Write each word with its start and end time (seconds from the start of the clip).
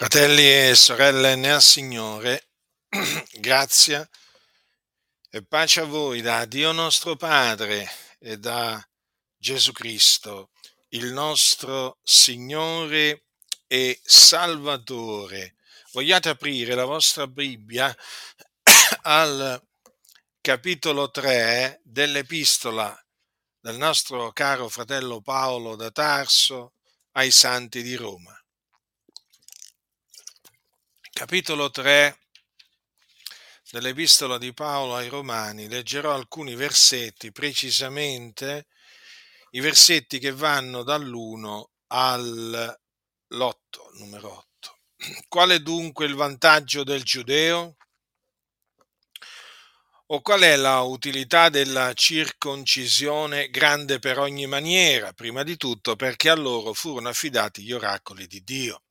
Fratelli 0.00 0.50
e 0.50 0.74
sorelle 0.76 1.36
nel 1.36 1.60
Signore, 1.60 2.52
grazia 3.38 4.08
e 5.28 5.44
pace 5.44 5.80
a 5.80 5.84
voi 5.84 6.22
da 6.22 6.46
Dio 6.46 6.72
nostro 6.72 7.16
Padre 7.16 7.86
e 8.18 8.38
da 8.38 8.82
Gesù 9.36 9.72
Cristo, 9.72 10.52
il 10.92 11.12
nostro 11.12 11.98
Signore 12.02 13.26
e 13.66 14.00
Salvatore. 14.02 15.56
Vogliate 15.92 16.30
aprire 16.30 16.74
la 16.74 16.86
vostra 16.86 17.26
Bibbia 17.26 17.94
al 19.02 19.62
capitolo 20.40 21.10
3 21.10 21.82
dell'epistola 21.84 22.98
del 23.60 23.76
nostro 23.76 24.32
caro 24.32 24.66
fratello 24.70 25.20
Paolo 25.20 25.76
da 25.76 25.90
Tarso 25.90 26.72
ai 27.12 27.30
santi 27.30 27.82
di 27.82 27.96
Roma 27.96 28.39
capitolo 31.20 31.70
3 31.70 32.18
dell'epistola 33.72 34.38
di 34.38 34.54
Paolo 34.54 34.96
ai 34.96 35.08
Romani, 35.08 35.68
leggerò 35.68 36.14
alcuni 36.14 36.54
versetti, 36.54 37.30
precisamente 37.30 38.68
i 39.50 39.60
versetti 39.60 40.18
che 40.18 40.32
vanno 40.32 40.82
dall'1 40.82 41.64
all'8, 41.88 42.78
numero 43.98 44.46
8. 44.56 44.78
Qual 45.28 45.50
è 45.50 45.58
dunque 45.60 46.06
il 46.06 46.14
vantaggio 46.14 46.84
del 46.84 47.02
giudeo? 47.02 47.76
O 50.06 50.22
qual 50.22 50.40
è 50.40 50.56
la 50.56 50.80
utilità 50.80 51.50
della 51.50 51.92
circoncisione 51.92 53.50
grande 53.50 53.98
per 53.98 54.18
ogni 54.18 54.46
maniera? 54.46 55.12
Prima 55.12 55.42
di 55.42 55.58
tutto 55.58 55.96
perché 55.96 56.30
a 56.30 56.34
loro 56.34 56.72
furono 56.72 57.10
affidati 57.10 57.62
gli 57.62 57.72
oracoli 57.72 58.26
di 58.26 58.42
Dio 58.42 58.84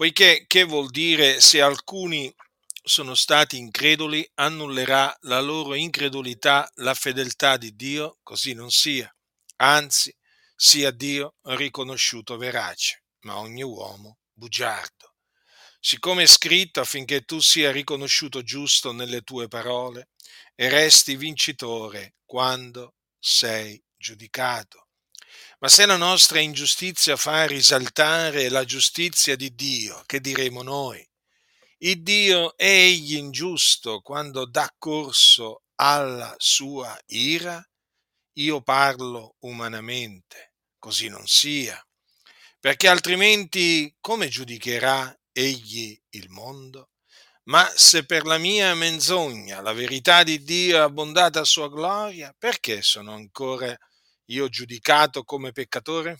Poiché 0.00 0.46
che 0.46 0.64
vuol 0.64 0.88
dire 0.88 1.42
se 1.42 1.60
alcuni 1.60 2.34
sono 2.82 3.14
stati 3.14 3.58
increduli, 3.58 4.26
annullerà 4.36 5.14
la 5.24 5.40
loro 5.40 5.74
incredulità 5.74 6.66
la 6.76 6.94
fedeltà 6.94 7.58
di 7.58 7.76
Dio? 7.76 8.16
Così 8.22 8.54
non 8.54 8.70
sia. 8.70 9.14
Anzi, 9.56 10.10
sia 10.56 10.90
Dio 10.90 11.34
riconosciuto 11.42 12.38
verace, 12.38 13.04
ma 13.26 13.40
ogni 13.40 13.62
uomo 13.62 14.20
bugiardo. 14.32 15.16
Siccome 15.78 16.22
è 16.22 16.26
scritto 16.26 16.80
affinché 16.80 17.26
tu 17.26 17.38
sia 17.40 17.70
riconosciuto 17.70 18.42
giusto 18.42 18.92
nelle 18.92 19.20
tue 19.20 19.48
parole 19.48 20.08
e 20.54 20.70
resti 20.70 21.14
vincitore 21.14 22.14
quando 22.24 22.94
sei 23.18 23.78
giudicato. 23.98 24.89
Ma 25.62 25.68
se 25.68 25.84
la 25.84 25.96
nostra 25.96 26.40
ingiustizia 26.40 27.16
fa 27.16 27.44
risaltare 27.46 28.48
la 28.48 28.64
giustizia 28.64 29.36
di 29.36 29.54
Dio, 29.54 30.02
che 30.06 30.18
diremo 30.18 30.62
noi? 30.62 31.06
Il 31.80 32.02
Dio 32.02 32.56
è 32.56 32.64
egli 32.64 33.16
ingiusto 33.16 34.00
quando 34.00 34.46
dà 34.46 34.74
corso 34.78 35.64
alla 35.74 36.34
sua 36.38 36.98
ira? 37.08 37.62
Io 38.38 38.62
parlo 38.62 39.36
umanamente, 39.40 40.54
così 40.78 41.08
non 41.08 41.26
sia, 41.26 41.78
perché 42.58 42.88
altrimenti 42.88 43.94
come 44.00 44.28
giudicherà 44.28 45.14
egli 45.30 45.94
il 46.10 46.30
mondo? 46.30 46.88
Ma 47.50 47.70
se 47.74 48.06
per 48.06 48.24
la 48.24 48.38
mia 48.38 48.74
menzogna 48.74 49.60
la 49.60 49.74
verità 49.74 50.22
di 50.22 50.42
Dio 50.42 50.76
è 50.78 50.80
abbondata 50.80 51.40
a 51.40 51.44
sua 51.44 51.68
gloria, 51.68 52.34
perché 52.38 52.80
sono 52.80 53.12
ancora 53.12 53.78
io 54.30 54.48
giudicato 54.48 55.24
come 55.24 55.52
peccatore? 55.52 56.18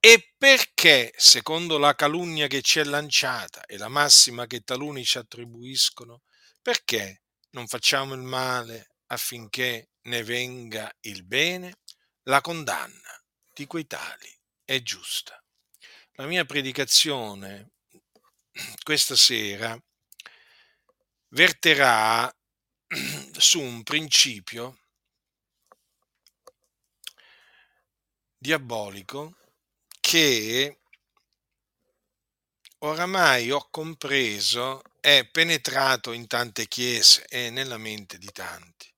E 0.00 0.32
perché, 0.38 1.12
secondo 1.16 1.76
la 1.76 1.94
calunnia 1.94 2.46
che 2.46 2.62
ci 2.62 2.78
è 2.78 2.84
lanciata 2.84 3.64
e 3.64 3.76
la 3.76 3.88
massima 3.88 4.46
che 4.46 4.60
taluni 4.60 5.04
ci 5.04 5.18
attribuiscono, 5.18 6.22
perché 6.62 7.22
non 7.50 7.66
facciamo 7.66 8.14
il 8.14 8.22
male 8.22 8.90
affinché 9.06 9.90
ne 10.02 10.22
venga 10.22 10.90
il 11.00 11.24
bene? 11.24 11.80
La 12.24 12.40
condanna 12.40 13.22
di 13.52 13.66
quei 13.66 13.86
tali 13.86 14.32
è 14.64 14.80
giusta. 14.82 15.42
La 16.12 16.26
mia 16.26 16.44
predicazione 16.44 17.72
questa 18.82 19.16
sera 19.16 19.76
verterà 21.28 22.32
su 23.36 23.60
un 23.60 23.82
principio 23.82 24.78
diabolico 28.38 29.36
che 30.00 30.78
oramai 32.78 33.50
ho 33.50 33.68
compreso 33.70 34.82
è 35.00 35.28
penetrato 35.30 36.12
in 36.12 36.26
tante 36.26 36.68
chiese 36.68 37.26
e 37.28 37.50
nella 37.50 37.78
mente 37.78 38.18
di 38.18 38.30
tanti 38.32 38.92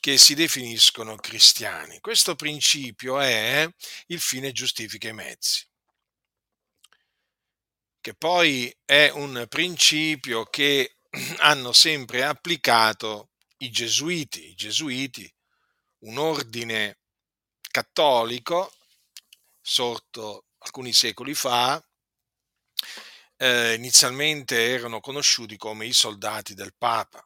che 0.00 0.16
si 0.16 0.34
definiscono 0.34 1.16
cristiani. 1.16 1.98
Questo 2.00 2.36
principio 2.36 3.18
è 3.18 3.68
il 4.06 4.20
fine 4.20 4.52
giustifica 4.52 5.08
i 5.08 5.12
mezzi, 5.12 5.66
che 8.00 8.14
poi 8.14 8.74
è 8.84 9.10
un 9.12 9.46
principio 9.48 10.44
che 10.44 10.98
hanno 11.38 11.72
sempre 11.72 12.24
applicato 12.24 13.30
i 13.58 13.70
gesuiti, 13.70 14.50
i 14.50 14.54
gesuiti, 14.54 15.30
un 16.04 16.16
ordine 16.18 16.97
cattolico 17.78 18.72
sorto 19.60 20.46
alcuni 20.58 20.92
secoli 20.92 21.32
fa, 21.32 21.80
eh, 23.36 23.74
inizialmente 23.74 24.70
erano 24.70 24.98
conosciuti 24.98 25.56
come 25.56 25.86
i 25.86 25.92
soldati 25.92 26.54
del 26.54 26.74
Papa. 26.76 27.24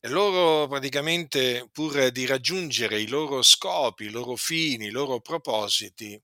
E 0.00 0.08
loro 0.08 0.68
praticamente, 0.68 1.68
pur 1.70 2.08
di 2.10 2.24
raggiungere 2.24 2.98
i 2.98 3.08
loro 3.08 3.42
scopi, 3.42 4.04
i 4.04 4.10
loro 4.10 4.36
fini, 4.36 4.86
i 4.86 4.90
loro 4.90 5.20
propositi, 5.20 6.18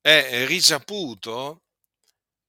è 0.00 0.46
risaputo, 0.46 1.64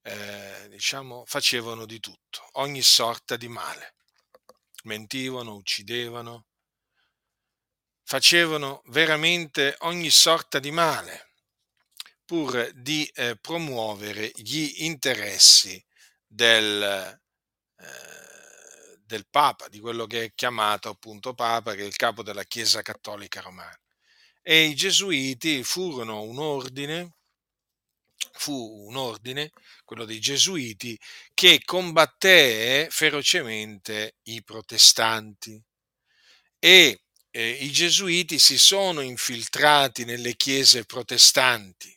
eh, 0.04 0.68
diciamo, 0.70 1.26
facevano 1.26 1.86
di 1.86 2.00
tutto, 2.00 2.48
ogni 2.54 2.82
sorta 2.82 3.36
di 3.36 3.50
male. 3.50 3.96
Mentivano, 4.84 5.56
uccidevano, 5.56 6.47
facevano 8.08 8.84
veramente 8.86 9.76
ogni 9.80 10.10
sorta 10.10 10.60
di 10.60 10.72
male 10.72 11.34
pur 12.24 12.72
di 12.74 13.06
eh, 13.14 13.36
promuovere 13.36 14.32
gli 14.34 14.86
interessi 14.86 15.84
del, 16.26 17.20
eh, 17.78 18.98
del 19.04 19.28
Papa, 19.30 19.68
di 19.68 19.82
quello 19.82 20.06
che 20.08 20.24
è 20.24 20.34
chiamato 20.34 20.88
appunto 20.88 21.34
Papa, 21.34 21.76
che 21.76 21.82
è 21.82 21.86
il 21.86 21.98
capo 21.98 22.24
della 22.24 22.46
Chiesa 22.46 22.82
Cattolica 22.82 23.42
Romana. 23.42 23.78
E 24.42 24.64
i 24.64 24.74
Gesuiti 24.74 25.62
furono 25.66 26.22
un 26.22 26.40
ordine, 26.40 27.16
fu 28.32 28.86
un 28.88 28.96
ordine, 28.96 29.52
quello 29.84 30.06
dei 30.06 30.20
Gesuiti, 30.22 30.98
che 31.34 31.62
combatté 31.66 32.88
ferocemente 32.90 34.16
i 34.24 34.42
protestanti 34.44 35.62
e 36.58 37.02
eh, 37.38 37.50
i 37.50 37.72
gesuiti 37.72 38.40
si 38.40 38.58
sono 38.58 39.02
infiltrati 39.02 40.06
nelle 40.06 40.36
chiese 40.36 40.86
protestanti. 40.86 41.96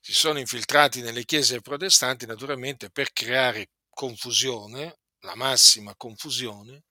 Si 0.00 0.12
sono 0.12 0.40
infiltrati 0.40 1.00
nelle 1.00 1.24
chiese 1.24 1.60
protestanti 1.60 2.26
naturalmente 2.26 2.90
per 2.90 3.12
creare 3.12 3.70
confusione, 3.88 4.98
la 5.20 5.36
massima 5.36 5.94
confusione, 5.94 6.82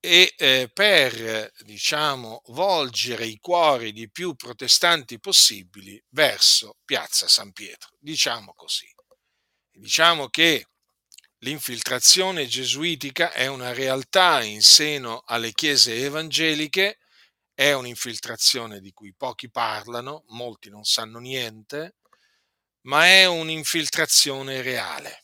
e 0.00 0.34
eh, 0.36 0.68
per, 0.72 1.52
diciamo, 1.60 2.42
volgere 2.46 3.26
i 3.26 3.38
cuori 3.38 3.92
di 3.92 4.10
più 4.10 4.34
protestanti 4.34 5.20
possibili 5.20 6.02
verso 6.08 6.78
Piazza 6.84 7.28
San 7.28 7.52
Pietro. 7.52 7.90
Diciamo 8.00 8.52
così. 8.54 8.92
Diciamo 9.70 10.28
che 10.28 10.69
L'infiltrazione 11.42 12.46
gesuitica 12.46 13.32
è 13.32 13.46
una 13.46 13.72
realtà 13.72 14.42
in 14.42 14.60
seno 14.60 15.22
alle 15.24 15.52
chiese 15.52 15.94
evangeliche, 15.94 16.98
è 17.54 17.72
un'infiltrazione 17.72 18.78
di 18.80 18.92
cui 18.92 19.14
pochi 19.14 19.50
parlano, 19.50 20.24
molti 20.28 20.68
non 20.68 20.84
sanno 20.84 21.18
niente, 21.18 21.96
ma 22.82 23.06
è 23.06 23.24
un'infiltrazione 23.24 24.60
reale. 24.60 25.22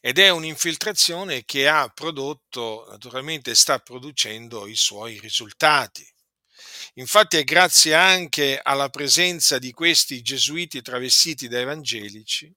Ed 0.00 0.18
è 0.18 0.30
un'infiltrazione 0.30 1.44
che 1.44 1.68
ha 1.68 1.86
prodotto, 1.88 2.86
naturalmente 2.88 3.54
sta 3.54 3.78
producendo 3.80 4.66
i 4.66 4.76
suoi 4.76 5.20
risultati. 5.20 6.06
Infatti 6.94 7.36
è 7.36 7.44
grazie 7.44 7.94
anche 7.94 8.58
alla 8.62 8.88
presenza 8.88 9.58
di 9.58 9.70
questi 9.72 10.22
gesuiti 10.22 10.80
travestiti 10.80 11.46
da 11.46 11.58
evangelici 11.58 12.50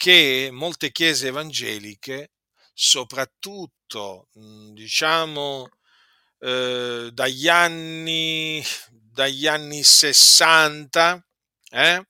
che 0.00 0.48
molte 0.50 0.92
chiese 0.92 1.28
evangeliche, 1.28 2.30
soprattutto 2.72 4.28
diciamo 4.72 5.68
eh, 6.38 7.10
dagli 7.12 7.48
anni 7.48 8.64
dagli 8.90 9.46
anni 9.46 9.82
60 9.82 11.22
eh, 11.70 12.02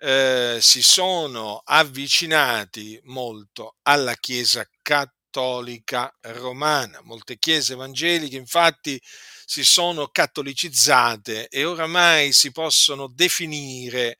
eh, 0.00 0.58
si 0.60 0.82
sono 0.82 1.62
avvicinati 1.64 3.00
molto 3.04 3.76
alla 3.84 4.14
Chiesa 4.16 4.66
cattolica 4.82 6.14
romana. 6.22 7.00
Molte 7.04 7.38
chiese 7.38 7.72
evangeliche 7.72 8.36
infatti 8.36 9.00
si 9.46 9.64
sono 9.64 10.08
cattolicizzate 10.08 11.48
e 11.48 11.64
oramai 11.64 12.32
si 12.32 12.52
possono 12.52 13.08
definire, 13.08 14.18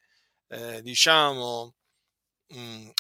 eh, 0.49 0.81
diciamo, 0.83 1.75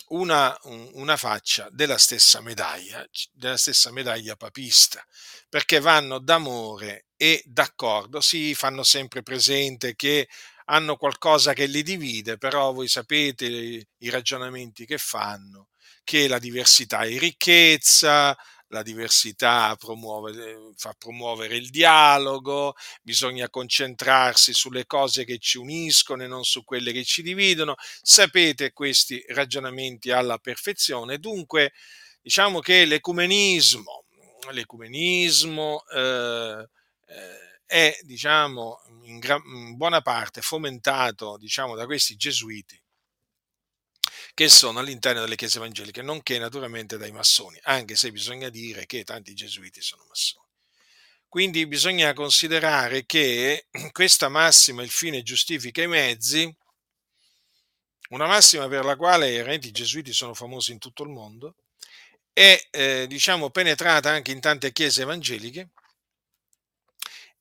una, 0.08 0.56
una, 0.62 1.16
faccia 1.16 1.68
della 1.70 1.96
stessa 1.96 2.40
medaglia, 2.40 3.06
della 3.32 3.56
stessa 3.56 3.90
medaglia 3.90 4.36
papista, 4.36 5.04
perché 5.48 5.80
vanno 5.80 6.18
d'amore 6.18 7.06
e 7.16 7.42
d'accordo, 7.46 8.20
si 8.20 8.54
fanno 8.54 8.82
sempre 8.82 9.22
presente 9.22 9.96
che 9.96 10.28
hanno 10.66 10.96
qualcosa 10.96 11.54
che 11.54 11.66
li 11.66 11.82
divide, 11.82 12.36
però 12.36 12.72
voi 12.72 12.88
sapete 12.88 13.46
i 13.46 14.10
ragionamenti 14.10 14.84
che 14.84 14.98
fanno, 14.98 15.68
che 16.04 16.28
la 16.28 16.38
diversità 16.38 17.00
è 17.00 17.18
ricchezza, 17.18 18.36
la 18.68 18.82
diversità 18.82 19.74
promuove, 19.78 20.72
fa 20.76 20.94
promuovere 20.96 21.56
il 21.56 21.70
dialogo, 21.70 22.74
bisogna 23.02 23.48
concentrarsi 23.48 24.52
sulle 24.52 24.86
cose 24.86 25.24
che 25.24 25.38
ci 25.38 25.58
uniscono 25.58 26.22
e 26.22 26.26
non 26.26 26.44
su 26.44 26.64
quelle 26.64 26.92
che 26.92 27.04
ci 27.04 27.22
dividono. 27.22 27.74
Sapete 28.02 28.72
questi 28.72 29.24
ragionamenti 29.28 30.10
alla 30.10 30.38
perfezione. 30.38 31.18
Dunque, 31.18 31.72
diciamo 32.20 32.60
che 32.60 32.84
l'ecumenismo, 32.84 34.04
l'ecumenismo 34.50 35.84
eh, 35.88 36.68
eh, 37.06 37.60
è, 37.66 37.98
diciamo, 38.02 38.80
in, 39.04 39.18
gran, 39.18 39.42
in 39.46 39.76
buona 39.76 40.00
parte 40.02 40.40
fomentato, 40.40 41.36
diciamo, 41.38 41.74
da 41.74 41.86
questi 41.86 42.16
gesuiti 42.16 42.80
che 44.38 44.48
sono 44.48 44.78
all'interno 44.78 45.22
delle 45.22 45.34
chiese 45.34 45.58
evangeliche, 45.58 46.00
nonché 46.00 46.38
naturalmente 46.38 46.96
dai 46.96 47.10
massoni, 47.10 47.58
anche 47.64 47.96
se 47.96 48.12
bisogna 48.12 48.48
dire 48.50 48.86
che 48.86 49.02
tanti 49.02 49.34
gesuiti 49.34 49.82
sono 49.82 50.04
massoni. 50.06 50.46
Quindi 51.26 51.66
bisogna 51.66 52.12
considerare 52.12 53.04
che 53.04 53.66
questa 53.90 54.28
massima, 54.28 54.84
il 54.84 54.90
fine 54.90 55.24
giustifica 55.24 55.82
i 55.82 55.88
mezzi, 55.88 56.56
una 58.10 58.28
massima 58.28 58.68
per 58.68 58.84
la 58.84 58.94
quale 58.94 59.56
i 59.56 59.70
gesuiti 59.72 60.12
sono 60.12 60.34
famosi 60.34 60.70
in 60.70 60.78
tutto 60.78 61.02
il 61.02 61.08
mondo, 61.08 61.56
è 62.32 62.68
eh, 62.70 63.06
diciamo 63.08 63.50
penetrata 63.50 64.10
anche 64.10 64.30
in 64.30 64.38
tante 64.38 64.70
chiese 64.70 65.02
evangeliche 65.02 65.70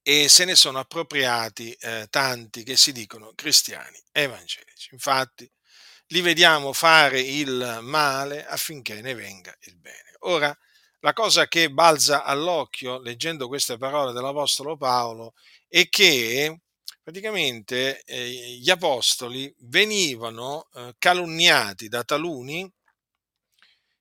e 0.01 0.29
se 0.29 0.45
ne 0.45 0.55
sono 0.55 0.79
appropriati 0.79 1.73
eh, 1.73 2.07
tanti 2.09 2.63
che 2.63 2.75
si 2.75 2.91
dicono 2.91 3.33
cristiani 3.35 4.01
evangelici. 4.11 4.89
Infatti, 4.93 5.47
li 6.07 6.21
vediamo 6.21 6.73
fare 6.73 7.19
il 7.19 7.79
male 7.81 8.45
affinché 8.45 9.01
ne 9.01 9.13
venga 9.13 9.55
il 9.61 9.77
bene. 9.77 10.15
Ora, 10.19 10.55
la 11.01 11.13
cosa 11.13 11.47
che 11.47 11.69
balza 11.69 12.23
all'occhio 12.23 12.99
leggendo 12.99 13.47
queste 13.47 13.77
parole 13.77 14.13
dell'Apostolo 14.13 14.77
Paolo 14.77 15.33
è 15.67 15.87
che 15.89 16.61
praticamente 17.03 18.01
eh, 18.03 18.57
gli 18.59 18.69
apostoli 18.69 19.53
venivano 19.59 20.67
eh, 20.73 20.95
calunniati 20.97 21.87
da 21.87 22.03
taluni 22.03 22.69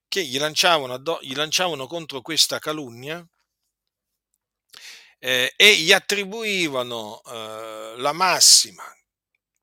che 0.08 0.24
gli 0.24 0.38
lanciavano, 0.38 0.94
addo- 0.94 1.18
gli 1.22 1.34
lanciavano 1.34 1.86
contro 1.86 2.20
questa 2.20 2.58
calunnia 2.58 3.24
eh, 5.18 5.52
e 5.56 5.76
gli 5.76 5.92
attribuivano 5.92 7.20
eh, 7.24 7.94
la 7.96 8.12
massima 8.12 8.95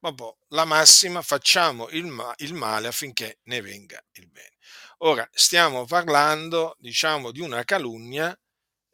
Vabbè, 0.03 0.35
la 0.49 0.65
massima 0.65 1.21
facciamo 1.21 1.87
il, 1.91 2.03
ma- 2.03 2.33
il 2.39 2.53
male 2.53 2.89
affinché 2.89 3.39
ne 3.43 3.61
venga 3.61 4.03
il 4.15 4.27
bene. 4.27 4.57
Ora, 4.97 5.25
stiamo 5.31 5.85
parlando, 5.85 6.75
diciamo, 6.77 7.31
di 7.31 7.39
una 7.39 7.63
calunnia, 7.63 8.37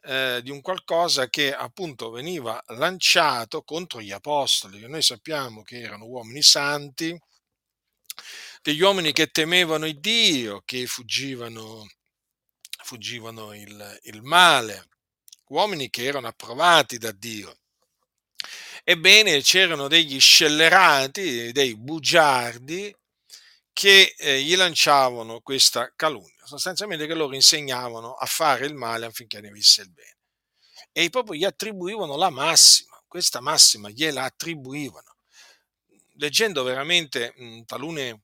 eh, 0.04 0.40
di 0.44 0.52
un 0.52 0.62
qualcosa 0.62 1.28
che 1.28 1.52
appunto 1.52 2.12
veniva 2.12 2.62
lanciato 2.68 3.64
contro 3.64 4.02
gli 4.02 4.12
apostoli, 4.12 4.80
che 4.82 4.88
noi 4.88 5.02
sappiamo 5.02 5.64
che 5.64 5.80
erano 5.80 6.06
uomini 6.06 6.44
santi, 6.44 7.20
degli 8.62 8.82
uomini 8.82 9.12
che 9.12 9.28
temevano 9.32 9.88
il 9.88 10.00
Dio, 10.00 10.62
che 10.64 10.86
fuggivano, 10.86 11.88
fuggivano 12.84 13.56
il, 13.56 14.00
il 14.04 14.22
male, 14.22 14.90
uomini 15.48 15.90
che 15.90 16.04
erano 16.04 16.28
approvati 16.28 17.00
da 17.00 17.12
Dio. 17.12 17.58
Ebbene, 18.90 19.44
c'erano 19.44 19.88
degli 19.88 20.20
scellerati, 20.20 21.52
dei 21.52 21.78
bugiardi, 21.78 22.92
che 23.72 24.16
eh, 24.18 24.42
gli 24.42 24.56
lanciavano 24.56 25.42
questa 25.42 25.94
calunnia, 25.96 26.44
sostanzialmente 26.44 27.06
che 27.06 27.14
loro 27.14 27.36
insegnavano 27.36 28.16
a 28.16 28.26
fare 28.26 28.66
il 28.66 28.74
male 28.74 29.06
affinché 29.06 29.42
ne 29.42 29.52
visse 29.52 29.84
il 29.84 29.92
bene. 29.92 30.18
E 30.92 31.08
proprio 31.12 31.36
gli 31.36 31.44
attribuivano 31.44 32.18
la 32.18 32.32
massima, 32.32 33.00
questa 33.08 33.42
massima 33.42 33.90
gliela 33.90 34.24
attribuivano. 34.24 35.18
Leggendo 36.16 36.64
veramente 36.64 37.32
mh, 37.36 37.66
talune, 37.66 38.24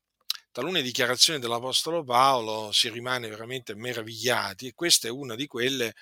talune 0.51 0.81
dichiarazioni 0.81 1.37
dell'Apostolo 1.37 2.03
Paolo 2.03 2.71
si 2.71 2.89
rimane 2.89 3.27
veramente 3.27 3.75
meravigliati 3.75 4.65
e 4.65 4.73
questa 4.73 5.07
è 5.07 5.11
una 5.11 5.35
di 5.35 5.45
quelle 5.45 5.93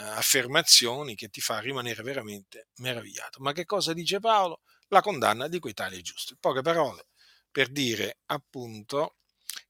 affermazioni 0.00 1.14
che 1.14 1.28
ti 1.28 1.40
fa 1.40 1.60
rimanere 1.60 2.02
veramente 2.02 2.68
meravigliato. 2.76 3.40
Ma 3.40 3.52
che 3.52 3.64
cosa 3.64 3.92
dice 3.92 4.20
Paolo? 4.20 4.62
La 4.88 5.00
condanna 5.00 5.48
di 5.48 5.58
quei 5.58 5.74
tali 5.74 6.02
giusti. 6.02 6.36
Poche 6.38 6.62
parole 6.62 7.06
per 7.50 7.68
dire 7.68 8.18
appunto 8.26 9.16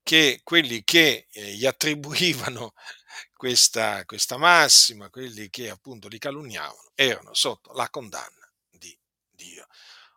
che 0.03 0.41
quelli 0.43 0.83
che 0.85 1.27
eh, 1.31 1.55
gli 1.55 1.67
attribuivano 1.67 2.73
questa, 3.35 4.05
questa 4.05 4.37
massima, 4.37 5.11
quelli 5.11 5.49
che 5.51 5.71
appunto 5.71 6.09
li 6.09 6.19
calunniavano, 6.19 6.91
erano 6.95 7.35
sotto 7.35 7.73
la 7.73 7.89
condanna 7.89 8.51
di 8.71 8.97
Dio. 9.31 9.67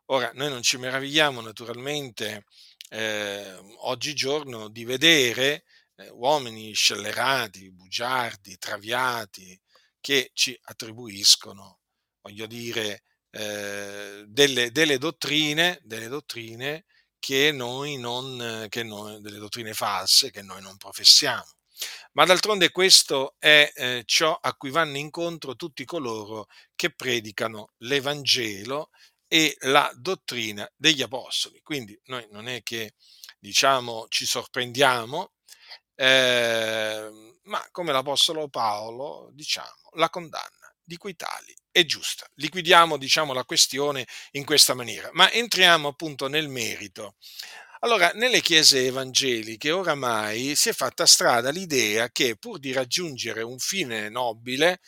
Ora, 0.07 0.31
noi 0.33 0.49
non 0.49 0.61
ci 0.61 0.77
meravigliamo 0.77 1.41
naturalmente 1.41 2.45
eh, 2.89 3.55
oggigiorno 3.81 4.67
di 4.69 4.83
vedere 4.83 5.63
eh, 5.95 6.09
uomini 6.09 6.73
scellerati, 6.73 7.71
bugiardi, 7.71 8.57
traviati, 8.57 9.59
che 10.03 10.31
ci 10.33 10.59
attribuiscono, 10.63 11.79
voglio 12.19 12.45
dire, 12.45 13.03
eh, 13.29 14.25
delle, 14.27 14.69
delle, 14.71 14.97
dottrine, 14.97 15.79
delle 15.81 16.09
dottrine 16.09 16.83
che 17.19 17.53
noi 17.53 17.95
non, 17.95 18.65
che 18.67 18.83
noi, 18.83 19.21
delle 19.21 19.37
dottrine 19.37 19.73
false 19.73 20.29
che 20.29 20.41
noi 20.41 20.61
non 20.61 20.75
professiamo. 20.75 21.47
Ma 22.11 22.25
d'altronde 22.25 22.69
questo 22.71 23.35
è 23.39 23.71
eh, 23.73 24.03
ciò 24.05 24.37
a 24.41 24.53
cui 24.55 24.71
vanno 24.71 24.97
incontro 24.97 25.55
tutti 25.55 25.85
coloro 25.85 26.47
che 26.75 26.93
predicano 26.93 27.71
l'Evangelo 27.77 28.89
e 29.25 29.55
la 29.61 29.89
dottrina 29.95 30.69
degli 30.75 31.01
apostoli. 31.01 31.61
Quindi 31.61 31.97
noi 32.07 32.27
non 32.29 32.49
è 32.49 32.61
che 32.61 32.95
diciamo 33.39 34.07
ci 34.09 34.25
sorprendiamo 34.25 35.31
eh, 35.95 37.32
ma 37.43 37.65
come 37.71 37.91
l'Apostolo 37.91 38.47
Paolo, 38.47 39.29
diciamo, 39.33 39.89
la 39.93 40.09
condanna 40.09 40.73
di 40.83 40.97
quei 40.97 41.15
tali 41.15 41.55
è 41.71 41.85
giusta. 41.85 42.27
Liquidiamo, 42.35 42.97
diciamo, 42.97 43.33
la 43.33 43.45
questione 43.45 44.05
in 44.31 44.45
questa 44.45 44.73
maniera, 44.73 45.09
ma 45.13 45.31
entriamo 45.31 45.87
appunto 45.87 46.27
nel 46.27 46.49
merito. 46.49 47.15
Allora, 47.79 48.11
nelle 48.13 48.39
chiese 48.41 48.85
evangeliche 48.85 49.71
oramai 49.71 50.55
si 50.55 50.69
è 50.69 50.73
fatta 50.73 51.05
strada 51.05 51.49
l'idea 51.49 52.09
che 52.11 52.37
pur 52.37 52.57
di 52.57 52.71
raggiungere 52.71 53.41
un 53.41 53.59
fine 53.59 54.07
nobile, 54.09 54.79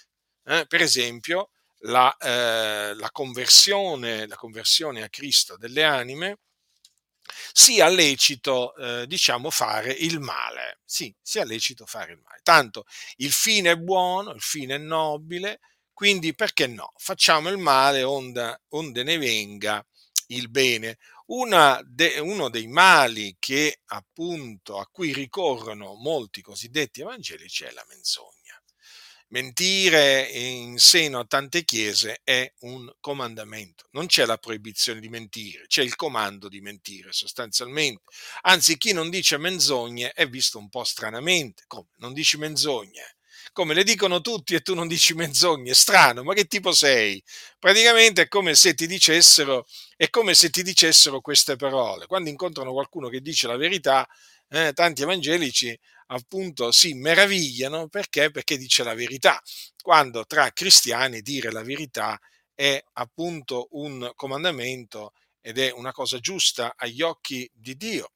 eh, 0.46 0.66
per 0.68 0.82
esempio 0.82 1.50
la, 1.80 2.16
eh, 2.18 2.94
la, 2.94 3.12
conversione, 3.12 4.28
la 4.28 4.36
conversione 4.36 5.04
a 5.04 5.10
Cristo 5.10 5.58
delle 5.58 5.84
anime, 5.84 6.38
sia 7.52 7.88
lecito, 7.88 8.76
eh, 8.76 9.08
diciamo, 9.08 9.50
fare 9.50 9.92
il 9.92 10.20
male. 10.20 10.80
Sì, 10.86 11.14
sia 11.22 11.44
lecito 11.44 11.86
fare 11.86 12.14
il 12.14 12.20
male. 12.24 12.40
Tanto 12.44 12.86
il 13.18 13.32
fine 13.32 13.72
è 13.72 13.76
buono, 13.78 14.32
il 14.32 14.42
fine 14.42 14.76
è 14.76 14.78
nobile, 14.78 15.60
quindi 15.94 16.36
perché 16.36 16.68
no? 16.68 16.92
Facciamo 16.98 17.50
il 17.50 17.58
male 17.58 18.04
onde, 18.04 18.62
onde 18.70 19.04
ne 19.04 19.18
venga 19.18 19.86
il 20.28 20.50
bene. 20.50 20.98
De, 21.86 22.20
uno 22.20 22.50
dei 22.50 22.68
mali 22.68 23.36
che 23.40 23.80
appunto 23.86 24.78
a 24.78 24.88
cui 24.88 25.12
ricorrono 25.12 25.96
molti 25.96 26.42
cosiddetti 26.42 27.02
evangelici 27.02 27.64
è 27.64 27.72
la 27.72 27.86
menzogna. 27.90 28.35
Mentire 29.30 30.30
in 30.32 30.78
seno 30.78 31.20
a 31.20 31.26
tante 31.26 31.64
chiese 31.66 32.22
è 32.24 32.52
un 32.60 32.92
comandamento, 33.00 33.88
non 33.92 34.06
c'è 34.06 34.26
la 34.26 34.38
proibizione 34.38 35.00
di 35.00 35.10
mentire, 35.10 35.66
c'è 35.68 35.82
il 35.82 35.96
comando 35.96 36.48
di 36.48 36.62
mentire 36.62 37.12
sostanzialmente. 37.12 38.04
Anzi, 38.42 38.78
chi 38.78 38.94
non 38.94 39.10
dice 39.10 39.38
menzogne 39.38 40.12
è 40.14 40.28
visto 40.28 40.60
un 40.60 40.70
po' 40.70 40.84
stranamente, 40.84 41.64
come 41.68 41.90
non 41.98 42.14
dici 42.14 42.38
menzogne? 42.38 43.16
come 43.52 43.74
le 43.74 43.84
dicono 43.84 44.22
tutti 44.22 44.54
e 44.56 44.62
tu 44.62 44.74
non 44.74 44.88
dici 44.88 45.14
menzogne, 45.14 45.74
strano, 45.74 46.24
ma 46.24 46.34
che 46.34 46.46
tipo 46.46 46.72
sei? 46.74 47.24
Praticamente 47.60 48.24
è 48.24 48.28
come 48.28 48.56
se 48.56 48.74
ti 48.74 48.88
dicessero, 48.88 49.66
è 49.96 50.10
come 50.10 50.34
se 50.34 50.50
ti 50.50 50.64
dicessero 50.64 51.22
queste 51.22 51.56
parole. 51.56 52.06
Quando 52.08 52.30
incontrano 52.30 52.74
qualcuno 52.74 53.08
che 53.08 53.22
dice 53.22 53.48
la 53.48 53.56
verità, 53.58 54.08
eh, 54.50 54.74
tanti 54.74 55.04
evangelici 55.04 55.78
appunto 56.08 56.72
si 56.72 56.94
meravigliano 56.94 57.88
perché? 57.88 58.32
Perché 58.32 58.58
dice 58.58 58.84
la 58.84 58.94
verità, 58.94 59.42
quando 59.82 60.26
tra 60.26 60.52
cristiani 60.52 61.22
dire 61.22 61.52
la 61.52 61.64
verità 61.64 62.20
è 62.54 62.82
appunto 62.94 63.68
un 63.72 64.12
comandamento 64.16 65.14
ed 65.42 65.60
è 65.60 65.72
una 65.72 65.92
cosa 65.92 66.20
giusta 66.20 66.74
agli 66.76 67.02
occhi 67.02 67.50
di 67.54 67.76
Dio. 67.76 68.14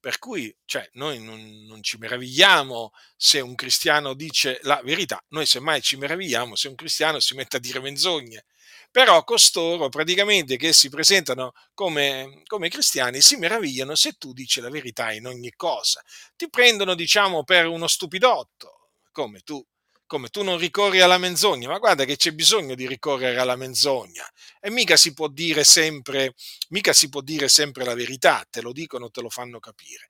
Per 0.00 0.18
cui 0.18 0.52
cioè, 0.64 0.88
noi 0.94 1.22
non, 1.22 1.64
non, 1.64 1.80
ci 1.80 1.96
meravigliamo 1.96 2.90
se 3.16 3.38
un 3.38 3.54
cristiano 3.54 4.14
dice 4.14 4.58
la 4.62 4.80
verità, 4.82 5.22
noi 5.28 5.46
semmai 5.46 5.80
ci 5.80 5.96
meravigliamo 5.96 6.56
se 6.56 6.66
un 6.66 6.74
cristiano 6.74 7.20
si 7.20 7.36
mette 7.36 7.58
a 7.58 7.60
dire 7.60 7.78
menzogne. 7.78 8.44
Però 8.92 9.24
costoro 9.24 9.88
praticamente 9.88 10.56
che 10.56 10.72
si 10.74 10.90
presentano 10.90 11.52
come, 11.72 12.42
come 12.46 12.68
cristiani 12.68 13.22
si 13.22 13.36
meravigliano 13.36 13.94
se 13.94 14.12
tu 14.18 14.34
dici 14.34 14.60
la 14.60 14.68
verità 14.68 15.12
in 15.12 15.26
ogni 15.26 15.50
cosa. 15.56 16.02
Ti 16.36 16.50
prendono, 16.50 16.94
diciamo, 16.94 17.42
per 17.42 17.66
uno 17.66 17.86
stupidotto, 17.88 18.90
come 19.10 19.40
tu 19.40 19.64
come 20.12 20.28
tu 20.28 20.42
non 20.42 20.58
ricorri 20.58 21.00
alla 21.00 21.16
menzogna, 21.16 21.70
ma 21.70 21.78
guarda 21.78 22.04
che 22.04 22.16
c'è 22.16 22.32
bisogno 22.32 22.74
di 22.74 22.86
ricorrere 22.86 23.38
alla 23.40 23.56
menzogna 23.56 24.22
e 24.60 24.68
mica 24.68 24.94
si 24.94 25.14
può 25.14 25.26
dire 25.26 25.64
sempre, 25.64 26.34
mica 26.68 26.92
si 26.92 27.08
può 27.08 27.22
dire 27.22 27.48
sempre 27.48 27.82
la 27.86 27.94
verità, 27.94 28.46
te 28.50 28.60
lo 28.60 28.72
dicono, 28.72 29.10
te 29.10 29.22
lo 29.22 29.30
fanno 29.30 29.58
capire. 29.58 30.08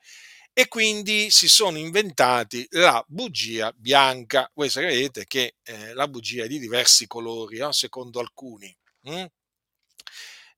E 0.55 0.69
quindi 0.69 1.31
si 1.31 1.49
sono 1.49 1.79
inventati 1.79 2.67
la 2.73 3.03
bugia 3.09 3.73
bianca. 3.75 4.51
Voi 4.53 4.69
sapete 4.69 5.25
che 5.27 5.55
eh, 5.63 5.95
la 5.95 6.07
bugia 6.09 6.45
è 6.45 6.47
di 6.47 6.59
diversi 6.59 7.07
colori, 7.07 7.57
no? 7.59 7.73
secondo 7.73 8.21
alcuni. 8.21 8.75
Hm? 9.05 9.25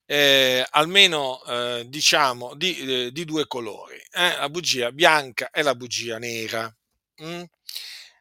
Eh, 0.07 0.65
almeno 0.71 1.41
eh, 1.45 1.85
diciamo 1.87 2.55
di, 2.55 2.77
eh, 3.05 3.11
di, 3.11 3.25
due 3.25 3.47
colori, 3.47 3.95
eh? 4.11 4.35
la 4.35 4.49
bugia 4.49 4.91
bianca 4.91 5.49
e 5.49 5.61
la 5.61 5.75
bugia 5.75 6.19
nera. 6.19 6.71
Hm? 7.15 7.43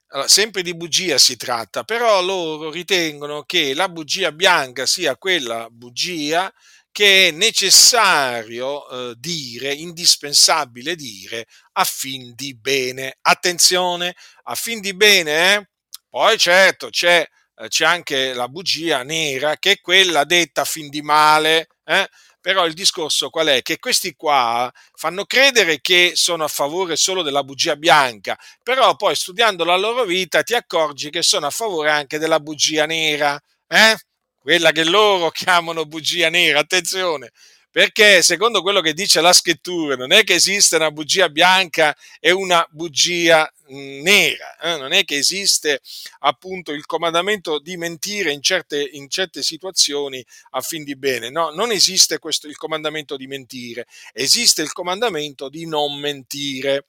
Allora, 0.08 0.28
sempre 0.28 0.62
di 0.62 0.76
bugia 0.76 1.18
si 1.18 1.36
tratta, 1.36 1.82
però 1.82 2.22
loro 2.22 2.70
ritengono 2.70 3.42
che 3.42 3.74
la 3.74 3.88
bugia 3.88 4.30
bianca 4.30 4.86
sia 4.86 5.16
quella 5.16 5.68
bugia 5.70 6.52
che 6.94 7.26
è 7.26 7.30
necessario 7.32 8.88
eh, 8.88 9.14
dire, 9.18 9.74
indispensabile 9.74 10.94
dire 10.94 11.46
a 11.72 11.82
fin 11.82 12.34
di 12.36 12.54
bene. 12.54 13.18
Attenzione, 13.20 14.14
a 14.44 14.54
fin 14.54 14.80
di 14.80 14.94
bene, 14.94 15.54
eh? 15.54 15.68
Poi 16.08 16.38
certo 16.38 16.90
c'è, 16.90 17.26
eh, 17.56 17.66
c'è, 17.66 17.84
anche 17.84 18.32
la 18.32 18.46
bugia 18.46 19.02
nera 19.02 19.56
che 19.56 19.72
è 19.72 19.80
quella 19.80 20.22
detta 20.22 20.60
a 20.60 20.64
fin 20.64 20.88
di 20.88 21.02
male, 21.02 21.66
eh? 21.84 22.08
Però 22.40 22.64
il 22.64 22.74
discorso 22.74 23.28
qual 23.28 23.48
è? 23.48 23.62
Che 23.62 23.80
questi 23.80 24.14
qua 24.14 24.70
fanno 24.94 25.24
credere 25.24 25.80
che 25.80 26.12
sono 26.14 26.44
a 26.44 26.48
favore 26.48 26.94
solo 26.94 27.22
della 27.22 27.42
bugia 27.42 27.74
bianca, 27.74 28.38
però 28.62 28.94
poi 28.94 29.16
studiando 29.16 29.64
la 29.64 29.76
loro 29.76 30.04
vita 30.04 30.44
ti 30.44 30.54
accorgi 30.54 31.10
che 31.10 31.22
sono 31.22 31.46
a 31.46 31.50
favore 31.50 31.90
anche 31.90 32.18
della 32.18 32.38
bugia 32.38 32.86
nera, 32.86 33.36
eh? 33.66 33.96
Quella 34.44 34.72
che 34.72 34.84
loro 34.84 35.30
chiamano 35.32 35.86
bugia 35.86 36.28
nera, 36.28 36.58
attenzione, 36.58 37.32
perché 37.70 38.22
secondo 38.22 38.60
quello 38.60 38.82
che 38.82 38.92
dice 38.92 39.22
la 39.22 39.32
scrittura 39.32 39.96
non 39.96 40.12
è 40.12 40.22
che 40.22 40.34
esiste 40.34 40.76
una 40.76 40.90
bugia 40.90 41.30
bianca 41.30 41.96
e 42.20 42.30
una 42.30 42.64
bugia 42.70 43.50
mm, 43.72 44.02
nera, 44.02 44.56
eh? 44.58 44.76
non 44.76 44.92
è 44.92 45.04
che 45.04 45.16
esiste 45.16 45.80
appunto 46.20 46.72
il 46.72 46.84
comandamento 46.84 47.58
di 47.58 47.78
mentire 47.78 48.32
in 48.32 48.42
certe, 48.42 48.86
in 48.92 49.08
certe 49.08 49.42
situazioni 49.42 50.22
a 50.50 50.60
fin 50.60 50.84
di 50.84 50.94
bene, 50.94 51.30
no, 51.30 51.48
non 51.48 51.72
esiste 51.72 52.18
questo, 52.18 52.46
il 52.46 52.56
comandamento 52.56 53.16
di 53.16 53.26
mentire, 53.26 53.86
esiste 54.12 54.60
il 54.60 54.72
comandamento 54.72 55.48
di 55.48 55.66
non 55.66 55.98
mentire. 55.98 56.84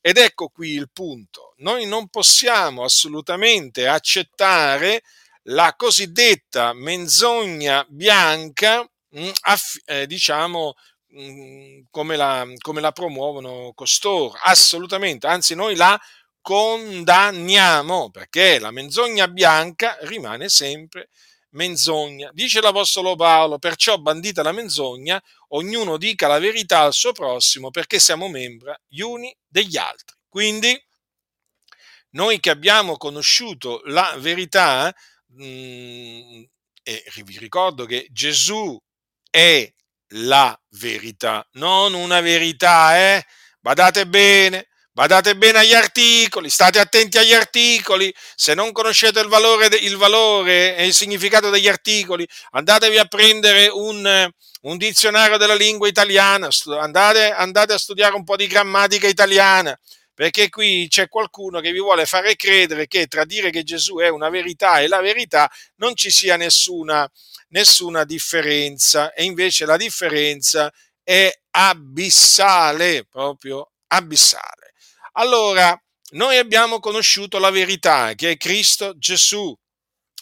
Ed 0.00 0.18
ecco 0.18 0.48
qui 0.48 0.70
il 0.70 0.90
punto, 0.92 1.54
noi 1.58 1.86
non 1.86 2.08
possiamo 2.08 2.84
assolutamente 2.84 3.88
accettare 3.88 5.02
la 5.48 5.74
cosiddetta 5.76 6.72
menzogna 6.72 7.84
bianca 7.88 8.88
Mm, 9.18 9.30
aff- 9.42 9.80
eh, 9.86 10.06
diciamo, 10.06 10.74
mh, 11.08 11.22
mm, 11.22 11.80
come, 11.90 12.16
la, 12.16 12.46
come 12.60 12.80
la 12.80 12.92
promuovono 12.92 13.72
costoro. 13.74 14.36
Assolutamente, 14.42 15.26
anzi 15.26 15.54
noi 15.54 15.74
la 15.74 15.98
condanniamo 16.40 18.10
perché 18.10 18.58
la 18.58 18.70
menzogna 18.70 19.26
bianca 19.28 19.96
rimane 20.02 20.48
sempre 20.48 21.08
menzogna. 21.50 22.30
Dice 22.32 22.60
l'Apostolo 22.60 23.16
Paolo, 23.16 23.58
perciò 23.58 23.96
bandita 23.98 24.42
la 24.42 24.52
menzogna, 24.52 25.20
ognuno 25.48 25.96
dica 25.96 26.26
la 26.28 26.38
verità 26.38 26.80
al 26.80 26.92
suo 26.92 27.12
prossimo 27.12 27.70
perché 27.70 27.98
siamo 27.98 28.28
membra 28.28 28.78
gli 28.86 29.00
uni 29.00 29.34
degli 29.46 29.76
altri. 29.78 30.16
Quindi 30.28 30.78
noi 32.10 32.40
che 32.40 32.50
abbiamo 32.50 32.96
conosciuto 32.96 33.80
la 33.86 34.14
verità, 34.18 34.94
mh, 35.36 35.44
mm, 35.44 36.42
e 36.82 37.04
vi 37.24 37.38
ricordo 37.38 37.84
che 37.84 38.06
Gesù 38.10 38.78
è 39.28 39.68
la 40.10 40.58
verità, 40.70 41.46
non 41.52 41.94
una 41.94 42.20
verità, 42.20 42.96
eh? 42.96 43.24
Badate 43.60 44.06
bene, 44.06 44.68
badate 44.92 45.36
bene 45.36 45.58
agli 45.58 45.74
articoli, 45.74 46.48
state 46.48 46.78
attenti 46.78 47.18
agli 47.18 47.34
articoli, 47.34 48.14
se 48.36 48.54
non 48.54 48.70
conoscete 48.70 49.18
il 49.20 49.26
valore, 49.26 49.66
il 49.66 49.96
valore 49.96 50.76
e 50.76 50.86
il 50.86 50.94
significato 50.94 51.50
degli 51.50 51.66
articoli, 51.66 52.26
andatevi 52.52 52.96
a 52.98 53.06
prendere 53.06 53.66
un, 53.66 54.30
un 54.62 54.76
dizionario 54.76 55.36
della 55.38 55.56
lingua 55.56 55.88
italiana, 55.88 56.48
andate, 56.78 57.32
andate 57.32 57.72
a 57.72 57.78
studiare 57.78 58.14
un 58.14 58.22
po' 58.22 58.36
di 58.36 58.46
grammatica 58.46 59.08
italiana, 59.08 59.76
perché 60.16 60.48
qui 60.48 60.86
c'è 60.88 61.10
qualcuno 61.10 61.60
che 61.60 61.72
vi 61.72 61.78
vuole 61.78 62.06
fare 62.06 62.36
credere 62.36 62.86
che 62.86 63.06
tra 63.06 63.26
dire 63.26 63.50
che 63.50 63.64
Gesù 63.64 63.96
è 63.98 64.08
una 64.08 64.30
verità 64.30 64.80
e 64.80 64.88
la 64.88 65.02
verità 65.02 65.50
non 65.74 65.94
ci 65.94 66.10
sia 66.10 66.38
nessuna, 66.38 67.06
nessuna 67.48 68.02
differenza 68.04 69.12
e 69.12 69.24
invece 69.24 69.66
la 69.66 69.76
differenza 69.76 70.72
è 71.02 71.30
abissale, 71.50 73.04
proprio 73.04 73.72
abissale. 73.88 74.72
Allora, 75.18 75.78
noi 76.12 76.38
abbiamo 76.38 76.80
conosciuto 76.80 77.38
la 77.38 77.50
verità 77.50 78.14
che 78.14 78.30
è 78.30 78.36
Cristo 78.38 78.96
Gesù 78.96 79.54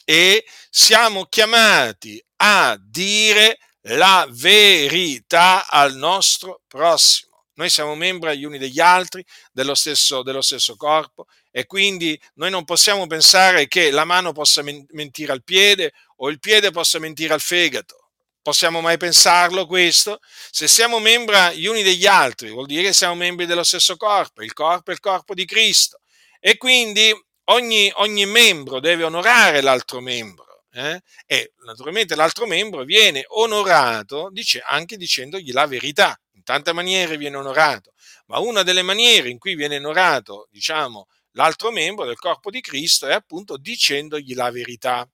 e 0.04 0.44
siamo 0.70 1.26
chiamati 1.26 2.20
a 2.38 2.76
dire 2.84 3.58
la 3.82 4.26
verità 4.28 5.68
al 5.68 5.94
nostro 5.94 6.62
prossimo. 6.66 7.33
Noi 7.54 7.70
siamo 7.70 7.94
membri 7.94 8.36
gli 8.36 8.44
uni 8.44 8.58
degli 8.58 8.80
altri 8.80 9.24
dello 9.52 9.74
stesso, 9.74 10.22
dello 10.22 10.42
stesso 10.42 10.76
corpo 10.76 11.26
e 11.50 11.66
quindi 11.66 12.20
noi 12.34 12.50
non 12.50 12.64
possiamo 12.64 13.06
pensare 13.06 13.68
che 13.68 13.90
la 13.90 14.04
mano 14.04 14.32
possa 14.32 14.62
mentire 14.62 15.32
al 15.32 15.44
piede 15.44 15.92
o 16.16 16.30
il 16.30 16.40
piede 16.40 16.70
possa 16.70 16.98
mentire 16.98 17.32
al 17.32 17.40
fegato. 17.40 18.08
Possiamo 18.42 18.80
mai 18.80 18.98
pensarlo 18.98 19.66
questo? 19.66 20.18
Se 20.50 20.68
siamo 20.68 20.98
membri 20.98 21.36
gli 21.56 21.66
uni 21.66 21.82
degli 21.82 22.06
altri, 22.06 22.50
vuol 22.50 22.66
dire 22.66 22.82
che 22.82 22.92
siamo 22.92 23.14
membri 23.14 23.46
dello 23.46 23.64
stesso 23.64 23.96
corpo, 23.96 24.42
il 24.42 24.52
corpo 24.52 24.90
è 24.90 24.92
il 24.92 25.00
corpo 25.00 25.32
di 25.32 25.46
Cristo. 25.46 26.00
E 26.40 26.58
quindi 26.58 27.10
ogni, 27.44 27.90
ogni 27.96 28.26
membro 28.26 28.80
deve 28.80 29.04
onorare 29.04 29.62
l'altro 29.62 30.00
membro. 30.00 30.64
Eh? 30.72 31.00
E 31.26 31.52
naturalmente 31.64 32.16
l'altro 32.16 32.46
membro 32.46 32.82
viene 32.84 33.24
onorato 33.28 34.28
dice, 34.30 34.60
anche 34.60 34.96
dicendogli 34.96 35.52
la 35.52 35.66
verità. 35.66 36.18
Tante 36.44 36.72
maniere 36.72 37.16
viene 37.16 37.36
onorato, 37.36 37.94
ma 38.26 38.38
una 38.38 38.62
delle 38.62 38.82
maniere 38.82 39.30
in 39.30 39.38
cui 39.38 39.54
viene 39.54 39.78
onorato, 39.78 40.46
diciamo, 40.50 41.08
l'altro 41.32 41.72
membro 41.72 42.04
del 42.04 42.18
corpo 42.18 42.50
di 42.50 42.60
Cristo 42.60 43.06
è 43.06 43.12
appunto 43.14 43.56
dicendogli 43.56 44.34
la 44.34 44.50
verità. 44.50 45.08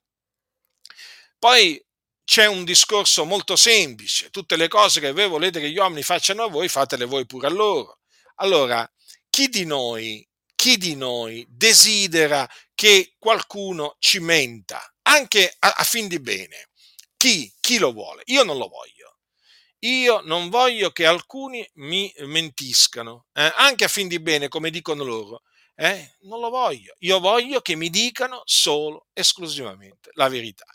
Poi 1.39 1.83
c'è 2.23 2.45
un 2.45 2.63
discorso 2.63 3.25
molto 3.25 3.55
semplice, 3.55 4.29
tutte 4.29 4.55
le 4.55 4.67
cose 4.67 4.99
che 4.99 5.11
voi 5.11 5.27
volete 5.27 5.59
che 5.59 5.69
gli 5.69 5.77
uomini 5.77 6.03
facciano 6.03 6.43
a 6.43 6.49
voi, 6.49 6.67
fatele 6.69 7.05
voi 7.05 7.25
pure 7.25 7.47
a 7.47 7.49
loro. 7.49 7.99
Allora, 8.35 8.89
chi 9.29 9.47
di 9.49 9.65
noi, 9.65 10.27
chi 10.55 10.77
di 10.77 10.95
noi 10.95 11.45
desidera 11.49 12.47
che 12.75 13.15
qualcuno 13.17 13.95
ci 13.99 14.19
menta, 14.19 14.93
anche 15.03 15.55
a, 15.59 15.73
a 15.77 15.83
fin 15.83 16.07
di 16.07 16.19
bene? 16.19 16.69
Chi? 17.17 17.51
Chi 17.59 17.77
lo 17.77 17.91
vuole? 17.91 18.23
Io 18.25 18.43
non 18.43 18.57
lo 18.57 18.67
voglio. 18.67 19.00
Io 19.83 20.21
non 20.23 20.49
voglio 20.49 20.91
che 20.91 21.07
alcuni 21.07 21.67
mi 21.75 22.13
mentiscano, 22.19 23.25
eh? 23.33 23.51
anche 23.55 23.85
a 23.85 23.87
fin 23.87 24.07
di 24.07 24.19
bene, 24.19 24.47
come 24.47 24.69
dicono 24.69 25.03
loro. 25.03 25.41
Eh? 25.75 26.17
Non 26.21 26.39
lo 26.39 26.49
voglio. 26.49 26.93
Io 26.99 27.19
voglio 27.19 27.61
che 27.61 27.75
mi 27.75 27.89
dicano 27.89 28.43
solo, 28.45 29.07
esclusivamente 29.13 30.11
la 30.13 30.27
verità. 30.27 30.65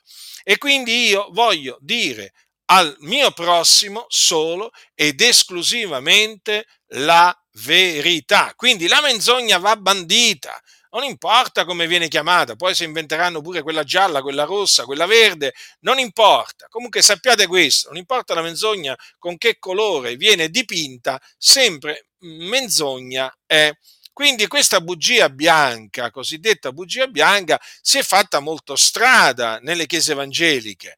E 0.42 0.58
quindi 0.58 1.06
io 1.06 1.28
voglio 1.30 1.78
dire 1.80 2.32
al 2.66 2.96
mio 3.00 3.30
prossimo 3.30 4.06
solo 4.08 4.72
ed 4.94 5.20
esclusivamente 5.20 6.66
la 6.88 7.36
verità. 7.64 8.52
Quindi 8.56 8.88
la 8.88 9.00
menzogna 9.00 9.58
va 9.58 9.76
bandita. 9.76 10.60
Non 10.96 11.04
importa 11.04 11.66
come 11.66 11.86
viene 11.86 12.08
chiamata, 12.08 12.56
poi 12.56 12.74
se 12.74 12.84
inventeranno 12.84 13.42
pure 13.42 13.60
quella 13.60 13.84
gialla, 13.84 14.22
quella 14.22 14.44
rossa, 14.44 14.84
quella 14.84 15.04
verde, 15.04 15.52
non 15.80 15.98
importa. 15.98 16.66
Comunque 16.70 17.02
sappiate 17.02 17.46
questo, 17.46 17.88
non 17.88 17.98
importa 17.98 18.32
la 18.32 18.40
menzogna 18.40 18.96
con 19.18 19.36
che 19.36 19.58
colore 19.58 20.16
viene 20.16 20.48
dipinta, 20.48 21.20
sempre 21.36 22.06
menzogna 22.20 23.30
è. 23.44 23.70
Quindi 24.10 24.46
questa 24.46 24.80
bugia 24.80 25.28
bianca, 25.28 26.10
cosiddetta 26.10 26.72
bugia 26.72 27.06
bianca, 27.06 27.60
si 27.82 27.98
è 27.98 28.02
fatta 28.02 28.40
molto 28.40 28.74
strada 28.74 29.58
nelle 29.60 29.84
chiese 29.84 30.12
evangeliche. 30.12 30.96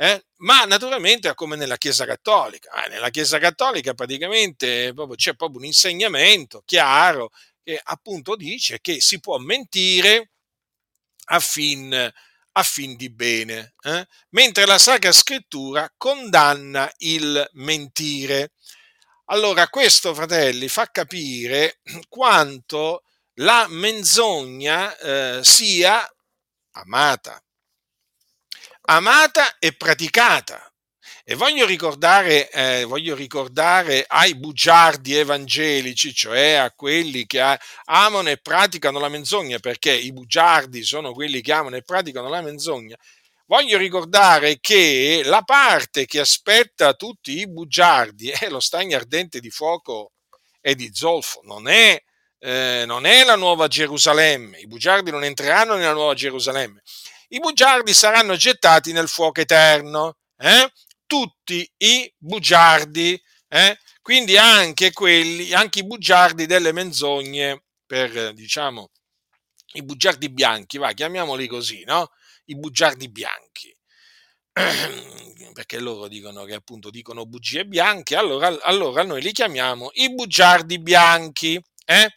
Eh? 0.00 0.22
ma 0.38 0.64
naturalmente 0.64 1.28
è 1.28 1.34
come 1.34 1.56
nella 1.56 1.76
Chiesa 1.76 2.04
Cattolica. 2.04 2.84
Eh, 2.84 2.88
nella 2.90 3.10
Chiesa 3.10 3.38
Cattolica 3.38 3.94
praticamente 3.94 4.92
proprio, 4.94 5.16
c'è 5.16 5.34
proprio 5.34 5.58
un 5.58 5.64
insegnamento 5.64 6.62
chiaro 6.64 7.30
che 7.68 7.78
appunto 7.84 8.34
dice 8.34 8.80
che 8.80 8.98
si 8.98 9.20
può 9.20 9.36
mentire 9.36 10.30
a 11.26 11.38
fin, 11.38 11.92
a 12.52 12.62
fin 12.62 12.96
di 12.96 13.10
bene, 13.10 13.74
eh? 13.82 14.06
mentre 14.30 14.64
la 14.64 14.78
Sacra 14.78 15.12
Scrittura 15.12 15.92
condanna 15.98 16.90
il 17.00 17.46
mentire. 17.52 18.52
Allora 19.26 19.68
questo, 19.68 20.14
fratelli, 20.14 20.66
fa 20.68 20.86
capire 20.86 21.80
quanto 22.08 23.02
la 23.34 23.66
menzogna 23.68 24.96
eh, 24.96 25.40
sia 25.44 26.10
amata 26.70 27.42
amata 28.90 29.58
e 29.58 29.76
praticata. 29.76 30.67
E 31.30 31.34
voglio 31.34 31.66
ricordare, 31.66 32.48
eh, 32.48 32.84
voglio 32.84 33.14
ricordare, 33.14 34.02
ai 34.08 34.34
bugiardi 34.34 35.14
evangelici, 35.14 36.14
cioè 36.14 36.52
a 36.52 36.72
quelli 36.72 37.26
che 37.26 37.58
amano 37.84 38.30
e 38.30 38.38
praticano 38.38 38.98
la 38.98 39.10
menzogna, 39.10 39.58
perché 39.58 39.92
i 39.92 40.10
bugiardi 40.10 40.82
sono 40.82 41.12
quelli 41.12 41.42
che 41.42 41.52
amano 41.52 41.76
e 41.76 41.82
praticano 41.82 42.30
la 42.30 42.40
menzogna, 42.40 42.96
voglio 43.44 43.76
ricordare 43.76 44.56
che 44.58 45.20
la 45.22 45.42
parte 45.42 46.06
che 46.06 46.20
aspetta 46.20 46.94
tutti 46.94 47.38
i 47.38 47.46
bugiardi 47.46 48.30
è 48.30 48.48
lo 48.48 48.60
stagno 48.60 48.96
ardente 48.96 49.38
di 49.38 49.50
fuoco 49.50 50.12
e 50.62 50.74
di 50.74 50.88
zolfo, 50.94 51.42
non 51.44 51.68
è, 51.68 52.02
eh, 52.38 52.84
non 52.86 53.04
è 53.04 53.22
la 53.24 53.36
nuova 53.36 53.68
Gerusalemme, 53.68 54.60
i 54.60 54.66
bugiardi 54.66 55.10
non 55.10 55.24
entreranno 55.24 55.74
nella 55.74 55.92
nuova 55.92 56.14
Gerusalemme, 56.14 56.80
i 57.28 57.38
bugiardi 57.38 57.92
saranno 57.92 58.34
gettati 58.34 58.92
nel 58.92 59.08
fuoco 59.08 59.42
eterno. 59.42 60.16
Eh? 60.40 60.70
Tutti 61.08 61.68
i 61.78 62.14
bugiardi, 62.16 63.20
eh? 63.48 63.78
quindi 64.02 64.36
anche 64.36 64.92
quelli, 64.92 65.52
anche 65.54 65.80
i 65.80 65.86
bugiardi 65.86 66.46
delle 66.46 66.72
menzogne, 66.72 67.64
per 67.86 68.34
diciamo 68.34 68.90
i 69.72 69.82
bugiardi 69.82 70.30
bianchi, 70.30 70.78
va, 70.78 70.92
chiamiamoli 70.92 71.46
così, 71.46 71.82
no? 71.84 72.10
I 72.44 72.56
bugiardi 72.56 73.08
bianchi. 73.10 73.74
Perché 75.54 75.80
loro 75.80 76.08
dicono 76.08 76.44
che 76.44 76.54
appunto 76.54 76.90
dicono 76.90 77.26
bugie 77.26 77.64
bianche, 77.64 78.14
allora, 78.16 78.48
allora 78.62 79.02
noi 79.02 79.22
li 79.22 79.32
chiamiamo 79.32 79.90
i 79.94 80.14
bugiardi 80.14 80.78
bianchi. 80.78 81.60
Eh? 81.86 82.12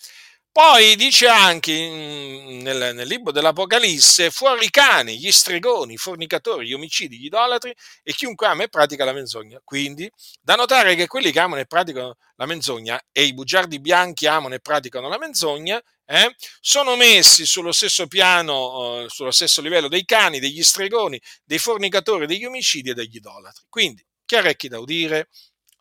Poi 0.53 0.98
dice 0.98 1.27
anche 1.27 1.72
nel, 1.72 2.93
nel, 2.93 3.08
libro 3.08 3.31
dell'Apocalisse, 3.31 4.31
fuori 4.31 4.65
i 4.65 4.70
cani, 4.70 5.17
gli 5.17 5.31
stregoni, 5.31 5.93
i 5.93 5.98
fornicatori, 5.98 6.67
gli 6.67 6.74
omicidi, 6.74 7.17
gli 7.17 7.25
idolatri 7.25 7.74
e 8.03 8.12
chiunque 8.12 8.48
ama 8.48 8.63
e 8.63 8.67
pratica 8.67 9.05
la 9.05 9.13
menzogna. 9.13 9.62
Quindi, 9.63 10.12
da 10.41 10.55
notare 10.55 10.96
che 10.96 11.08
quelli 11.08 11.31
che 11.31 11.39
amano 11.39 11.62
e 11.62 11.67
praticano 11.67 12.15
la 12.36 12.46
menzogna 12.46 13.00
e 13.13 13.24
i 13.24 13.34
bugiardi 13.34 13.79
bianchi 13.79 14.27
amano 14.27 14.55
e 14.55 14.60
praticano 14.60 15.08
la 15.08 15.17
menzogna, 15.17 15.81
eh, 16.05 16.36
sono 16.60 16.98
messi 16.98 17.46
sullo 17.46 17.72
stesso 17.72 18.08
piano, 18.08 19.03
eh, 19.03 19.05
sullo 19.08 19.31
stesso 19.31 19.62
livello 19.62 19.88
dei 19.88 20.03
cani, 20.03 20.39
degli 20.39 20.63
stregoni, 20.63 21.17
dei 21.46 21.60
fornicatori, 21.60 22.27
degli 22.27 22.43
omicidi 22.43 22.89
e 22.89 22.93
degli 22.93 23.15
idolatri. 23.15 23.63
Quindi, 23.70 24.05
chi 24.25 24.36
ha 24.36 24.39
orecchi 24.39 24.67
da 24.67 24.79
udire? 24.79 25.29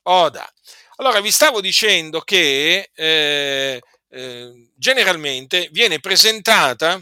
Oda. 0.02 0.48
Allora, 0.98 1.20
vi 1.20 1.32
stavo 1.32 1.60
dicendo 1.60 2.20
che... 2.20 2.88
Eh, 2.94 3.80
Ehm, 4.12 4.73
generalmente 4.77 5.68
viene 5.73 6.01
presentata, 6.01 7.01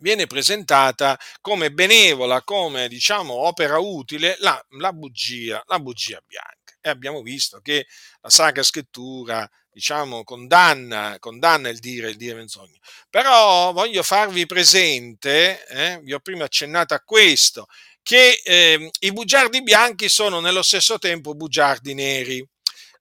viene 0.00 0.26
presentata 0.26 1.18
come 1.40 1.70
benevola, 1.70 2.42
come 2.42 2.88
diciamo 2.88 3.32
opera 3.34 3.78
utile 3.78 4.36
la, 4.40 4.62
la, 4.78 4.92
bugia, 4.92 5.62
la 5.66 5.78
bugia 5.78 6.20
bianca. 6.26 6.74
E 6.80 6.88
abbiamo 6.88 7.22
visto 7.22 7.60
che 7.60 7.86
la 8.20 8.30
Sacra 8.30 8.62
Scrittura 8.62 9.48
diciamo, 9.70 10.24
condanna, 10.24 11.16
condanna 11.18 11.68
il 11.68 11.78
dire 11.80 12.08
il 12.08 12.16
dire 12.16 12.34
menzogne. 12.36 12.78
Però 13.10 13.72
voglio 13.72 14.02
farvi 14.02 14.46
presente, 14.46 15.66
eh, 15.66 16.00
vi 16.02 16.14
ho 16.14 16.20
prima 16.20 16.44
accennato 16.44 16.94
a 16.94 17.00
questo, 17.00 17.66
che 18.02 18.40
eh, 18.42 18.90
i 19.00 19.12
bugiardi 19.12 19.62
bianchi 19.62 20.08
sono 20.08 20.40
nello 20.40 20.62
stesso 20.62 20.98
tempo 20.98 21.34
bugiardi 21.34 21.92
neri 21.92 22.46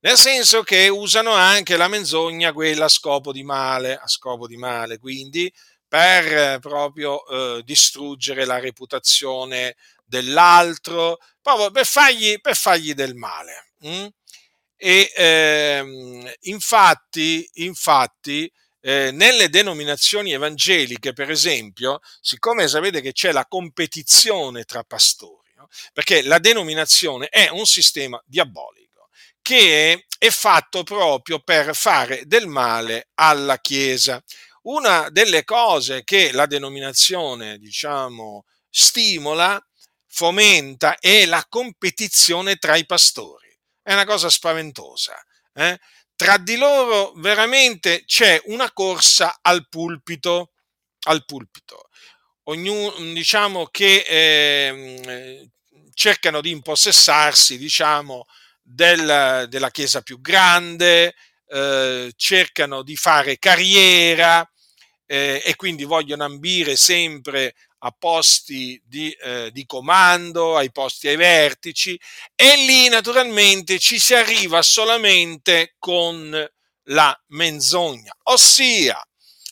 nel 0.05 0.17
senso 0.17 0.61
che 0.61 0.87
usano 0.87 1.31
anche 1.31 1.77
la 1.77 1.87
menzogna 1.87 2.53
quella 2.53 2.85
a 2.85 2.89
scopo 2.89 3.31
di 3.31 3.43
male, 3.43 3.97
a 3.97 4.07
scopo 4.07 4.45
di 4.45 4.55
male, 4.55 4.99
quindi 4.99 5.51
per 5.87 6.25
eh, 6.27 6.59
proprio 6.59 7.25
eh, 7.25 7.63
distruggere 7.63 8.45
la 8.45 8.59
reputazione 8.59 9.75
dell'altro, 10.05 11.17
proprio 11.41 11.71
per 11.71 11.87
fargli, 11.87 12.39
per 12.39 12.55
fargli 12.55 12.93
del 12.93 13.15
male. 13.15 13.71
Mm? 13.83 14.05
E 14.75 15.11
ehm, 15.15 16.31
infatti, 16.41 17.49
infatti 17.53 18.51
eh, 18.81 19.09
nelle 19.11 19.49
denominazioni 19.49 20.33
evangeliche, 20.33 21.13
per 21.13 21.31
esempio, 21.31 21.99
siccome 22.21 22.67
sapete 22.67 23.01
che 23.01 23.11
c'è 23.11 23.31
la 23.31 23.47
competizione 23.47 24.65
tra 24.65 24.83
pastori, 24.83 25.51
no? 25.55 25.67
perché 25.93 26.21
la 26.21 26.37
denominazione 26.37 27.27
è 27.29 27.49
un 27.49 27.65
sistema 27.65 28.21
diabolico 28.23 28.85
che 29.45 30.08
è 30.17 30.29
fatto 30.31 30.81
proprio 30.81 31.39
per 31.39 31.75
fare 31.75 32.23
del 32.25 32.47
male 32.47 33.10
alla 33.13 33.60
Chiesa. 33.60 34.19
Una 34.63 35.10
delle 35.12 35.43
cose 35.43 36.03
che 36.03 36.31
la 36.31 36.47
denominazione, 36.47 37.60
diciamo, 37.60 38.45
stimola, 38.71 39.63
fomenta 40.08 40.97
è 40.97 41.27
la 41.27 41.45
competizione 41.47 42.55
tra 42.55 42.75
i 42.75 42.88
pastori. 42.88 43.55
È 43.84 43.93
una 43.93 44.05
cosa 44.05 44.31
spaventosa. 44.31 45.13
Eh? 45.53 45.79
Tra 46.15 46.38
di 46.38 46.55
loro 46.55 47.12
veramente 47.17 48.03
c'è 48.05 48.41
una 48.45 48.71
corsa 48.73 49.38
al 49.43 49.69
pulpito. 49.69 50.53
Al 51.03 51.23
pulpito. 51.23 51.89
Ognuno, 52.45 52.95
diciamo 53.13 53.67
che 53.67 54.05
eh, 54.08 55.47
cercano 55.93 56.41
di 56.41 56.49
impossessarsi, 56.49 57.60
diciamo, 57.60 58.25
del, 58.67 59.45
della 59.47 59.69
chiesa 59.69 60.01
più 60.01 60.19
grande, 60.19 61.13
eh, 61.47 62.12
cercano 62.15 62.82
di 62.82 62.95
fare 62.95 63.38
carriera 63.38 64.47
eh, 65.06 65.41
e 65.45 65.56
quindi 65.56 65.84
vogliono 65.84 66.23
ambire 66.23 66.75
sempre 66.75 67.54
a 67.80 67.91
posti 67.91 68.82
di, 68.84 69.12
eh, 69.12 69.51
di, 69.51 69.65
comando, 69.67 70.58
ai 70.58 70.71
posti 70.71 71.08
ai 71.08 71.15
vertici 71.15 71.99
e 72.34 72.56
lì 72.65 72.89
naturalmente 72.89 73.78
ci 73.78 73.99
si 73.99 74.15
arriva 74.15 74.63
solamente 74.63 75.75
con 75.78 76.49
la 76.89 77.23
menzogna, 77.28 78.15
ossia 78.23 78.99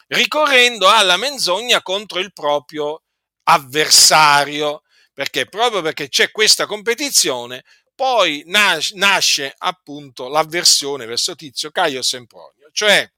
ricorrendo 0.07 0.89
alla 0.89 1.17
menzogna 1.17 1.81
contro 1.81 2.19
il 2.19 2.33
proprio 2.33 3.03
avversario, 3.43 4.81
perché 5.13 5.47
proprio 5.47 5.81
perché 5.81 6.09
c'è 6.09 6.31
questa 6.31 6.65
competizione 6.65 7.63
poi 7.95 8.43
nasce, 8.47 8.95
nasce 8.95 9.53
appunto 9.57 10.27
l'avversione 10.27 11.05
verso 11.05 11.35
Tizio 11.35 11.71
Caio 11.71 12.01
Sempronio, 12.01 12.69
cioè 12.71 13.09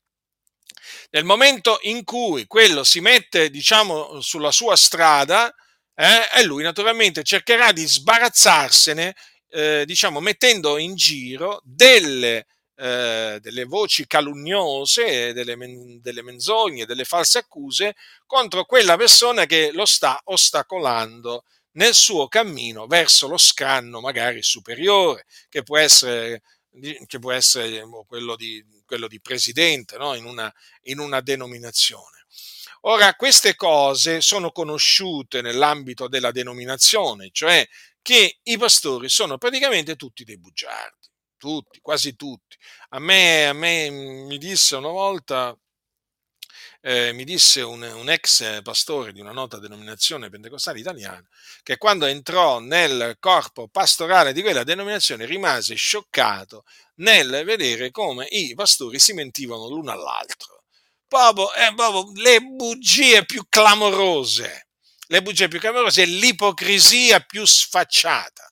nel 1.11 1.23
momento 1.23 1.79
in 1.83 2.03
cui 2.03 2.45
quello 2.47 2.83
si 2.83 2.99
mette, 2.99 3.49
diciamo, 3.49 4.19
sulla 4.21 4.51
sua 4.51 4.75
strada, 4.75 5.53
eh, 5.95 6.39
e 6.39 6.43
lui 6.43 6.63
naturalmente 6.63 7.23
cercherà 7.23 7.71
di 7.71 7.85
sbarazzarsene, 7.85 9.15
eh, 9.49 9.83
diciamo, 9.85 10.19
mettendo 10.19 10.77
in 10.77 10.95
giro 10.95 11.61
delle, 11.63 12.45
eh, 12.75 13.39
delle 13.41 13.63
voci 13.63 14.05
calunniose, 14.05 15.33
delle, 15.33 15.55
men- 15.55 16.01
delle 16.01 16.21
menzogne, 16.21 16.85
delle 16.85 17.05
false 17.05 17.39
accuse 17.39 17.95
contro 18.25 18.65
quella 18.65 18.97
persona 18.97 19.45
che 19.45 19.71
lo 19.71 19.85
sta 19.85 20.19
ostacolando 20.25 21.43
nel 21.75 21.93
suo 21.93 22.27
cammino 22.27 22.88
verso 22.88 23.27
lo 23.27 23.38
scanno 23.38 24.01
magari 24.01 24.41
superiore, 24.43 25.25
che 25.49 25.63
può 25.63 25.77
essere, 25.77 26.41
che 27.05 27.19
può 27.19 27.31
essere 27.31 27.83
boh, 27.85 28.05
quello, 28.05 28.35
di, 28.35 28.63
quello 28.85 29.07
di 29.07 29.19
presidente 29.21 29.97
no? 29.97 30.13
in, 30.15 30.25
una, 30.25 30.53
in 30.83 30.99
una 30.99 31.21
denominazione. 31.21 32.25
Ora, 32.81 33.15
queste 33.15 33.55
cose 33.55 34.21
sono 34.21 34.51
conosciute 34.51 35.41
nell'ambito 35.41 36.07
della 36.07 36.31
denominazione, 36.31 37.29
cioè 37.31 37.67
che 38.01 38.38
i 38.43 38.57
pastori 38.57 39.09
sono 39.09 39.39
praticamente 39.39 39.95
tutti 39.95 40.23
dei 40.23 40.38
bugiardi, 40.38 41.07
tutti, 41.35 41.79
quasi 41.81 42.15
tutti. 42.15 42.55
A 42.89 42.99
me, 42.99 43.47
a 43.47 43.53
me 43.53 43.89
mi 43.89 44.38
disse 44.38 44.75
una 44.75 44.89
volta 44.89 45.57
eh, 46.87 47.13
mi 47.13 47.23
disse 47.23 47.63
un, 47.63 47.81
un, 47.81 48.11
ex 48.11 48.61
pastore 48.61 49.11
di 49.11 49.19
una 49.19 49.31
nota 49.31 49.57
denominazione 49.57 50.29
pentecostale 50.29 50.77
italiana 50.77 51.27
che 51.63 51.77
quando 51.77 52.05
entrò 52.05 52.59
nel 52.59 53.17
corpo 53.19 53.67
pastorale 53.67 54.33
di 54.33 54.43
quella 54.43 54.63
denominazione 54.63 55.25
rimase 55.25 55.73
scioccato 55.73 56.63
nel 56.97 57.41
vedere 57.43 57.89
come 57.89 58.27
i 58.29 58.53
pastori 58.53 58.99
si 58.99 59.13
mentivano 59.13 59.67
l'uno 59.67 59.91
all'altro. 59.91 60.61
Proprio, 61.07 61.51
eh, 61.55 61.73
proprio 61.75 62.11
le 62.21 62.39
bugie 62.41 63.25
più 63.25 63.47
clamorose, 63.49 64.67
le 65.07 65.23
bugie 65.23 65.47
più 65.47 65.59
clamorose 65.59 66.03
e 66.03 66.05
l'ipocrisia 66.05 67.19
più 67.21 67.45
sfacciata 67.45 68.47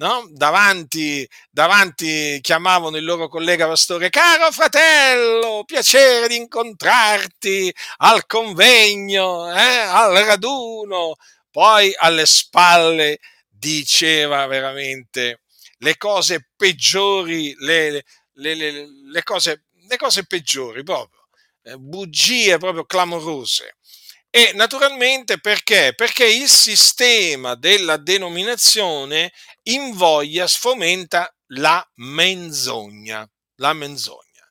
no? 0.00 0.26
davanti, 0.30 1.28
davanti 1.50 2.38
chiamavano 2.40 2.96
il 2.96 3.04
loro 3.04 3.28
collega 3.28 3.66
pastore, 3.66 4.08
caro 4.08 4.50
fratello, 4.50 5.62
piacere 5.66 6.26
di 6.26 6.36
incontrarti 6.36 7.72
al 7.98 8.26
convegno, 8.26 9.52
eh, 9.52 9.78
al 9.78 10.14
raduno, 10.24 11.16
poi 11.50 11.92
alle 11.98 12.24
spalle 12.24 13.18
diceva 13.48 14.46
veramente 14.46 15.42
le 15.78 15.96
cose 15.98 16.48
peggiori, 16.56 17.54
le, 17.58 18.04
le, 18.34 18.54
le, 18.54 18.86
le 19.12 19.22
cose, 19.22 19.64
cose, 19.98 20.24
peggiori 20.24 20.82
proprio, 20.82 21.26
eh, 21.62 21.76
bugie 21.76 22.56
proprio 22.56 22.84
clamorose. 22.84 23.76
E 24.32 24.52
naturalmente 24.54 25.40
perché? 25.40 25.92
Perché 25.96 26.24
il 26.24 26.48
sistema 26.48 27.56
della 27.56 27.96
denominazione 27.96 29.32
invoglia, 29.64 30.46
sfomenta 30.46 31.34
la 31.48 31.84
menzogna, 31.96 33.28
la 33.56 33.72
menzogna. 33.72 34.48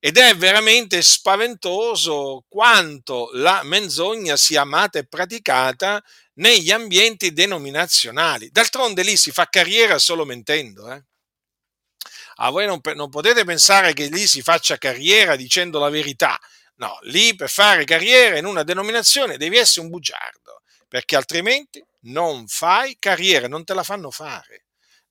Ed 0.00 0.18
è 0.18 0.34
veramente 0.34 1.00
spaventoso 1.02 2.44
quanto 2.48 3.30
la 3.34 3.62
menzogna 3.62 4.36
sia 4.36 4.62
amata 4.62 4.98
e 4.98 5.06
praticata 5.06 6.02
negli 6.34 6.72
ambienti 6.72 7.32
denominazionali. 7.32 8.50
D'altronde 8.50 9.04
lì 9.04 9.16
si 9.16 9.30
fa 9.30 9.46
carriera 9.46 10.00
solo 10.00 10.24
mentendo. 10.24 10.90
Eh? 10.90 11.00
A 12.36 12.50
voi 12.50 12.66
non, 12.66 12.80
non 12.96 13.08
potete 13.08 13.44
pensare 13.44 13.92
che 13.92 14.06
lì 14.06 14.26
si 14.26 14.42
faccia 14.42 14.78
carriera 14.78 15.36
dicendo 15.36 15.78
la 15.78 15.90
verità 15.90 16.36
No, 16.78 16.98
lì 17.02 17.34
per 17.36 17.50
fare 17.50 17.84
carriera 17.84 18.38
in 18.38 18.44
una 18.46 18.62
denominazione 18.62 19.36
devi 19.36 19.56
essere 19.56 19.82
un 19.84 19.90
bugiardo, 19.90 20.62
perché 20.88 21.16
altrimenti 21.16 21.84
non 22.04 22.46
fai 22.48 22.96
carriera, 22.98 23.46
non 23.46 23.64
te 23.64 23.74
la 23.74 23.82
fanno 23.82 24.10
fare. 24.10 24.64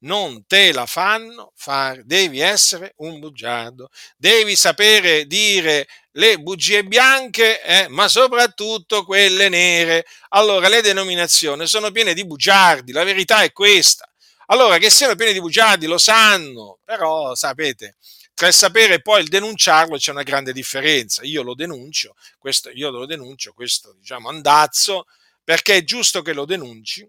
Non 0.03 0.47
te 0.47 0.71
la 0.73 0.87
fanno 0.87 1.51
fare, 1.55 2.01
devi 2.05 2.39
essere 2.39 2.93
un 2.97 3.19
bugiardo, 3.19 3.89
devi 4.17 4.55
sapere 4.55 5.25
dire 5.27 5.87
le 6.13 6.39
bugie 6.39 6.83
bianche, 6.83 7.61
eh, 7.61 7.87
ma 7.87 8.07
soprattutto 8.07 9.05
quelle 9.05 9.47
nere. 9.47 10.05
Allora, 10.29 10.67
le 10.69 10.81
denominazioni 10.81 11.67
sono 11.67 11.91
piene 11.91 12.15
di 12.15 12.25
bugiardi, 12.25 12.91
la 12.91 13.03
verità 13.03 13.43
è 13.43 13.51
questa. 13.51 14.09
Allora, 14.47 14.79
che 14.79 14.89
siano 14.89 15.13
piene 15.15 15.33
di 15.33 15.39
bugiardi 15.39 15.85
lo 15.85 15.99
sanno, 15.99 16.79
però 16.83 17.35
sapete, 17.35 17.97
tra 18.41 18.49
il 18.49 18.55
sapere 18.55 18.95
e 18.95 19.01
poi 19.03 19.21
il 19.21 19.27
denunciarlo 19.27 19.97
c'è 19.97 20.09
una 20.09 20.23
grande 20.23 20.51
differenza. 20.51 21.21
Io 21.23 21.43
lo 21.43 21.53
denuncio, 21.53 22.15
questo, 22.39 22.71
io 22.71 22.89
lo 22.89 23.05
denuncio, 23.05 23.53
questo 23.53 23.93
diciamo 23.99 24.29
andazzo, 24.29 25.05
perché 25.43 25.75
è 25.75 25.83
giusto 25.83 26.23
che 26.23 26.33
lo 26.33 26.45
denunci, 26.45 27.07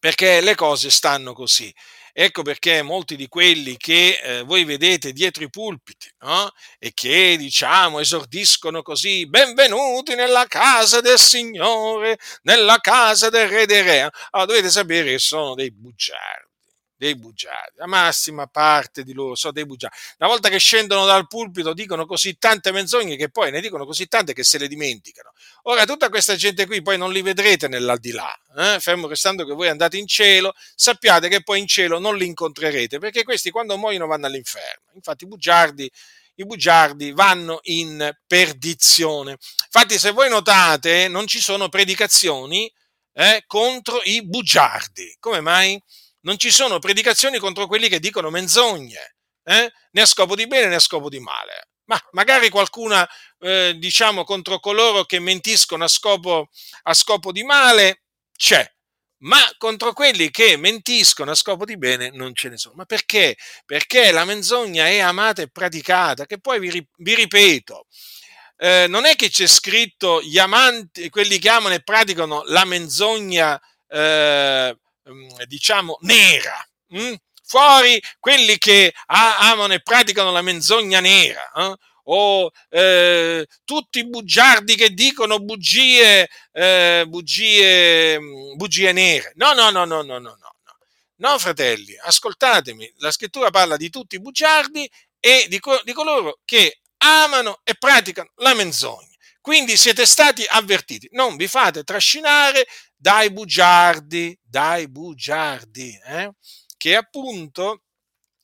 perché 0.00 0.40
le 0.40 0.56
cose 0.56 0.90
stanno 0.90 1.34
così. 1.34 1.72
Ecco 2.12 2.42
perché 2.42 2.82
molti 2.82 3.14
di 3.14 3.28
quelli 3.28 3.76
che 3.76 4.18
eh, 4.20 4.42
voi 4.42 4.64
vedete 4.64 5.12
dietro 5.12 5.44
i 5.44 5.50
pulpiti 5.50 6.12
no? 6.22 6.50
e 6.80 6.90
che 6.92 7.36
diciamo 7.36 8.00
esordiscono 8.00 8.82
così, 8.82 9.24
benvenuti 9.28 10.16
nella 10.16 10.46
casa 10.46 11.00
del 11.00 11.20
Signore, 11.20 12.18
nella 12.42 12.78
casa 12.78 13.28
del 13.28 13.48
Re 13.48 13.66
dei 13.66 13.82
Re, 13.82 14.10
allora 14.30 14.48
dovete 14.48 14.68
sapere 14.68 15.10
che 15.10 15.18
sono 15.20 15.54
dei 15.54 15.70
bugiardi 15.70 16.47
dei 16.98 17.16
bugiardi, 17.16 17.76
la 17.76 17.86
massima 17.86 18.48
parte 18.48 19.04
di 19.04 19.12
loro 19.12 19.36
sono 19.36 19.52
dei 19.52 19.64
bugiardi. 19.64 19.96
Una 20.18 20.28
volta 20.28 20.48
che 20.48 20.58
scendono 20.58 21.06
dal 21.06 21.28
pulpito 21.28 21.72
dicono 21.72 22.04
così 22.06 22.36
tante 22.38 22.72
menzogne 22.72 23.16
che 23.16 23.30
poi 23.30 23.52
ne 23.52 23.60
dicono 23.60 23.86
così 23.86 24.08
tante 24.08 24.34
che 24.34 24.42
se 24.42 24.58
le 24.58 24.66
dimenticano. 24.66 25.32
Ora, 25.62 25.84
tutta 25.86 26.08
questa 26.08 26.34
gente 26.34 26.66
qui 26.66 26.82
poi 26.82 26.98
non 26.98 27.12
li 27.12 27.22
vedrete 27.22 27.68
nell'aldilà, 27.68 28.36
eh? 28.56 28.80
fermo 28.80 29.06
restando 29.06 29.46
che 29.46 29.54
voi 29.54 29.68
andate 29.68 29.96
in 29.96 30.08
cielo, 30.08 30.54
sappiate 30.74 31.28
che 31.28 31.42
poi 31.42 31.60
in 31.60 31.68
cielo 31.68 32.00
non 32.00 32.16
li 32.16 32.26
incontrerete, 32.26 32.98
perché 32.98 33.22
questi 33.22 33.50
quando 33.50 33.78
muoiono 33.78 34.06
vanno 34.06 34.26
all'inferno. 34.26 34.90
Infatti 34.94 35.24
i 35.24 35.28
bugiardi 35.28 35.90
i 36.40 36.46
bugiardi 36.46 37.10
vanno 37.10 37.58
in 37.64 38.16
perdizione. 38.24 39.32
Infatti, 39.64 39.98
se 39.98 40.12
voi 40.12 40.28
notate, 40.28 41.08
non 41.08 41.26
ci 41.26 41.40
sono 41.40 41.68
predicazioni 41.68 42.72
eh, 43.12 43.42
contro 43.48 44.00
i 44.04 44.24
bugiardi. 44.24 45.16
Come 45.18 45.40
mai? 45.40 45.82
Non 46.28 46.38
ci 46.38 46.50
sono 46.50 46.78
predicazioni 46.78 47.38
contro 47.38 47.66
quelli 47.66 47.88
che 47.88 48.00
dicono 48.00 48.28
menzogne, 48.28 49.16
eh? 49.44 49.72
né 49.92 50.00
a 50.02 50.04
scopo 50.04 50.36
di 50.36 50.46
bene 50.46 50.66
né 50.66 50.74
a 50.74 50.78
scopo 50.78 51.08
di 51.08 51.18
male. 51.20 51.70
Ma 51.86 51.98
magari 52.10 52.50
qualcuna, 52.50 53.08
eh, 53.38 53.74
diciamo, 53.78 54.24
contro 54.24 54.60
coloro 54.60 55.04
che 55.04 55.20
mentiscono 55.20 55.84
a 55.84 55.88
scopo, 55.88 56.50
a 56.82 56.92
scopo 56.92 57.32
di 57.32 57.42
male 57.44 58.02
c'è, 58.36 58.62
ma 59.20 59.38
contro 59.56 59.94
quelli 59.94 60.30
che 60.30 60.58
mentiscono 60.58 61.30
a 61.30 61.34
scopo 61.34 61.64
di 61.64 61.78
bene 61.78 62.10
non 62.10 62.34
ce 62.34 62.50
ne 62.50 62.58
sono. 62.58 62.74
Ma 62.76 62.84
perché? 62.84 63.38
Perché 63.64 64.10
la 64.12 64.26
menzogna 64.26 64.86
è 64.86 64.98
amata 64.98 65.40
e 65.40 65.48
praticata, 65.48 66.26
che 66.26 66.38
poi 66.38 66.60
vi, 66.60 66.86
vi 66.98 67.14
ripeto, 67.14 67.86
eh, 68.58 68.84
non 68.86 69.06
è 69.06 69.16
che 69.16 69.30
c'è 69.30 69.46
scritto 69.46 70.20
gli 70.20 70.36
amanti, 70.36 71.08
quelli 71.08 71.38
che 71.38 71.48
amano 71.48 71.74
e 71.74 71.82
praticano 71.82 72.42
la 72.44 72.66
menzogna 72.66 73.58
eh, 73.88 74.76
diciamo, 75.46 75.98
nera. 76.02 76.66
Hm? 76.88 77.14
Fuori 77.44 78.00
quelli 78.18 78.58
che 78.58 78.92
amano 79.06 79.72
e 79.72 79.80
praticano 79.82 80.30
la 80.30 80.42
menzogna 80.42 81.00
nera. 81.00 81.50
Eh? 81.56 81.74
o 82.10 82.50
eh, 82.70 83.46
tutti 83.64 83.98
i 83.98 84.08
bugiardi 84.08 84.76
che 84.76 84.94
dicono 84.94 85.40
bugie, 85.40 86.28
eh, 86.52 87.04
bugie, 87.06 88.18
mm, 88.18 88.56
bugie 88.56 88.92
nere. 88.92 89.32
No, 89.36 89.52
no, 89.52 89.70
no, 89.70 89.84
no, 89.84 90.02
no, 90.02 90.18
no, 90.18 90.36
no. 90.40 90.56
No, 91.20 91.36
fratelli, 91.38 91.96
ascoltatemi, 92.00 92.92
la 92.98 93.10
scrittura 93.10 93.50
parla 93.50 93.76
di 93.76 93.90
tutti 93.90 94.14
i 94.14 94.20
bugiardi 94.20 94.88
e 95.18 95.46
di, 95.48 95.58
co- 95.58 95.80
di 95.82 95.92
coloro 95.92 96.38
che 96.44 96.78
amano 96.98 97.60
e 97.64 97.74
praticano 97.74 98.30
la 98.36 98.54
menzogna. 98.54 99.16
Quindi 99.40 99.76
siete 99.76 100.06
stati 100.06 100.44
avvertiti, 100.48 101.08
non 101.12 101.36
vi 101.36 101.48
fate 101.48 101.82
trascinare 101.82 102.66
dai 102.98 103.30
bugiardi, 103.30 104.36
dai 104.42 104.88
bugiardi, 104.88 106.00
eh? 106.04 106.32
che 106.76 106.96
appunto 106.96 107.84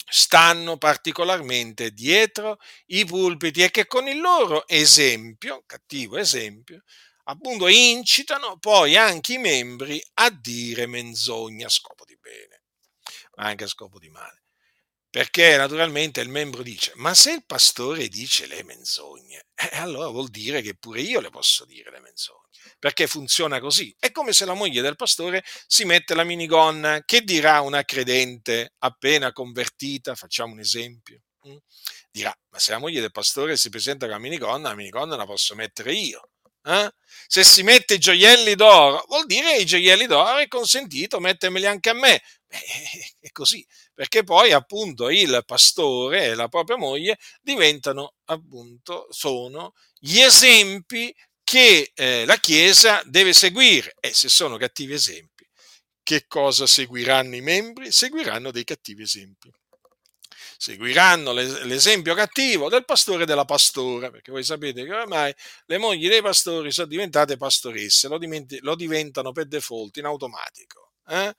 stanno 0.06 0.76
particolarmente 0.76 1.90
dietro 1.90 2.58
i 2.86 3.04
pulpiti 3.04 3.62
e 3.62 3.70
che 3.70 3.86
con 3.86 4.06
il 4.06 4.20
loro 4.20 4.66
esempio, 4.68 5.64
cattivo 5.66 6.18
esempio, 6.18 6.84
appunto 7.24 7.66
incitano 7.66 8.58
poi 8.58 8.96
anche 8.96 9.34
i 9.34 9.38
membri 9.38 10.00
a 10.14 10.30
dire 10.30 10.86
menzogne 10.86 11.64
a 11.64 11.68
scopo 11.68 12.04
di 12.04 12.16
bene, 12.20 12.62
ma 13.36 13.44
anche 13.46 13.64
a 13.64 13.68
scopo 13.68 13.98
di 13.98 14.08
male. 14.08 14.42
Perché 15.10 15.56
naturalmente 15.56 16.20
il 16.20 16.28
membro 16.28 16.62
dice, 16.62 16.92
ma 16.96 17.14
se 17.14 17.32
il 17.32 17.44
pastore 17.44 18.08
dice 18.08 18.46
le 18.46 18.62
menzogne, 18.64 19.46
eh, 19.54 19.76
allora 19.78 20.08
vuol 20.08 20.28
dire 20.28 20.60
che 20.60 20.76
pure 20.76 21.00
io 21.00 21.20
le 21.20 21.30
posso 21.30 21.64
dire 21.64 21.90
le 21.90 22.00
menzogne 22.00 22.43
perché 22.78 23.06
funziona 23.06 23.60
così. 23.60 23.94
È 23.98 24.10
come 24.10 24.32
se 24.32 24.44
la 24.44 24.54
moglie 24.54 24.82
del 24.82 24.96
pastore 24.96 25.44
si 25.66 25.84
mette 25.84 26.14
la 26.14 26.24
minigonna. 26.24 27.02
Che 27.04 27.22
dirà 27.22 27.60
una 27.60 27.82
credente 27.84 28.74
appena 28.78 29.32
convertita? 29.32 30.14
Facciamo 30.14 30.52
un 30.52 30.60
esempio. 30.60 31.20
Mm? 31.48 31.56
Dirà, 32.10 32.34
ma 32.50 32.58
se 32.58 32.72
la 32.72 32.78
moglie 32.78 33.00
del 33.00 33.10
pastore 33.10 33.56
si 33.56 33.68
presenta 33.68 34.06
con 34.06 34.14
la 34.14 34.20
minigonna, 34.20 34.68
la 34.68 34.74
minigonna 34.74 35.16
la 35.16 35.26
posso 35.26 35.54
mettere 35.54 35.92
io. 35.92 36.28
Eh? 36.66 36.90
Se 37.26 37.44
si 37.44 37.62
mette 37.62 37.94
i 37.94 37.98
gioielli 37.98 38.54
d'oro, 38.54 39.04
vuol 39.08 39.26
dire 39.26 39.56
i 39.58 39.66
gioielli 39.66 40.06
d'oro 40.06 40.38
è 40.38 40.48
consentito 40.48 41.20
mettermeli 41.20 41.66
anche 41.66 41.90
a 41.90 41.92
me. 41.92 42.22
Beh, 42.46 42.58
è 43.20 43.30
così, 43.32 43.64
perché 43.92 44.24
poi 44.24 44.52
appunto 44.52 45.10
il 45.10 45.42
pastore 45.44 46.24
e 46.24 46.34
la 46.34 46.48
propria 46.48 46.76
moglie 46.76 47.18
diventano 47.42 48.14
appunto, 48.24 49.06
sono 49.10 49.72
gli 49.98 50.20
esempi 50.20 51.14
che 51.44 51.92
eh, 51.94 52.24
la 52.24 52.36
Chiesa 52.38 53.02
deve 53.04 53.32
seguire 53.32 53.94
e 54.00 54.12
se 54.12 54.28
sono 54.28 54.56
cattivi 54.56 54.94
esempi, 54.94 55.46
che 56.02 56.26
cosa 56.26 56.66
seguiranno 56.66 57.36
i 57.36 57.40
membri? 57.40 57.92
Seguiranno 57.92 58.50
dei 58.50 58.64
cattivi 58.64 59.02
esempi. 59.02 59.52
Seguiranno 60.56 61.32
l'esempio 61.32 62.14
cattivo 62.14 62.68
del 62.68 62.84
pastore 62.84 63.24
e 63.24 63.26
della 63.26 63.44
pastora, 63.44 64.10
perché 64.10 64.30
voi 64.30 64.44
sapete 64.44 64.84
che 64.84 64.92
ormai 64.92 65.34
le 65.66 65.78
mogli 65.78 66.08
dei 66.08 66.22
pastori 66.22 66.70
sono 66.72 66.86
diventate 66.86 67.36
pastoresse, 67.36 68.08
lo, 68.08 68.74
diventano 68.74 69.32
per 69.32 69.46
default 69.46 69.96
in 69.98 70.06
automatico. 70.06 70.92
Eh? 71.08 71.34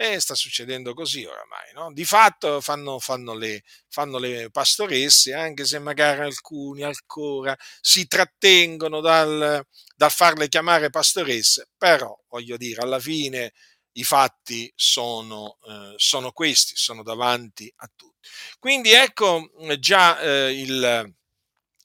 E 0.00 0.20
sta 0.20 0.36
succedendo 0.36 0.94
così 0.94 1.24
oramai, 1.24 1.72
no? 1.74 1.92
Di 1.92 2.04
fatto 2.04 2.60
fanno, 2.60 3.00
fanno, 3.00 3.34
le, 3.34 3.64
fanno 3.88 4.18
le 4.18 4.48
pastoresse, 4.48 5.34
anche 5.34 5.64
se 5.64 5.80
magari 5.80 6.20
alcuni 6.20 6.82
ancora 6.84 7.56
si 7.80 8.06
trattengono 8.06 9.00
dal, 9.00 9.60
dal 9.96 10.10
farle 10.12 10.46
chiamare 10.48 10.90
pastoresse, 10.90 11.70
però 11.76 12.16
voglio 12.28 12.56
dire, 12.56 12.80
alla 12.82 13.00
fine 13.00 13.52
i 13.94 14.04
fatti 14.04 14.72
sono, 14.76 15.58
eh, 15.66 15.94
sono 15.96 16.30
questi, 16.30 16.76
sono 16.76 17.02
davanti 17.02 17.68
a 17.78 17.90
tutti. 17.96 18.28
Quindi 18.60 18.92
ecco 18.92 19.50
già 19.80 20.20
eh, 20.20 20.60
il, 20.60 21.12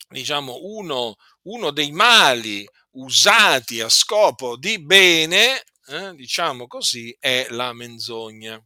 diciamo, 0.09 0.59
uno, 0.61 1.15
uno 1.43 1.71
dei 1.71 1.91
mali 1.91 2.67
usati 2.91 3.81
a 3.81 3.89
scopo 3.89 4.55
di 4.55 4.79
bene 4.79 5.63
eh, 5.87 6.13
diciamo 6.15 6.67
così, 6.67 7.15
è 7.19 7.47
la 7.49 7.73
menzogna. 7.73 8.61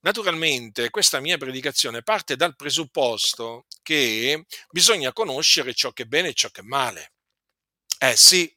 Naturalmente 0.00 0.90
questa 0.90 1.20
mia 1.20 1.38
predicazione 1.38 2.02
parte 2.02 2.34
dal 2.34 2.56
presupposto 2.56 3.66
che 3.82 4.46
bisogna 4.70 5.12
conoscere 5.12 5.74
ciò 5.74 5.92
che 5.92 6.02
è 6.02 6.06
bene 6.06 6.28
e 6.28 6.34
ciò 6.34 6.48
che 6.48 6.60
è 6.62 6.64
male. 6.64 7.12
Eh 7.98 8.16
sì, 8.16 8.52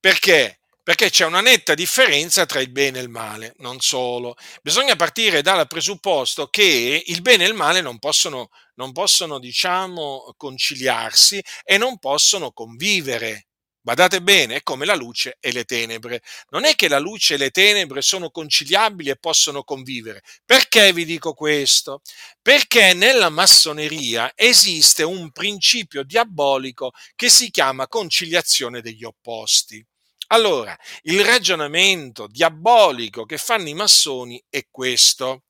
perché? 0.00 0.60
Perché 0.82 1.10
c'è 1.10 1.26
una 1.26 1.42
netta 1.42 1.74
differenza 1.74 2.46
tra 2.46 2.60
il 2.60 2.70
bene 2.70 2.98
e 2.98 3.02
il 3.02 3.10
male, 3.10 3.52
non 3.58 3.78
solo. 3.80 4.36
Bisogna 4.62 4.96
partire 4.96 5.42
dal 5.42 5.66
presupposto 5.66 6.48
che 6.48 7.02
il 7.04 7.20
bene 7.20 7.44
e 7.44 7.48
il 7.48 7.54
male 7.54 7.82
non 7.82 7.98
possono, 7.98 8.48
non 8.76 8.92
possono 8.92 9.38
diciamo, 9.38 10.32
conciliarsi 10.38 11.42
e 11.62 11.76
non 11.76 11.98
possono 11.98 12.52
convivere 12.52 13.47
Badate 13.80 14.20
bene, 14.20 14.56
è 14.56 14.62
come 14.62 14.84
la 14.84 14.94
luce 14.94 15.36
e 15.40 15.52
le 15.52 15.64
tenebre. 15.64 16.20
Non 16.50 16.64
è 16.64 16.74
che 16.74 16.88
la 16.88 16.98
luce 16.98 17.34
e 17.34 17.36
le 17.38 17.50
tenebre 17.50 18.02
sono 18.02 18.30
conciliabili 18.30 19.10
e 19.10 19.16
possono 19.16 19.62
convivere. 19.62 20.22
Perché 20.44 20.92
vi 20.92 21.04
dico 21.04 21.32
questo? 21.32 22.02
Perché 22.42 22.92
nella 22.92 23.30
massoneria 23.30 24.32
esiste 24.34 25.04
un 25.04 25.30
principio 25.30 26.02
diabolico 26.02 26.92
che 27.14 27.30
si 27.30 27.50
chiama 27.50 27.88
conciliazione 27.88 28.82
degli 28.82 29.04
opposti. 29.04 29.84
Allora, 30.30 30.76
il 31.02 31.24
ragionamento 31.24 32.26
diabolico 32.26 33.24
che 33.24 33.38
fanno 33.38 33.68
i 33.68 33.74
massoni 33.74 34.42
è 34.50 34.66
questo, 34.70 35.44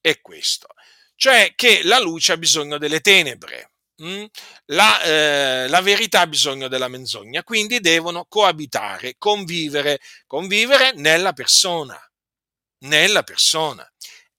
è 0.00 0.20
questo, 0.22 0.68
cioè 1.16 1.52
che 1.54 1.82
la 1.82 1.98
luce 1.98 2.32
ha 2.32 2.36
bisogno 2.38 2.78
delle 2.78 3.00
tenebre? 3.00 3.71
La, 4.66 5.02
eh, 5.02 5.68
la, 5.68 5.80
verità 5.80 6.20
ha 6.20 6.26
bisogno 6.26 6.68
della 6.68 6.88
menzogna, 6.88 7.42
quindi 7.44 7.80
devono 7.80 8.26
coabitare, 8.28 9.14
convivere, 9.18 10.00
convivere 10.26 10.92
nella 10.94 11.32
persona, 11.32 11.98
nella 12.80 13.22
persona. 13.22 13.88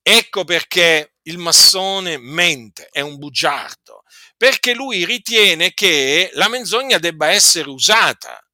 Ecco 0.02 0.43
perché 0.43 1.13
il 1.23 1.38
massone 1.38 2.17
mente, 2.17 2.89
è 2.91 2.99
un 2.99 3.17
bugiardo, 3.17 4.04
perché 4.36 4.73
lui 4.73 5.06
ritiene 5.06 5.73
che 5.73 6.30
la 6.34 6.49
menzogna 6.49 6.97
debba 6.97 7.30
essere 7.30 7.69
usata. 7.69 8.45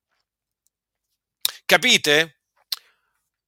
Capite? 1.66 2.39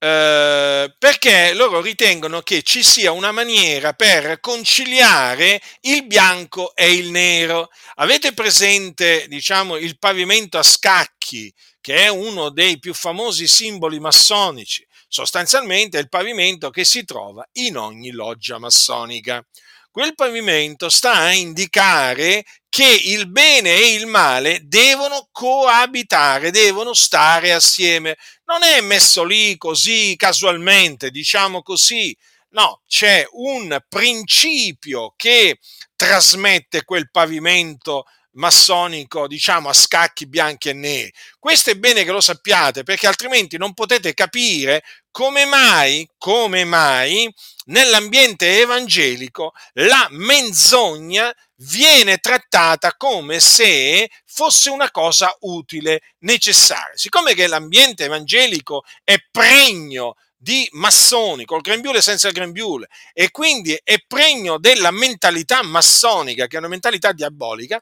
Eh, 0.03 0.95
perché 0.97 1.53
loro 1.53 1.79
ritengono 1.79 2.41
che 2.41 2.63
ci 2.63 2.81
sia 2.81 3.11
una 3.11 3.31
maniera 3.31 3.93
per 3.93 4.39
conciliare 4.39 5.61
il 5.81 6.07
bianco 6.07 6.75
e 6.75 6.91
il 6.91 7.11
nero. 7.11 7.69
Avete 7.95 8.33
presente, 8.33 9.27
diciamo, 9.27 9.77
il 9.77 9.99
pavimento 9.99 10.57
a 10.57 10.63
scacchi, 10.63 11.53
che 11.79 11.97
è 11.97 12.07
uno 12.07 12.49
dei 12.49 12.79
più 12.79 12.95
famosi 12.95 13.47
simboli 13.47 13.99
massonici? 13.99 14.83
Sostanzialmente 15.07 15.99
è 15.99 16.01
il 16.01 16.09
pavimento 16.09 16.71
che 16.71 16.83
si 16.83 17.03
trova 17.03 17.47
in 17.53 17.77
ogni 17.77 18.09
loggia 18.09 18.57
massonica. 18.57 19.45
Quel 19.91 20.15
pavimento 20.15 20.89
sta 20.89 21.13
a 21.13 21.31
indicare 21.33 22.43
che 22.71 23.01
il 23.03 23.29
bene 23.29 23.75
e 23.75 23.95
il 23.95 24.05
male 24.05 24.61
devono 24.63 25.27
coabitare, 25.29 26.51
devono 26.51 26.93
stare 26.93 27.51
assieme. 27.51 28.15
Non 28.45 28.63
è 28.63 28.79
messo 28.79 29.25
lì 29.25 29.57
così 29.57 30.15
casualmente, 30.15 31.11
diciamo 31.11 31.63
così. 31.63 32.15
No, 32.51 32.81
c'è 32.87 33.27
un 33.31 33.77
principio 33.89 35.13
che 35.17 35.59
trasmette 35.97 36.85
quel 36.85 37.11
pavimento 37.11 38.05
massonico, 38.33 39.27
diciamo, 39.27 39.69
a 39.69 39.73
scacchi 39.73 40.27
bianchi 40.27 40.69
e 40.69 40.73
neri. 40.73 41.13
Questo 41.39 41.71
è 41.71 41.75
bene 41.75 42.03
che 42.03 42.11
lo 42.11 42.21
sappiate, 42.21 42.83
perché 42.83 43.07
altrimenti 43.07 43.57
non 43.57 43.73
potete 43.73 44.13
capire 44.13 44.83
come 45.11 45.45
mai, 45.45 46.07
come 46.17 46.63
mai 46.63 47.31
nell'ambiente 47.65 48.59
evangelico 48.59 49.51
la 49.73 50.07
menzogna 50.11 51.33
viene 51.57 52.17
trattata 52.17 52.95
come 52.95 53.39
se 53.39 54.09
fosse 54.25 54.69
una 54.69 54.89
cosa 54.89 55.35
utile, 55.41 56.01
necessaria. 56.19 56.95
Siccome 56.95 57.33
che 57.33 57.47
l'ambiente 57.47 58.05
evangelico 58.05 58.83
è 59.03 59.17
pregno 59.29 60.15
di 60.41 60.67
massoni, 60.71 61.45
col 61.45 61.61
grembiule 61.61 62.01
senza 62.01 62.27
il 62.27 62.33
grembiule, 62.33 62.87
e 63.13 63.29
quindi 63.29 63.79
è 63.83 63.97
pregno 64.07 64.57
della 64.57 64.89
mentalità 64.89 65.61
massonica, 65.61 66.47
che 66.47 66.55
è 66.55 66.59
una 66.59 66.67
mentalità 66.67 67.11
diabolica, 67.11 67.79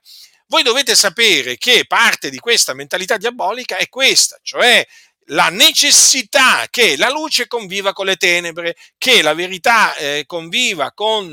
voi 0.47 0.61
dovete 0.63 0.93
sapere 0.93 1.57
che 1.57 1.85
parte 1.87 2.29
di 2.29 2.37
questa 2.39 2.73
mentalità 2.73 3.15
diabolica 3.15 3.77
è 3.77 3.87
questa, 3.87 4.37
cioè 4.41 4.85
la 5.27 5.47
necessità 5.49 6.67
che 6.69 6.97
la 6.97 7.09
luce 7.09 7.47
conviva 7.47 7.93
con 7.93 8.07
le 8.07 8.17
tenebre, 8.17 8.75
che 8.97 9.21
la 9.21 9.33
verità 9.33 9.95
eh, 9.95 10.23
conviva 10.25 10.91
con 10.91 11.31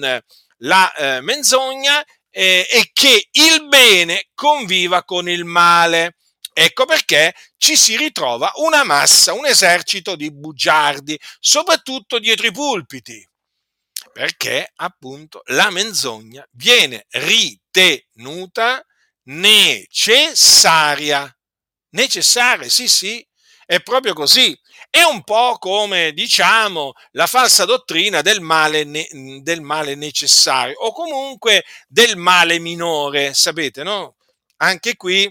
la 0.59 0.95
eh, 0.95 1.21
menzogna 1.23 2.05
eh, 2.31 2.69
e 2.71 2.91
che 2.93 3.29
il 3.33 3.67
bene 3.67 4.29
conviva 4.35 5.03
con 5.03 5.29
il 5.29 5.45
male. 5.45 6.15
Ecco 6.59 6.87
perché 6.87 7.35
ci 7.59 7.77
si 7.77 7.99
ritrova 7.99 8.51
una 8.55 8.83
massa, 8.83 9.35
un 9.35 9.45
esercito 9.45 10.17
di 10.17 10.33
bugiardi, 10.33 11.21
soprattutto 11.39 12.19
dietro 12.19 12.47
i 12.47 12.51
pulpiti, 12.51 13.29
perché 14.11 14.73
appunto 14.77 15.43
la 15.49 15.69
menzogna 15.69 16.43
viene 16.53 17.05
ritenuta 17.11 18.83
necessaria. 19.25 21.31
Necessaria, 21.91 22.71
sì, 22.71 22.89
sì, 22.89 23.23
è 23.67 23.83
proprio 23.83 24.15
così. 24.15 24.59
È 24.89 25.03
un 25.03 25.25
po' 25.25 25.59
come, 25.59 26.13
diciamo, 26.13 26.93
la 27.11 27.27
falsa 27.27 27.67
dottrina 27.67 28.23
del 28.23 28.41
male, 28.41 28.87
del 29.43 29.61
male 29.61 29.95
necessario 29.95 30.79
o 30.79 30.93
comunque 30.93 31.65
del 31.87 32.17
male 32.17 32.59
minore, 32.61 33.35
sapete, 33.35 33.83
no? 33.83 34.17
Anche 34.59 34.97
qui 34.97 35.31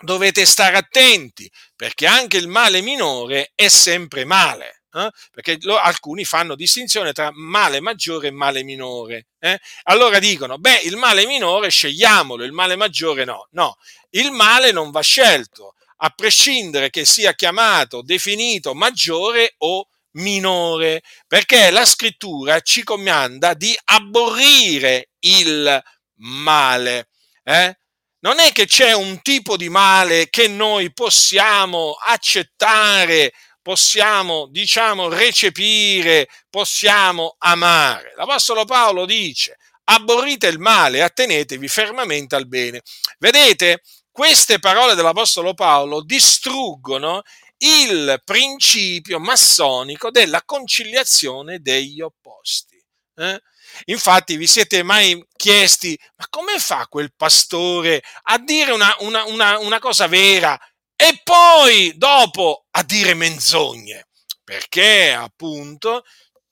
dovete 0.00 0.44
stare 0.44 0.76
attenti, 0.76 1.50
perché 1.76 2.06
anche 2.06 2.36
il 2.36 2.48
male 2.48 2.80
minore 2.80 3.52
è 3.54 3.68
sempre 3.68 4.24
male. 4.24 4.80
Eh? 4.92 5.08
perché 5.30 5.56
lo, 5.60 5.78
alcuni 5.78 6.24
fanno 6.24 6.56
distinzione 6.56 7.12
tra 7.12 7.30
male 7.32 7.80
maggiore 7.80 8.26
e 8.28 8.32
male 8.32 8.64
minore. 8.64 9.28
Eh? 9.38 9.56
Allora 9.84 10.18
dicono, 10.18 10.58
beh, 10.58 10.80
il 10.80 10.96
male 10.96 11.26
minore 11.26 11.70
scegliamolo, 11.70 12.42
il 12.42 12.50
male 12.52 12.74
maggiore 12.74 13.24
no. 13.24 13.46
No, 13.52 13.76
il 14.10 14.32
male 14.32 14.72
non 14.72 14.90
va 14.90 15.00
scelto, 15.00 15.74
a 15.98 16.10
prescindere 16.10 16.90
che 16.90 17.04
sia 17.04 17.34
chiamato, 17.34 18.02
definito 18.02 18.74
maggiore 18.74 19.54
o 19.58 19.86
minore, 20.12 21.02
perché 21.26 21.70
la 21.70 21.84
scrittura 21.84 22.60
ci 22.60 22.82
comanda 22.82 23.54
di 23.54 23.76
aborrire 23.84 25.10
il 25.20 25.82
male. 26.16 27.08
Eh? 27.44 27.79
Non 28.20 28.38
è 28.38 28.52
che 28.52 28.66
c'è 28.66 28.92
un 28.92 29.20
tipo 29.22 29.56
di 29.56 29.68
male 29.68 30.28
che 30.28 30.46
noi 30.46 30.92
possiamo 30.92 31.92
accettare 31.92 33.32
possiamo, 33.62 34.48
diciamo, 34.50 35.08
recepire, 35.08 36.28
possiamo 36.48 37.36
amare. 37.38 38.14
L'Apostolo 38.16 38.64
Paolo 38.64 39.04
dice, 39.04 39.58
aborrite 39.84 40.46
il 40.46 40.58
male, 40.58 41.02
attenetevi 41.02 41.68
fermamente 41.68 42.34
al 42.36 42.48
bene. 42.48 42.82
Vedete, 43.18 43.82
queste 44.10 44.58
parole 44.58 44.94
dell'Apostolo 44.94 45.54
Paolo 45.54 46.02
distruggono 46.02 47.22
il 47.58 48.20
principio 48.24 49.18
massonico 49.18 50.10
della 50.10 50.42
conciliazione 50.44 51.60
degli 51.60 52.00
opposti. 52.00 52.82
Eh? 53.16 53.40
Infatti 53.86 54.36
vi 54.36 54.46
siete 54.46 54.82
mai 54.82 55.22
chiesti, 55.36 55.98
ma 56.16 56.26
come 56.28 56.58
fa 56.58 56.86
quel 56.88 57.12
pastore 57.14 58.02
a 58.24 58.38
dire 58.38 58.72
una, 58.72 58.94
una, 59.00 59.24
una, 59.24 59.58
una 59.58 59.78
cosa 59.78 60.06
vera 60.06 60.58
e 60.96 61.20
poi 61.24 61.92
dopo 61.96 62.66
a 62.70 62.82
dire 62.82 63.14
menzogne, 63.14 64.08
perché 64.44 65.12
appunto 65.12 66.02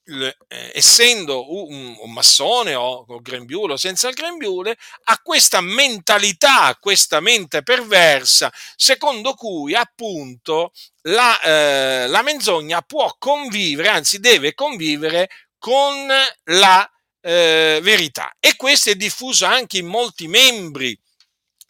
eh, 0.08 0.34
essendo 0.72 1.52
un, 1.68 1.94
un, 2.00 2.12
massone 2.12 2.74
o 2.74 3.04
col 3.04 3.20
grembiule 3.20 3.74
o 3.74 3.76
senza 3.76 4.08
il 4.08 4.14
grembiule, 4.14 4.76
ha 5.04 5.18
questa 5.22 5.60
mentalità, 5.60 6.74
questa 6.80 7.20
mente 7.20 7.62
perversa, 7.62 8.50
secondo 8.74 9.34
cui 9.34 9.74
appunto 9.74 10.72
la, 11.02 11.38
eh, 11.42 12.06
la 12.08 12.22
menzogna 12.22 12.80
può 12.80 13.14
convivere, 13.18 13.88
anzi 13.88 14.18
deve 14.18 14.54
convivere 14.54 15.28
con 15.58 16.06
la 16.44 16.90
eh, 17.20 17.80
verità. 17.82 18.34
E 18.40 18.56
questo 18.56 18.90
è 18.90 18.94
diffuso 18.94 19.44
anche 19.44 19.78
in 19.78 19.86
molti 19.86 20.28
membri 20.28 20.98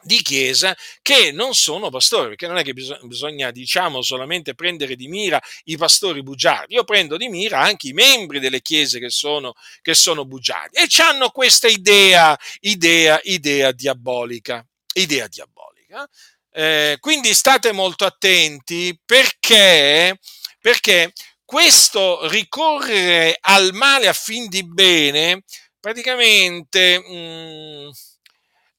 di 0.03 0.23
chiesa 0.23 0.77
che 1.03 1.33
non 1.33 1.55
sono 1.55 1.91
pastori, 1.91 2.29
perché 2.29 2.47
non 2.47 2.57
è 2.57 2.63
che 2.63 2.73
bisogna, 2.73 3.51
diciamo, 3.51 4.01
solamente 4.01 4.55
prendere 4.55 4.95
di 4.95 5.09
mira 5.09 5.41
i 5.65 5.77
pastori 5.77 6.23
bugiardi, 6.23 6.75
io 6.75 6.85
prendo 6.85 7.17
di 7.17 7.29
mira 7.29 7.61
anche 7.61 7.89
i 7.89 7.93
membri 7.93 8.39
delle 8.39 8.63
chiese 8.63 9.01
che 9.01 9.11
sono, 9.11 9.55
che 9.83 9.95
sono 9.95 10.25
bugiardi 10.25 10.79
e 10.79 10.87
hanno 11.03 11.31
questa 11.31 11.67
idea, 11.67 12.39
idea, 12.61 13.19
idea 13.25 13.73
diabolica, 13.73 14.65
idea 14.95 15.27
diabolica. 15.27 16.09
Eh, 16.51 16.97
quindi 17.01 17.35
state 17.35 17.73
molto 17.73 18.05
attenti 18.05 18.99
perché, 19.05 20.19
perché 20.61 21.13
questo 21.49 22.29
ricorrere 22.29 23.39
al 23.41 23.73
male 23.73 24.07
a 24.07 24.13
fin 24.13 24.49
di 24.49 24.63
bene 24.67 25.45
praticamente 25.81 26.99
mh, 26.99 27.15
mm, 27.15 27.89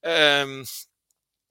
ehm, 0.01 0.63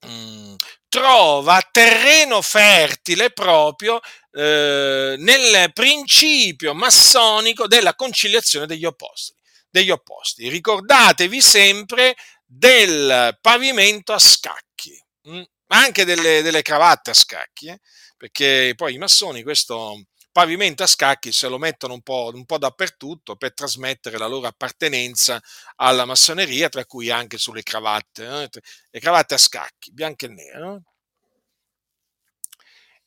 Mm, 0.05 0.55
trova 0.87 1.61
terreno 1.71 2.41
fertile 2.41 3.31
proprio 3.31 3.99
eh, 4.31 5.15
nel 5.17 5.73
principio 5.73 6.73
massonico 6.73 7.67
della 7.67 7.95
conciliazione 7.95 8.65
degli 8.65 8.85
opposti, 8.85 9.33
degli 9.69 9.89
opposti. 9.89 10.47
Ricordatevi 10.47 11.41
sempre 11.41 12.15
del 12.45 13.37
pavimento 13.41 14.13
a 14.13 14.19
scacchi, 14.19 14.97
mh, 15.23 15.37
mm, 15.37 15.41
anche 15.67 16.05
delle, 16.05 16.41
delle, 16.41 16.61
cravatte 16.61 17.09
a 17.11 17.13
scacchi, 17.13 17.67
eh, 17.67 17.79
perché 18.15 18.73
poi 18.75 18.93
i 18.93 18.97
massoni 18.97 19.43
questo 19.43 20.05
pavimento 20.31 20.83
a 20.83 20.87
scacchi 20.87 21.31
se 21.31 21.47
lo 21.47 21.57
mettono 21.57 21.93
un 21.93 22.01
po', 22.01 22.31
un 22.33 22.45
po', 22.45 22.57
dappertutto 22.57 23.35
per 23.35 23.53
trasmettere 23.53 24.17
la 24.17 24.27
loro 24.27 24.47
appartenenza 24.47 25.41
alla 25.77 26.05
massoneria, 26.05 26.69
tra 26.69 26.85
cui 26.85 27.09
anche 27.09 27.37
sulle 27.37 27.63
cravatte, 27.63 28.25
eh? 28.25 28.49
le 28.89 28.99
cravatte 28.99 29.33
a 29.35 29.37
scacchi, 29.37 29.91
bianche 29.91 30.25
e 30.27 30.29
nere. 30.29 30.81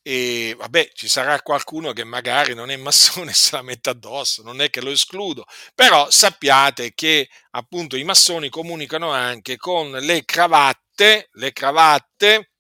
E 0.05 0.55
vabbè, 0.59 0.91
ci 0.95 1.07
sarà 1.07 1.41
qualcuno 1.43 1.93
che 1.93 2.03
magari 2.03 2.55
non 2.55 2.71
è 2.71 2.77
massone 2.77 3.31
e 3.31 3.35
se 3.35 3.55
la 3.55 3.63
mette 3.63 3.91
addosso, 3.91 4.43
non 4.43 4.61
è 4.61 4.69
che 4.69 4.81
lo 4.81 4.91
escludo, 4.91 5.45
però 5.77 6.11
sappiate 6.11 6.93
che 6.93 7.29
appunto 7.51 7.97
i 7.97 8.03
massoni 8.03 8.49
comunicano 8.49 9.11
anche 9.13 9.57
con 9.57 9.93
le 9.93 10.25
cravatte, 10.25 11.29
le 11.35 11.53
cravatte, 11.53 12.51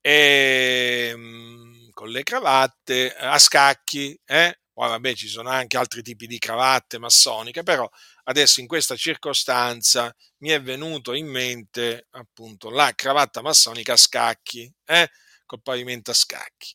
ehm, 0.00 1.61
con 2.02 2.10
le 2.10 2.24
cravatte 2.24 3.14
a 3.14 3.38
scacchi, 3.38 4.20
eh? 4.24 4.58
Poi 4.72 4.88
vabbè 4.88 5.14
ci 5.14 5.28
sono 5.28 5.50
anche 5.50 5.76
altri 5.76 6.02
tipi 6.02 6.26
di 6.26 6.40
cravatte 6.40 6.98
massoniche, 6.98 7.62
però 7.62 7.88
adesso 8.24 8.58
in 8.58 8.66
questa 8.66 8.96
circostanza 8.96 10.12
mi 10.38 10.48
è 10.48 10.60
venuto 10.60 11.12
in 11.12 11.28
mente 11.28 12.08
appunto 12.10 12.70
la 12.70 12.92
cravatta 12.96 13.40
massonica 13.40 13.92
a 13.92 13.96
scacchi, 13.96 14.68
eh? 14.84 15.08
col 15.46 15.62
pavimento 15.62 16.10
a 16.10 16.14
scacchi. 16.14 16.74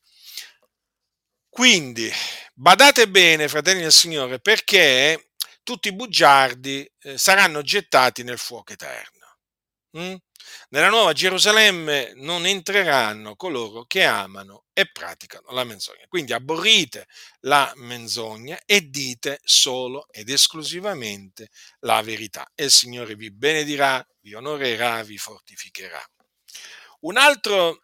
Quindi 1.50 2.10
badate 2.54 3.10
bene, 3.10 3.50
fratelli 3.50 3.82
del 3.82 3.92
Signore, 3.92 4.40
perché 4.40 5.32
tutti 5.62 5.90
i 5.90 5.94
bugiardi 5.94 6.90
eh, 7.02 7.18
saranno 7.18 7.62
gettati 7.64 8.24
nel 8.24 8.38
fuoco 8.38 8.72
eterno. 8.72 9.17
Mm? 9.98 10.16
Nella 10.70 10.90
nuova 10.90 11.14
Gerusalemme 11.14 12.12
non 12.16 12.46
entreranno 12.46 13.36
coloro 13.36 13.86
che 13.86 14.04
amano 14.04 14.66
e 14.74 14.90
praticano 14.92 15.52
la 15.52 15.64
menzogna. 15.64 16.06
Quindi 16.08 16.34
aborrite 16.34 17.08
la 17.42 17.72
menzogna 17.76 18.60
e 18.66 18.90
dite 18.90 19.40
solo 19.44 20.08
ed 20.12 20.30
esclusivamente 20.30 21.50
la 21.80 22.02
verità. 22.02 22.52
E 22.54 22.66
il 22.66 22.72
Signore 22.72 23.16
vi 23.16 23.32
benedirà, 23.32 24.06
vi 24.22 24.34
onorerà, 24.34 25.04
vi 25.04 25.18
fortificherà. 25.18 26.04
Un 27.02 27.18
altro, 27.18 27.84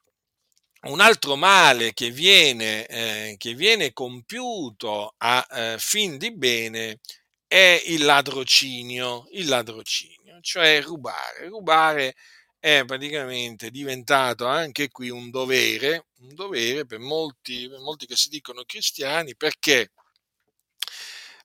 un 0.83 0.99
altro 0.99 1.35
male 1.35 1.93
che 1.93 2.11
viene, 2.11 2.85
eh, 2.85 3.35
che 3.37 3.53
viene 3.53 3.93
compiuto 3.93 5.15
a 5.17 5.45
eh, 5.49 5.75
fin 5.79 6.17
di 6.17 6.35
bene 6.35 6.99
è 7.53 7.83
il 7.85 8.03
ladrocinio, 8.03 9.27
il 9.33 9.47
ladrocinio, 9.47 10.39
cioè 10.41 10.81
rubare. 10.81 11.47
Rubare 11.49 12.15
è 12.57 12.83
praticamente 12.83 13.69
diventato 13.69 14.47
anche 14.47 14.89
qui 14.89 15.11
un 15.11 15.29
dovere, 15.29 16.07
un 16.21 16.33
dovere 16.33 16.87
per 16.87 16.97
molti, 16.97 17.69
per 17.69 17.77
molti 17.77 18.07
che 18.07 18.15
si 18.15 18.29
dicono 18.29 18.63
cristiani, 18.65 19.35
perché? 19.35 19.91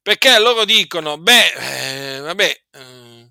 Perché 0.01 0.39
loro 0.39 0.65
dicono, 0.65 1.19
beh, 1.19 2.17
eh, 2.17 2.21
vabbè, 2.21 2.63
eh, 2.71 3.31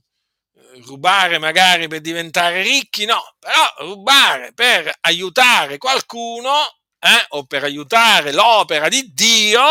rubare 0.85 1.39
magari 1.39 1.87
per 1.87 2.01
diventare 2.01 2.61
ricchi, 2.61 3.05
no, 3.05 3.37
però 3.39 3.87
rubare 3.87 4.53
per 4.53 4.95
aiutare 5.01 5.79
qualcuno 5.79 6.51
eh, 6.99 7.25
o 7.29 7.43
per 7.47 7.63
aiutare 7.63 8.31
l'opera 8.31 8.87
di 8.87 9.11
Dio, 9.13 9.63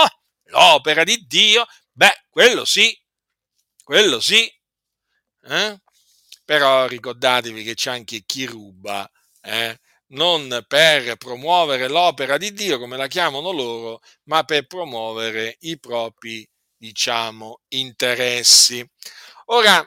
l'opera 0.47 1.05
di 1.05 1.25
Dio, 1.29 1.65
beh, 1.97 2.25
quello 2.31 2.65
sì, 2.65 2.97
quello 3.85 4.21
sì. 4.21 4.51
Eh? 5.49 5.81
Però 6.45 6.87
ricordatevi 6.87 7.63
che 7.65 7.75
c'è 7.75 7.91
anche 7.91 8.23
chi 8.27 8.47
ruba, 8.47 9.09
eh? 9.43 9.79
non 10.09 10.65
per 10.69 11.17
promuovere 11.17 11.89
l'opera 11.89 12.37
di 12.39 12.53
Dio, 12.53 12.79
come 12.79 12.97
la 12.97 13.07
chiamano 13.09 13.51
loro, 13.51 14.01
ma 14.25 14.45
per 14.45 14.67
promuovere 14.67 15.57
i 15.61 15.79
propri, 15.79 16.49
diciamo, 16.77 17.63
interessi. 17.69 18.89
Ora, 19.47 19.85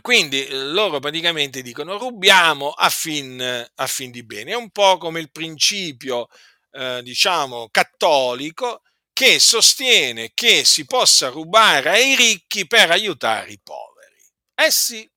quindi 0.00 0.46
loro 0.50 0.98
praticamente 1.00 1.62
dicono 1.62 1.98
rubiamo 1.98 2.70
a 2.70 2.88
fin, 2.88 3.40
a 3.74 3.86
fin 3.86 4.10
di 4.10 4.24
bene. 4.24 4.52
È 4.52 4.56
un 4.56 4.70
po' 4.70 4.96
come 4.98 5.20
il 5.20 5.30
principio, 5.30 6.28
eh, 6.72 7.00
diciamo, 7.02 7.68
cattolico 7.70 8.82
che 9.12 9.38
sostiene 9.38 10.32
che 10.34 10.64
si 10.64 10.84
possa 10.84 11.28
rubare 11.28 11.90
ai 11.90 12.16
ricchi 12.16 12.66
per 12.66 12.90
aiutare 12.90 13.52
i 13.52 13.60
poveri. 13.62 14.22
Eh 14.54 14.70
sì, 14.70 15.08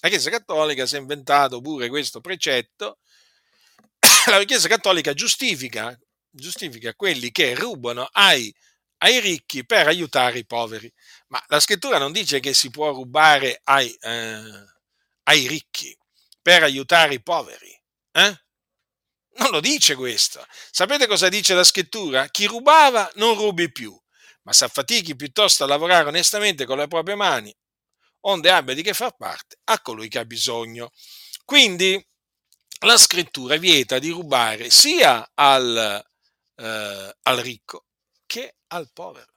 la 0.00 0.08
Chiesa 0.08 0.30
Cattolica 0.30 0.86
si 0.86 0.96
è 0.96 0.98
inventato 0.98 1.60
pure 1.60 1.88
questo 1.88 2.20
precetto. 2.20 2.98
La 4.26 4.44
Chiesa 4.44 4.68
Cattolica 4.68 5.12
giustifica, 5.12 5.98
giustifica 6.30 6.94
quelli 6.94 7.32
che 7.32 7.54
rubano 7.54 8.08
ai, 8.12 8.54
ai, 8.98 9.18
ricchi 9.20 9.66
per 9.66 9.88
aiutare 9.88 10.38
i 10.38 10.46
poveri. 10.46 10.92
Ma 11.28 11.42
la 11.48 11.58
scrittura 11.60 11.98
non 11.98 12.12
dice 12.12 12.38
che 12.40 12.54
si 12.54 12.70
può 12.70 12.92
rubare 12.92 13.60
ai, 13.64 13.92
eh, 14.00 14.42
ai 15.24 15.46
ricchi 15.48 15.96
per 16.40 16.62
aiutare 16.62 17.14
i 17.14 17.22
poveri. 17.22 17.76
Eh? 18.12 18.40
Non 19.38 19.50
lo 19.50 19.60
dice 19.60 19.94
questo. 19.94 20.44
Sapete 20.70 21.06
cosa 21.06 21.28
dice 21.28 21.54
la 21.54 21.64
scrittura? 21.64 22.26
Chi 22.28 22.46
rubava 22.46 23.10
non 23.14 23.34
rubi 23.36 23.70
più, 23.70 23.96
ma 24.42 24.52
si 24.52 24.64
affatichi 24.64 25.16
piuttosto 25.16 25.64
a 25.64 25.66
lavorare 25.66 26.08
onestamente 26.08 26.64
con 26.64 26.78
le 26.78 26.88
proprie 26.88 27.14
mani 27.14 27.54
onde 28.22 28.50
abbia 28.50 28.74
di 28.74 28.82
che 28.82 28.94
far 28.94 29.14
parte 29.16 29.58
a 29.64 29.80
colui 29.80 30.08
che 30.08 30.18
ha 30.18 30.24
bisogno. 30.24 30.90
Quindi 31.44 32.02
la 32.80 32.96
scrittura 32.96 33.56
vieta 33.56 33.98
di 33.98 34.10
rubare 34.10 34.70
sia 34.70 35.30
al, 35.34 36.04
eh, 36.56 37.16
al 37.22 37.36
ricco 37.38 37.86
che 38.26 38.56
al 38.68 38.90
povero. 38.92 39.32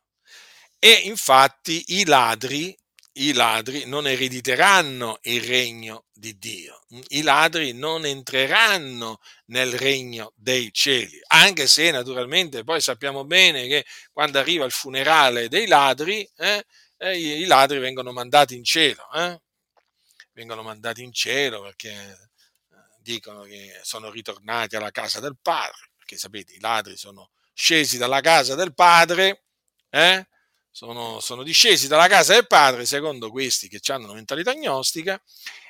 E 0.79 0.91
infatti 0.91 1.83
i 1.99 2.05
ladri, 2.05 2.75
i 3.13 3.33
ladri 3.33 3.85
non 3.85 4.07
erediteranno 4.07 5.19
il 5.23 5.41
regno 5.43 6.05
di 6.13 6.37
Dio, 6.37 6.81
i 7.09 7.21
ladri 7.21 7.73
non 7.73 8.05
entreranno 8.05 9.19
nel 9.47 9.77
regno 9.77 10.31
dei 10.35 10.71
cieli, 10.71 11.19
anche 11.27 11.67
se 11.67 11.91
naturalmente 11.91 12.63
poi 12.63 12.79
sappiamo 12.79 13.25
bene 13.25 13.67
che 13.67 13.85
quando 14.13 14.39
arriva 14.39 14.65
il 14.65 14.71
funerale 14.71 15.49
dei 15.49 15.67
ladri, 15.67 16.27
eh, 16.37 16.65
eh, 16.97 17.19
i, 17.19 17.45
ladri 17.45 17.79
vengono 17.79 18.13
mandati 18.13 18.55
in 18.55 18.63
cielo, 18.63 19.11
eh? 19.13 19.41
vengono 20.31 20.61
mandati 20.61 21.03
in 21.03 21.11
cielo 21.11 21.63
perché 21.63 21.89
eh, 21.91 22.75
dicono 22.99 23.41
che 23.41 23.79
sono 23.83 24.09
ritornati 24.09 24.77
alla 24.77 24.91
casa 24.91 25.19
del 25.19 25.37
padre, 25.41 25.89
perché 25.97 26.17
sapete 26.17 26.53
i 26.53 26.59
ladri 26.59 26.95
sono 26.95 27.31
scesi 27.53 27.97
dalla 27.97 28.21
casa 28.21 28.55
del 28.55 28.73
padre, 28.73 29.43
eh? 29.89 30.27
Sono, 30.71 31.19
sono 31.19 31.43
discesi 31.43 31.87
dalla 31.87 32.07
casa 32.07 32.33
del 32.33 32.47
padre, 32.47 32.85
secondo 32.85 33.29
questi 33.29 33.67
che 33.67 33.79
hanno 33.91 34.05
una 34.05 34.13
mentalità 34.13 34.51
agnostica, 34.51 35.21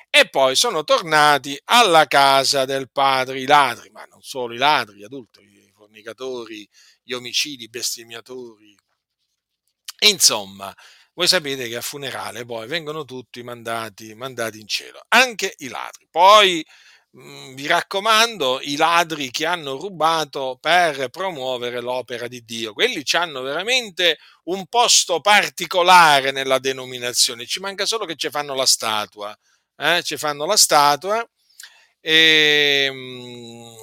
e 0.08 0.28
poi 0.28 0.56
sono 0.56 0.84
tornati 0.84 1.60
alla 1.64 2.06
casa 2.06 2.64
del 2.64 2.90
padre, 2.90 3.40
i 3.40 3.46
ladri, 3.46 3.90
ma 3.90 4.04
non 4.04 4.22
solo 4.22 4.54
i 4.54 4.58
ladri, 4.58 4.98
gli 4.98 5.04
adulteri, 5.04 5.46
i 5.46 5.72
fornicatori, 5.74 6.68
gli 7.02 7.12
omicidi, 7.12 7.64
i 7.64 7.68
bestemmiatori, 7.68 8.76
insomma, 10.00 10.74
voi 11.14 11.28
sapete 11.28 11.68
che 11.68 11.76
a 11.76 11.82
funerale 11.82 12.44
poi 12.44 12.66
vengono 12.66 13.04
tutti 13.04 13.42
mandati, 13.42 14.14
mandati 14.14 14.60
in 14.60 14.66
cielo, 14.66 15.04
anche 15.08 15.54
i 15.58 15.68
ladri. 15.68 16.06
Poi 16.10 16.64
vi 17.14 17.66
raccomando, 17.66 18.60
i 18.62 18.76
ladri 18.76 19.30
che 19.30 19.44
hanno 19.44 19.76
rubato 19.76 20.56
per 20.60 21.08
promuovere 21.10 21.80
l'opera 21.80 22.26
di 22.26 22.42
Dio. 22.44 22.72
Quelli 22.72 23.02
hanno 23.12 23.42
veramente 23.42 24.18
un 24.44 24.66
posto 24.66 25.20
particolare 25.20 26.30
nella 26.30 26.58
denominazione. 26.58 27.46
Ci 27.46 27.60
manca 27.60 27.84
solo 27.84 28.06
che 28.06 28.16
ci 28.16 28.30
fanno 28.30 28.54
la 28.54 28.66
statua. 28.66 29.36
Eh? 29.76 30.02
Ci 30.02 30.16
fanno 30.16 30.46
la 30.46 30.56
statua. 30.56 31.26
E, 32.00 32.86
ehm, 32.90 33.76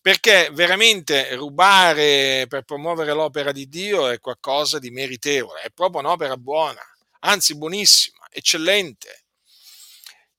perché 0.00 0.48
veramente 0.52 1.34
rubare 1.34 2.46
per 2.48 2.62
promuovere 2.62 3.12
l'opera 3.12 3.52
di 3.52 3.68
Dio 3.68 4.08
è 4.08 4.18
qualcosa 4.20 4.78
di 4.78 4.90
meritevole, 4.90 5.60
è 5.60 5.70
proprio 5.70 6.00
un'opera 6.00 6.36
buona, 6.38 6.80
anzi 7.20 7.54
buonissima, 7.56 8.26
eccellente 8.30 9.24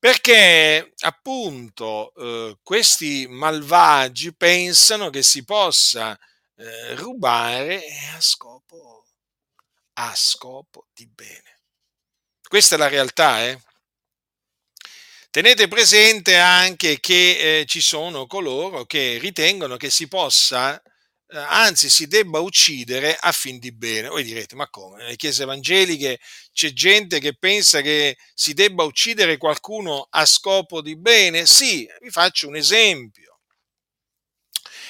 perché 0.02 0.94
appunto 1.02 2.12
eh, 2.16 2.58
questi 2.60 3.28
malvagi 3.28 4.34
pensano 4.34 5.10
che 5.10 5.22
si 5.22 5.44
possa 5.44 6.18
eh, 6.56 6.96
rubare 6.96 7.84
a 8.12 8.20
scopo, 8.20 9.06
a 9.92 10.12
scopo 10.16 10.88
di 10.92 11.06
bene. 11.06 11.60
Questa 12.42 12.74
è 12.74 12.78
la 12.78 12.88
realtà, 12.88 13.44
eh? 13.44 13.60
Tenete 15.30 15.68
presente 15.68 16.36
anche 16.36 16.98
che 16.98 17.60
eh, 17.60 17.66
ci 17.66 17.80
sono 17.80 18.26
coloro 18.26 18.84
che 18.84 19.18
ritengono 19.18 19.76
che 19.76 19.88
si 19.88 20.08
possa 20.08 20.82
eh, 20.82 20.91
anzi 21.32 21.88
si 21.88 22.06
debba 22.06 22.40
uccidere 22.40 23.16
a 23.18 23.32
fin 23.32 23.58
di 23.58 23.72
bene. 23.72 24.08
Voi 24.08 24.22
direte, 24.24 24.54
ma 24.54 24.68
come? 24.68 24.98
Nelle 25.02 25.16
chiese 25.16 25.42
evangeliche 25.42 26.18
c'è 26.52 26.72
gente 26.72 27.18
che 27.20 27.34
pensa 27.36 27.80
che 27.80 28.16
si 28.34 28.54
debba 28.54 28.84
uccidere 28.84 29.36
qualcuno 29.36 30.06
a 30.10 30.26
scopo 30.26 30.82
di 30.82 30.96
bene? 30.96 31.46
Sì, 31.46 31.88
vi 32.00 32.10
faccio 32.10 32.48
un 32.48 32.56
esempio. 32.56 33.40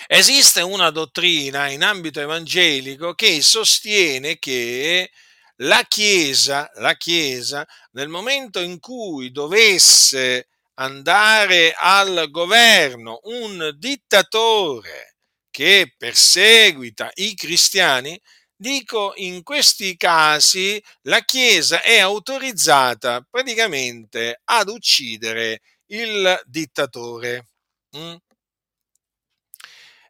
Esiste 0.06 0.60
una 0.60 0.90
dottrina 0.90 1.68
in 1.68 1.82
ambito 1.82 2.20
evangelico 2.20 3.14
che 3.14 3.40
sostiene 3.40 4.38
che 4.38 5.10
la 5.56 5.84
Chiesa, 5.88 6.68
la 6.74 6.96
Chiesa, 6.96 7.66
nel 7.92 8.08
momento 8.08 8.60
in 8.60 8.80
cui 8.80 9.30
dovesse 9.30 10.48
andare 10.74 11.74
al 11.76 12.26
governo 12.30 13.20
un 13.24 13.72
dittatore, 13.76 15.11
che 15.52 15.94
perseguita 15.96 17.10
i 17.14 17.34
cristiani, 17.36 18.20
dico 18.56 19.12
in 19.16 19.42
questi 19.44 19.96
casi 19.96 20.82
la 21.02 21.20
Chiesa 21.20 21.82
è 21.82 21.98
autorizzata 21.98 23.24
praticamente 23.30 24.40
ad 24.44 24.68
uccidere 24.68 25.60
il 25.86 26.40
dittatore. 26.46 27.48
Mm? 27.96 28.14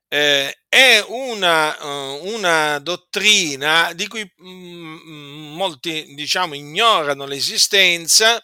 Eh, 0.08 0.58
è 0.68 1.04
una, 1.08 1.82
uh, 1.82 2.26
una, 2.34 2.78
dottrina 2.78 3.92
di 3.94 4.06
cui 4.06 4.30
mm, 4.42 5.54
molti 5.56 6.14
diciamo 6.14 6.54
ignorano 6.54 7.24
l'esistenza 7.24 8.42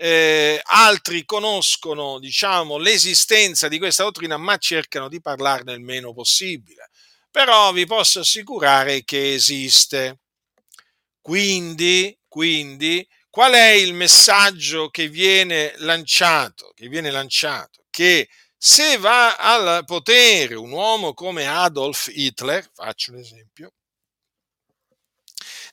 eh, 0.00 0.60
altri 0.62 1.24
conoscono 1.24 2.20
diciamo, 2.20 2.78
l'esistenza 2.78 3.66
di 3.66 3.78
questa 3.78 4.04
dottrina 4.04 4.36
ma 4.36 4.56
cercano 4.56 5.08
di 5.08 5.20
parlarne 5.20 5.72
il 5.72 5.80
meno 5.80 6.12
possibile. 6.12 6.90
Però 7.30 7.72
vi 7.72 7.84
posso 7.84 8.20
assicurare 8.20 9.02
che 9.02 9.34
esiste. 9.34 10.20
Quindi, 11.20 12.16
quindi 12.28 13.06
qual 13.28 13.52
è 13.52 13.70
il 13.70 13.92
messaggio 13.92 14.88
che 14.88 15.08
viene 15.08 15.74
lanciato? 15.78 16.72
Che 16.74 16.88
viene 16.88 17.10
lanciato? 17.10 17.84
Che 17.90 18.28
se 18.56 18.98
va 18.98 19.34
al 19.36 19.84
potere 19.84 20.54
un 20.54 20.70
uomo 20.70 21.12
come 21.12 21.46
Adolf 21.46 22.08
Hitler, 22.12 22.70
faccio 22.72 23.12
un 23.12 23.18
esempio, 23.18 23.72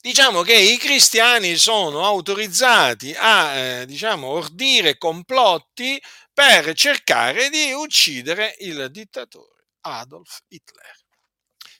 diciamo 0.06 0.44
che 0.44 0.54
i 0.54 0.78
cristiani 0.78 1.56
sono 1.56 2.06
autorizzati 2.06 3.16
a 3.18 3.56
eh, 3.56 3.86
diciamo, 3.88 4.28
ordire 4.28 5.00
complotti 5.00 6.00
per 6.32 6.76
cercare 6.76 7.50
di 7.50 7.72
uccidere 7.72 8.56
il 8.60 8.92
dittatore 8.92 9.66
Adolf 9.82 10.42
Hitler. 10.48 10.96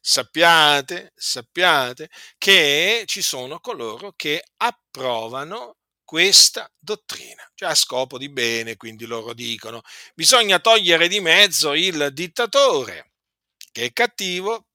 Sappiate, 0.02 1.14
sappiate 1.16 2.10
che 2.40 3.04
ci 3.06 3.22
sono 3.22 3.60
coloro 3.60 4.14
che 4.16 4.44
approvano 4.58 5.76
questa 6.04 6.68
dottrina, 6.80 7.48
cioè 7.54 7.70
a 7.70 7.76
scopo 7.76 8.18
di 8.18 8.30
bene, 8.32 8.76
quindi 8.76 9.06
loro 9.06 9.36
dicono 9.36 9.84
bisogna 10.16 10.58
togliere 10.58 11.08
di 11.08 11.20
mezzo 11.20 11.74
il 11.74 12.10
dittatore 12.12 13.12
che 13.72 13.86
è 13.86 13.94
cattivo 13.94 14.66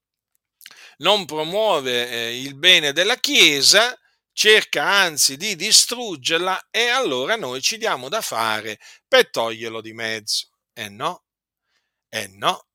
non 1.01 1.25
promuove 1.25 2.09
eh, 2.09 2.41
il 2.41 2.55
bene 2.55 2.93
della 2.93 3.17
Chiesa, 3.17 3.97
cerca 4.33 4.85
anzi 4.85 5.37
di 5.37 5.57
distruggerla 5.57 6.69
e 6.71 6.89
allora 6.89 7.37
noi 7.37 7.61
ci 7.61 7.77
diamo 7.77 8.09
da 8.09 8.21
fare 8.21 8.79
per 9.07 9.31
toglierlo 9.31 9.81
di 9.81 9.93
mezzo. 9.93 10.49
E 10.73 10.85
eh 10.85 10.89
no, 10.89 11.25
e 12.09 12.23
eh 12.23 12.29
no. 12.29 12.67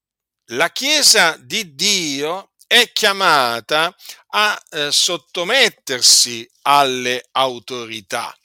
La 0.50 0.70
Chiesa 0.72 1.38
di 1.38 1.74
Dio 1.74 2.52
è 2.68 2.92
chiamata 2.92 3.96
a 4.30 4.62
eh, 4.70 4.92
sottomettersi 4.92 6.48
alle 6.64 7.28
autorità. 7.32 8.36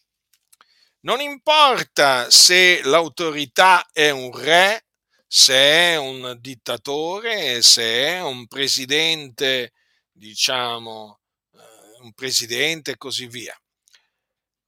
Non 1.01 1.21
importa 1.21 2.31
se 2.31 2.83
l'autorità 2.85 3.89
è 3.91 4.11
un 4.11 4.31
re, 4.37 4.87
se 5.33 5.55
è 5.55 5.97
un 5.97 6.37
dittatore, 6.41 7.63
se 7.63 7.83
è 7.83 8.21
un 8.21 8.49
presidente, 8.49 9.75
diciamo, 10.11 11.21
eh, 11.55 12.03
un 12.03 12.13
presidente 12.15 12.93
e 12.93 12.97
così 12.97 13.29
via. 13.29 13.57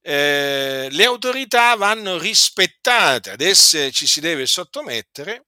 Eh, 0.01 0.87
le 0.89 1.03
autorità 1.03 1.75
vanno 1.75 2.17
rispettate, 2.17 3.31
ad 3.31 3.41
esse 3.41 3.91
ci 3.91 4.07
si 4.07 4.21
deve 4.21 4.45
sottomettere, 4.45 5.47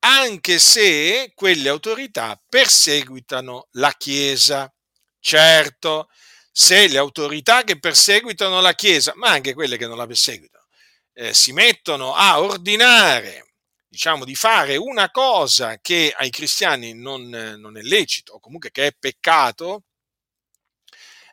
anche 0.00 0.58
se 0.58 1.32
quelle 1.34 1.68
autorità 1.68 2.40
perseguitano 2.48 3.68
la 3.72 3.92
Chiesa. 3.98 4.72
Certo, 5.20 6.08
se 6.50 6.88
le 6.88 6.96
autorità 6.96 7.64
che 7.64 7.78
perseguitano 7.78 8.62
la 8.62 8.74
Chiesa, 8.74 9.12
ma 9.16 9.28
anche 9.28 9.52
quelle 9.52 9.76
che 9.76 9.86
non 9.86 9.98
la 9.98 10.06
perseguitano, 10.06 10.64
eh, 11.12 11.34
si 11.34 11.52
mettono 11.52 12.14
a 12.14 12.40
ordinare 12.40 13.51
diciamo, 13.92 14.24
di 14.24 14.34
fare 14.34 14.76
una 14.76 15.10
cosa 15.10 15.78
che 15.78 16.14
ai 16.16 16.30
cristiani 16.30 16.94
non, 16.94 17.28
non 17.28 17.76
è 17.76 17.82
lecito, 17.82 18.32
o 18.32 18.40
comunque 18.40 18.70
che 18.70 18.86
è 18.86 18.96
peccato, 18.98 19.82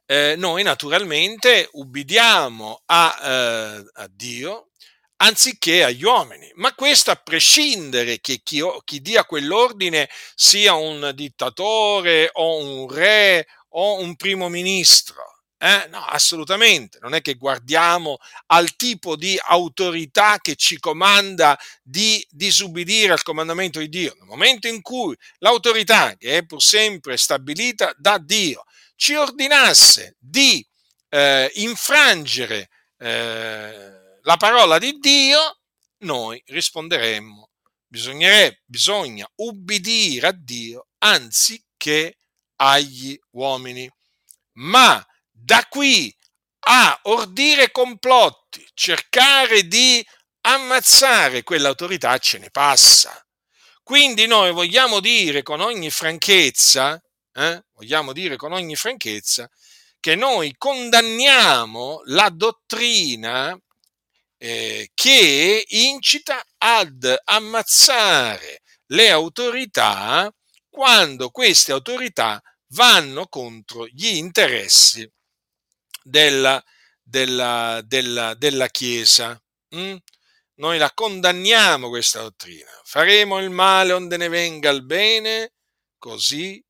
eh, 0.05 0.36
noi 0.38 0.64
naturalmente 0.64 1.70
ubbidiamo 1.72 2.82
a, 2.88 3.18
eh, 3.22 3.89
a, 3.93 4.10
Dio 4.12 4.72
anziché 5.22 5.86
agli 5.86 6.03
uomini, 6.03 6.51
ma 6.55 6.76
questo 6.76 7.12
a 7.12 7.16
prescindere 7.16 8.20
che 8.20 8.41
chi, 8.43 8.62
chi 8.84 9.01
dia 9.01 9.24
quell'ordine 9.24 10.10
sia 10.36 10.74
un 10.74 11.14
dittatore 11.16 12.30
o 12.34 12.57
un 12.57 12.91
re 12.93 13.47
o 13.70 13.99
un 14.01 14.18
primo 14.18 14.49
ministro. 14.49 15.38
Eh? 15.62 15.88
No, 15.89 16.05
assolutamente. 16.05 16.99
Non 17.01 17.14
è 17.14 17.22
che 17.22 17.36
guardiamo 17.36 18.18
al 18.47 18.78
tipo 18.78 19.18
di 19.18 19.38
autorità 19.41 20.38
che 20.39 20.55
ci 20.55 20.80
comanda 20.80 21.60
di 21.84 22.26
disubbidire 22.30 23.12
al 23.12 23.24
comandamento 23.24 23.80
di 23.80 23.89
Dio. 23.89 24.16
Nel 24.18 24.28
momento 24.28 24.70
in 24.70 24.82
cui 24.82 25.14
l'autorità, 25.39 26.16
che 26.16 26.38
è 26.38 26.45
pur 26.45 26.62
sempre 26.62 27.18
stabilita 27.18 27.93
da 27.97 28.18
Dio, 28.18 28.64
ci 28.95 29.16
ordinasse 29.16 30.16
di 30.18 30.66
eh, 31.10 31.51
infrangere 31.55 32.70
eh, 32.97 34.20
la 34.22 34.38
parola 34.38 34.78
di 34.78 34.97
Dio, 34.97 35.60
noi 35.99 36.41
risponderemmo. 36.45 37.49
Bisogna 37.86 39.30
ubbidire 39.36 40.28
a 40.28 40.32
Dio 40.32 40.88
anziché 40.99 42.18
agli 42.55 43.20
uomini. 43.32 43.89
Ma 44.53 45.03
da 45.41 45.65
qui 45.69 46.15
a 46.61 46.99
ordire 47.03 47.71
complotti, 47.71 48.65
cercare 48.73 49.67
di 49.67 50.05
ammazzare 50.41 51.43
quell'autorità 51.43 52.17
ce 52.17 52.37
ne 52.37 52.49
passa. 52.49 53.25
Quindi 53.81 54.27
noi 54.27 54.51
vogliamo 54.51 54.99
dire 54.99 55.41
con 55.41 55.61
ogni 55.61 55.89
franchezza, 55.89 57.01
eh, 57.33 57.63
vogliamo 57.73 58.13
dire 58.13 58.35
con 58.35 58.51
ogni 58.51 58.75
franchezza, 58.75 59.49
che 59.99 60.15
noi 60.15 60.53
condanniamo 60.57 62.01
la 62.05 62.29
dottrina 62.29 63.57
eh, 64.37 64.91
che 64.93 65.65
incita 65.67 66.41
ad 66.57 67.19
ammazzare 67.25 68.61
le 68.87 69.09
autorità 69.09 70.31
quando 70.69 71.29
queste 71.29 71.71
autorità 71.71 72.41
vanno 72.67 73.27
contro 73.27 73.87
gli 73.87 74.15
interessi 74.15 75.09
della, 76.04 76.64
della, 77.02 77.82
della, 77.84 78.34
della 78.36 78.68
Chiesa. 78.68 79.41
Mm? 79.76 79.95
Noi 80.56 80.78
la 80.78 80.91
condanniamo 80.93 81.89
questa 81.89 82.22
dottrina. 82.22 82.70
Faremo 82.84 83.39
il 83.39 83.50
male 83.50 83.93
onde 83.93 84.18
ne 84.18 84.28
venga 84.28 84.70
il 84.70 84.86
bene, 84.86 85.54
così 85.97 86.64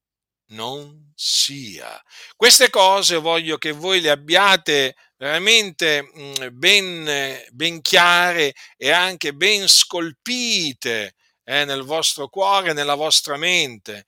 non 0.52 1.12
sia. 1.16 2.02
Queste 2.36 2.70
cose 2.70 3.18
voglio 3.18 3.58
che 3.58 3.72
voi 3.72 4.00
le 4.02 4.10
abbiate 4.10 4.96
veramente 5.18 6.04
mm, 6.04 6.34
ben, 6.52 7.44
ben 7.52 7.82
chiare 7.82 8.54
e 8.78 8.92
anche 8.92 9.34
ben 9.34 9.68
scolpite 9.68 11.16
eh, 11.44 11.66
nel 11.66 11.82
vostro 11.82 12.30
cuore, 12.30 12.74
nella 12.74 12.96
vostra 12.96 13.38
mente, 13.38 14.06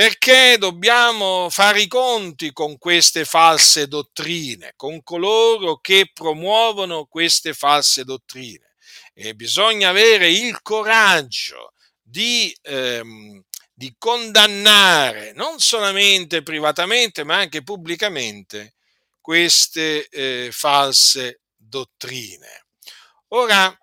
perché 0.00 0.56
dobbiamo 0.56 1.50
fare 1.50 1.82
i 1.82 1.86
conti 1.86 2.54
con 2.54 2.78
queste 2.78 3.26
false 3.26 3.86
dottrine, 3.86 4.72
con 4.74 5.02
coloro 5.02 5.76
che 5.76 6.10
promuovono 6.10 7.04
queste 7.04 7.52
false 7.52 8.04
dottrine. 8.04 8.76
E 9.12 9.34
bisogna 9.34 9.90
avere 9.90 10.30
il 10.30 10.62
coraggio 10.62 11.74
di, 12.00 12.50
ehm, 12.62 13.44
di 13.74 13.94
condannare 13.98 15.34
non 15.34 15.58
solamente 15.58 16.42
privatamente, 16.42 17.22
ma 17.22 17.36
anche 17.36 17.62
pubblicamente 17.62 18.76
queste 19.20 20.08
eh, 20.08 20.48
false 20.50 21.42
dottrine. 21.54 22.64
Ora, 23.32 23.78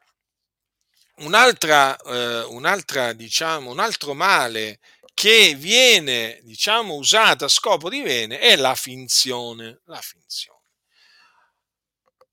un'altra, 1.18 1.96
eh, 1.96 2.44
un'altra, 2.46 3.14
diciamo, 3.14 3.70
un 3.70 3.80
altro 3.80 4.16
male 4.16 4.80
che 5.18 5.56
viene, 5.58 6.40
diciamo, 6.44 6.94
usato 6.94 7.46
a 7.46 7.48
scopo 7.48 7.90
di 7.90 8.04
bene 8.04 8.38
è 8.38 8.56
la 8.56 8.76
finzione. 8.76 9.82
La 9.86 10.00
finzione. 10.00 10.60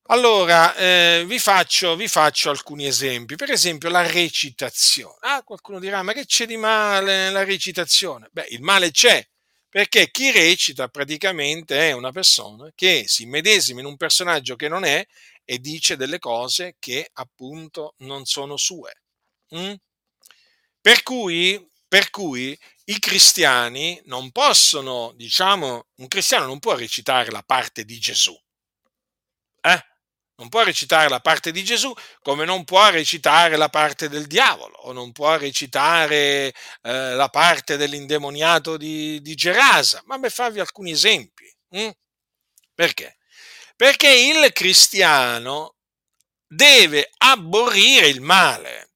Allora, 0.08 0.74
eh, 0.76 1.24
vi, 1.26 1.38
faccio, 1.38 1.96
vi, 1.96 2.08
faccio, 2.08 2.50
alcuni 2.50 2.86
esempi. 2.86 3.36
Per 3.36 3.50
esempio, 3.50 3.88
la 3.88 4.06
recitazione. 4.06 5.16
Ah, 5.20 5.42
qualcuno 5.42 5.78
dirà, 5.80 6.02
ma 6.02 6.12
che 6.12 6.26
c'è 6.26 6.44
di 6.44 6.58
male 6.58 7.16
nella 7.16 7.42
recitazione? 7.42 8.28
Beh, 8.30 8.48
il 8.50 8.60
male 8.60 8.90
c'è, 8.90 9.26
perché 9.66 10.10
chi 10.10 10.30
recita 10.30 10.88
praticamente 10.88 11.88
è 11.88 11.92
una 11.92 12.12
persona 12.12 12.70
che 12.74 13.04
si 13.06 13.24
medesima 13.24 13.80
in 13.80 13.86
un 13.86 13.96
personaggio 13.96 14.56
che 14.56 14.68
non 14.68 14.84
è 14.84 15.02
e 15.42 15.58
dice 15.58 15.96
delle 15.96 16.18
cose 16.18 16.76
che 16.78 17.08
appunto 17.14 17.94
non 18.00 18.26
sono 18.26 18.58
sue. 18.58 18.92
Mm? 19.56 19.72
Per, 20.82 21.02
cui, 21.02 21.66
per 21.88 22.10
cui 22.10 22.54
i 22.86 22.98
cristiani 22.98 24.00
non 24.06 24.30
possono, 24.30 25.12
diciamo, 25.16 25.86
un 25.96 26.08
cristiano 26.08 26.46
non 26.46 26.58
può 26.58 26.74
recitare 26.74 27.30
la 27.30 27.42
parte 27.42 27.84
di 27.84 27.98
Gesù. 27.98 28.38
Eh? 29.62 29.84
Non 30.36 30.48
può 30.48 30.64
recitare 30.64 31.08
la 31.08 31.20
parte 31.20 31.52
di 31.52 31.62
Gesù 31.62 31.94
come 32.20 32.44
non 32.44 32.64
può 32.64 32.90
recitare 32.90 33.56
la 33.56 33.68
parte 33.68 34.08
del 34.08 34.26
diavolo 34.26 34.76
o 34.78 34.92
non 34.92 35.12
può 35.12 35.36
recitare 35.36 36.52
eh, 36.82 37.14
la 37.14 37.28
parte 37.28 37.76
dell'indemoniato 37.76 38.76
di, 38.76 39.22
di, 39.22 39.34
Gerasa. 39.34 40.02
Ma 40.06 40.18
per 40.18 40.32
farvi 40.32 40.58
alcuni 40.58 40.90
esempi. 40.90 41.50
Hm? 41.70 41.90
Perché? 42.74 43.16
Perché 43.76 44.08
il 44.08 44.52
cristiano 44.52 45.76
deve 46.46 47.10
aborrire 47.18 48.08
il 48.08 48.20
male 48.20 48.90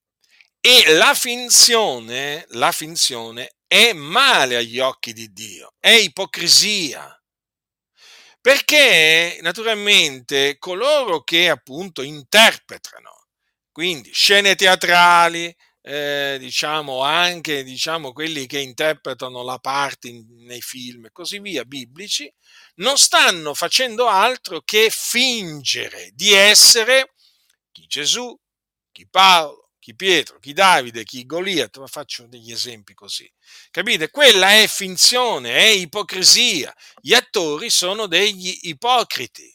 e 0.61 0.93
la 0.95 1.15
finzione, 1.15 2.45
la 2.51 2.73
finzione 2.73 3.58
è 3.69 3.93
male 3.93 4.57
agli 4.57 4.81
occhi 4.81 5.13
di 5.13 5.33
Dio, 5.33 5.75
è 5.79 5.91
ipocrisia. 5.91 7.13
Perché 8.41 9.39
naturalmente 9.43 10.57
coloro 10.59 11.23
che 11.23 11.51
appunto 11.51 12.03
interpretano, 12.03 13.27
quindi 13.71 14.11
scene 14.13 14.55
teatrali, 14.55 15.55
eh, 15.83 16.37
diciamo 16.39 17.03
anche 17.03 17.63
diciamo, 17.63 18.13
quelli 18.13 18.47
che 18.47 18.61
interpretano 18.61 19.43
la 19.43 19.59
parte 19.59 20.09
in, 20.09 20.25
nei 20.45 20.61
film 20.61 21.07
e 21.07 21.13
così 21.13 21.39
via, 21.41 21.65
biblici, 21.65 22.33
non 22.77 22.97
stanno 22.99 23.55
facendo 23.55 24.07
altro 24.07 24.63
che 24.63 24.89
fingere 24.91 26.11
di 26.15 26.33
essere 26.33 27.15
chi 27.73 27.87
Gesù, 27.87 28.39
chi 28.93 29.07
Paolo, 29.09 29.58
chi 29.89 29.95
Pietro, 29.95 30.39
chi 30.39 30.53
Davide, 30.53 31.03
chi 31.03 31.25
Goliat, 31.25 31.79
ma 31.79 31.87
faccio 31.87 32.27
degli 32.27 32.53
esempi 32.53 32.93
così. 32.93 33.31
Capite? 33.71 34.11
Quella 34.11 34.61
è 34.61 34.67
finzione, 34.67 35.57
è 35.57 35.69
ipocrisia. 35.69 36.75
Gli 37.01 37.15
attori 37.15 37.71
sono 37.71 38.07
degli 38.07 38.55
ipocriti 38.65 39.51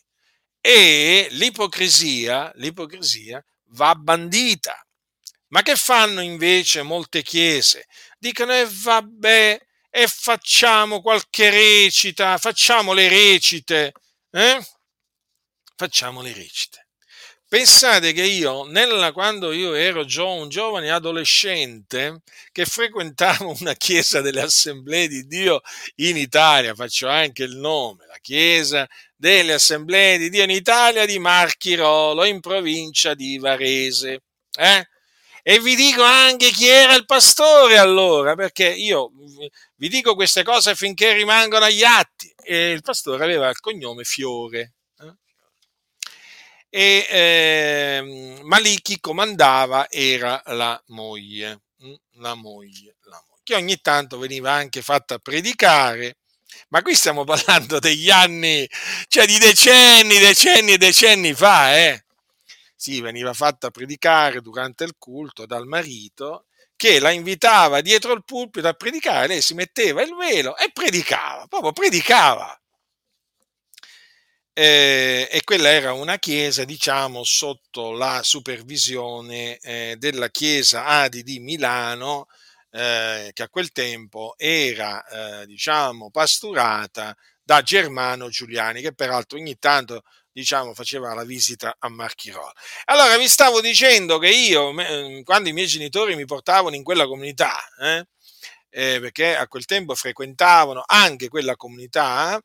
e 0.59 1.27
l'ipocrisia, 1.29 2.51
l'ipocrisia 2.55 3.45
va 3.73 3.93
bandita. 3.93 4.75
Ma 5.49 5.61
che 5.61 5.75
fanno 5.75 6.21
invece 6.21 6.81
molte 6.81 7.21
chiese? 7.21 7.85
Dicono, 8.17 8.53
e 8.53 8.61
eh, 8.61 8.67
vabbè, 8.67 9.61
e 9.91 10.07
facciamo 10.07 10.99
qualche 11.01 11.51
recita, 11.51 12.39
facciamo 12.39 12.93
le 12.93 13.07
recite, 13.07 13.93
eh? 14.31 14.65
Facciamo 15.75 16.23
le 16.23 16.33
recite. 16.33 16.82
Pensate 17.53 18.13
che 18.13 18.23
io, 18.23 18.63
nella, 18.63 19.11
quando 19.11 19.51
io 19.51 19.75
ero 19.75 20.05
gio, 20.05 20.27
un 20.27 20.49
giovane 20.49 20.89
adolescente 20.89 22.23
che 22.51 22.65
frequentavo 22.65 23.57
una 23.59 23.75
chiesa 23.75 24.21
delle 24.21 24.41
assemblee 24.41 25.07
di 25.07 25.27
Dio 25.27 25.61
in 25.97 26.17
Italia, 26.17 26.73
faccio 26.73 27.07
anche 27.07 27.43
il 27.43 27.55
nome, 27.55 28.07
la 28.07 28.17
chiesa 28.19 28.89
delle 29.15 29.53
assemblee 29.53 30.17
di 30.17 30.31
Dio 30.31 30.41
in 30.41 30.49
Italia 30.49 31.05
di 31.05 31.19
Marchirolo, 31.19 32.23
in 32.23 32.39
provincia 32.39 33.13
di 33.13 33.37
Varese. 33.37 34.21
Eh? 34.57 34.87
E 35.43 35.59
vi 35.59 35.75
dico 35.75 36.01
anche 36.01 36.49
chi 36.49 36.65
era 36.65 36.95
il 36.95 37.05
pastore 37.05 37.77
allora, 37.77 38.33
perché 38.33 38.67
io 38.67 39.11
vi 39.75 39.89
dico 39.89 40.15
queste 40.15 40.41
cose 40.41 40.73
finché 40.73 41.13
rimangono 41.13 41.65
agli 41.65 41.83
atti. 41.83 42.33
E 42.35 42.71
il 42.71 42.81
pastore 42.81 43.23
aveva 43.23 43.47
il 43.47 43.59
cognome 43.59 44.03
Fiore 44.05 44.73
e 46.75 47.05
eh, 47.07 48.39
ma 48.41 48.57
lì 48.57 48.81
chi 48.81 48.99
comandava 48.99 49.87
era 49.91 50.41
la 50.47 50.81
moglie, 50.87 51.61
mm, 51.85 51.93
la 52.13 52.33
moglie, 52.33 52.95
la 53.03 53.23
moglie, 53.29 53.41
che 53.43 53.53
ogni 53.53 53.79
tanto 53.79 54.17
veniva 54.17 54.53
anche 54.53 54.81
fatta 54.81 55.19
predicare, 55.19 56.17
ma 56.69 56.81
qui 56.81 56.95
stiamo 56.95 57.25
parlando 57.25 57.77
degli 57.77 58.09
anni, 58.09 58.67
cioè 59.07 59.27
di 59.27 59.37
decenni, 59.37 60.17
decenni 60.17 60.71
e 60.73 60.77
decenni 60.79 61.35
fa, 61.35 61.77
eh. 61.77 62.03
Sì, 62.75 63.01
veniva 63.01 63.33
fatta 63.33 63.69
predicare 63.69 64.41
durante 64.41 64.83
il 64.83 64.95
culto 64.97 65.45
dal 65.45 65.67
marito 65.67 66.45
che 66.75 66.99
la 66.99 67.11
invitava 67.11 67.81
dietro 67.81 68.13
il 68.13 68.23
pulpito 68.25 68.67
a 68.67 68.73
predicare, 68.73 69.27
lei 69.27 69.41
si 69.43 69.53
metteva 69.53 70.01
il 70.01 70.15
velo 70.15 70.57
e 70.57 70.71
predicava, 70.73 71.45
proprio 71.45 71.71
predicava 71.71 72.59
eh, 74.53 75.27
e 75.31 75.41
quella 75.43 75.69
era 75.69 75.93
una 75.93 76.17
chiesa, 76.19 76.63
diciamo, 76.63 77.23
sotto 77.23 77.91
la 77.91 78.21
supervisione 78.23 79.57
eh, 79.57 79.95
della 79.97 80.29
chiesa 80.29 80.85
Adi 80.85 81.23
di 81.23 81.39
Milano, 81.39 82.27
eh, 82.71 83.31
che 83.33 83.43
a 83.43 83.49
quel 83.49 83.71
tempo 83.71 84.35
era, 84.37 85.41
eh, 85.41 85.45
diciamo, 85.47 86.09
pasturata 86.11 87.15
da 87.43 87.61
Germano 87.61 88.29
Giuliani, 88.29 88.81
che 88.81 88.93
peraltro 88.93 89.37
ogni 89.37 89.57
tanto 89.59 90.03
diciamo, 90.31 90.73
faceva 90.73 91.13
la 91.13 91.23
visita 91.23 91.75
a 91.77 91.89
Marchirolo. 91.89 92.51
Allora 92.85 93.17
vi 93.17 93.27
stavo 93.27 93.61
dicendo 93.61 94.17
che 94.17 94.29
io, 94.29 94.73
quando 95.23 95.49
i 95.49 95.53
miei 95.53 95.67
genitori 95.67 96.15
mi 96.15 96.25
portavano 96.25 96.75
in 96.75 96.83
quella 96.83 97.05
comunità, 97.05 97.55
eh, 97.79 98.05
eh, 98.69 98.99
perché 98.99 99.35
a 99.35 99.47
quel 99.47 99.65
tempo 99.65 99.93
frequentavano 99.93 100.83
anche 100.85 101.27
quella 101.27 101.55
comunità, 101.55 102.41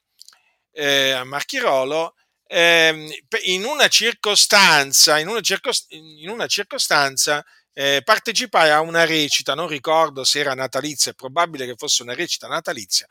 eh, 0.79 1.11
a 1.11 1.25
Marchirolo, 1.25 2.15
eh, 2.47 3.09
in 3.45 3.65
una 3.65 3.89
circostanza, 3.89 5.19
in 5.19 5.29
una, 5.29 5.41
circost- 5.41 5.93
in 5.93 6.29
una 6.31 6.47
circostanza 6.47 7.45
eh, 7.73 8.01
partecipai 8.05 8.71
a 8.71 8.81
una 8.81 9.05
recita, 9.05 9.55
non 9.55 9.69
ricordo 9.69 10.25
se 10.25 10.41
era 10.41 10.55
natalizia, 10.55 11.13
è 11.13 11.15
probabile 11.15 11.67
che 11.67 11.75
fosse 11.77 12.03
una 12.03 12.15
recita 12.15 12.47
natalizia, 12.49 13.07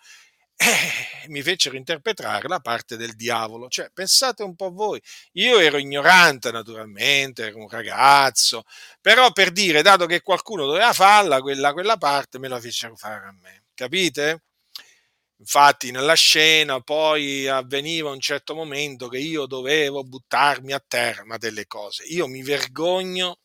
eh, 0.55 1.27
mi 1.29 1.41
fecero 1.43 1.75
interpretare 1.77 2.47
la 2.47 2.59
parte 2.59 2.97
del 2.97 3.15
diavolo. 3.15 3.67
Cioè, 3.69 3.91
pensate 3.93 4.43
un 4.43 4.55
po' 4.55 4.71
voi, 4.71 4.99
io 5.33 5.59
ero 5.59 5.77
ignorante 5.77 6.51
naturalmente, 6.51 7.45
ero 7.47 7.57
un 7.59 7.69
ragazzo, 7.69 8.63
però 9.01 9.31
per 9.31 9.51
dire, 9.51 9.81
dato 9.81 10.05
che 10.05 10.21
qualcuno 10.21 10.65
doveva 10.65 10.93
farla, 10.93 11.41
quella, 11.41 11.73
quella 11.73 11.97
parte 11.97 12.39
me 12.39 12.47
la 12.47 12.59
fecero 12.59 12.95
fare 12.95 13.27
a 13.27 13.31
me, 13.33 13.63
capite? 13.75 14.41
Infatti 15.39 15.91
nella 15.91 16.15
scena 16.15 16.81
poi 16.81 17.47
avveniva 17.47 18.09
un 18.09 18.19
certo 18.19 18.55
momento 18.55 19.07
che 19.07 19.19
io 19.19 19.45
dovevo 19.45 20.03
buttarmi 20.03 20.73
a 20.73 20.83
terra 20.85 21.37
delle 21.37 21.67
cose. 21.67 22.03
Io 22.05 22.27
mi 22.27 22.41
vergogno, 22.41 23.39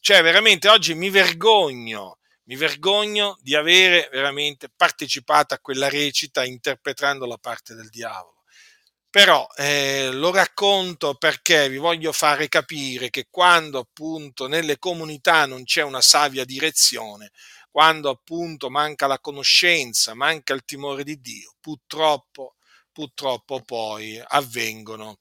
cioè 0.00 0.22
veramente 0.22 0.68
oggi 0.68 0.94
mi 0.94 1.10
vergogno, 1.10 2.18
mi 2.44 2.56
vergogno 2.56 3.36
di 3.42 3.54
avere 3.54 4.08
veramente 4.10 4.68
partecipato 4.74 5.54
a 5.54 5.58
quella 5.58 5.88
recita 5.88 6.44
interpretando 6.44 7.26
la 7.26 7.38
parte 7.38 7.74
del 7.74 7.88
diavolo. 7.90 8.34
però 9.10 9.46
eh, 9.56 10.10
lo 10.12 10.30
racconto 10.30 11.14
perché 11.14 11.68
vi 11.70 11.78
voglio 11.78 12.12
fare 12.12 12.48
capire 12.48 13.08
che 13.08 13.26
quando 13.30 13.78
appunto 13.78 14.46
nelle 14.46 14.78
comunità 14.78 15.46
non 15.46 15.64
c'è 15.64 15.82
una 15.82 16.02
savia 16.02 16.44
direzione, 16.44 17.30
quando 17.76 18.08
appunto 18.08 18.70
manca 18.70 19.06
la 19.06 19.18
conoscenza, 19.18 20.14
manca 20.14 20.54
il 20.54 20.64
timore 20.64 21.04
di 21.04 21.20
Dio, 21.20 21.52
purtroppo, 21.60 22.54
purtroppo 22.90 23.60
poi 23.60 24.18
avvengono 24.28 25.18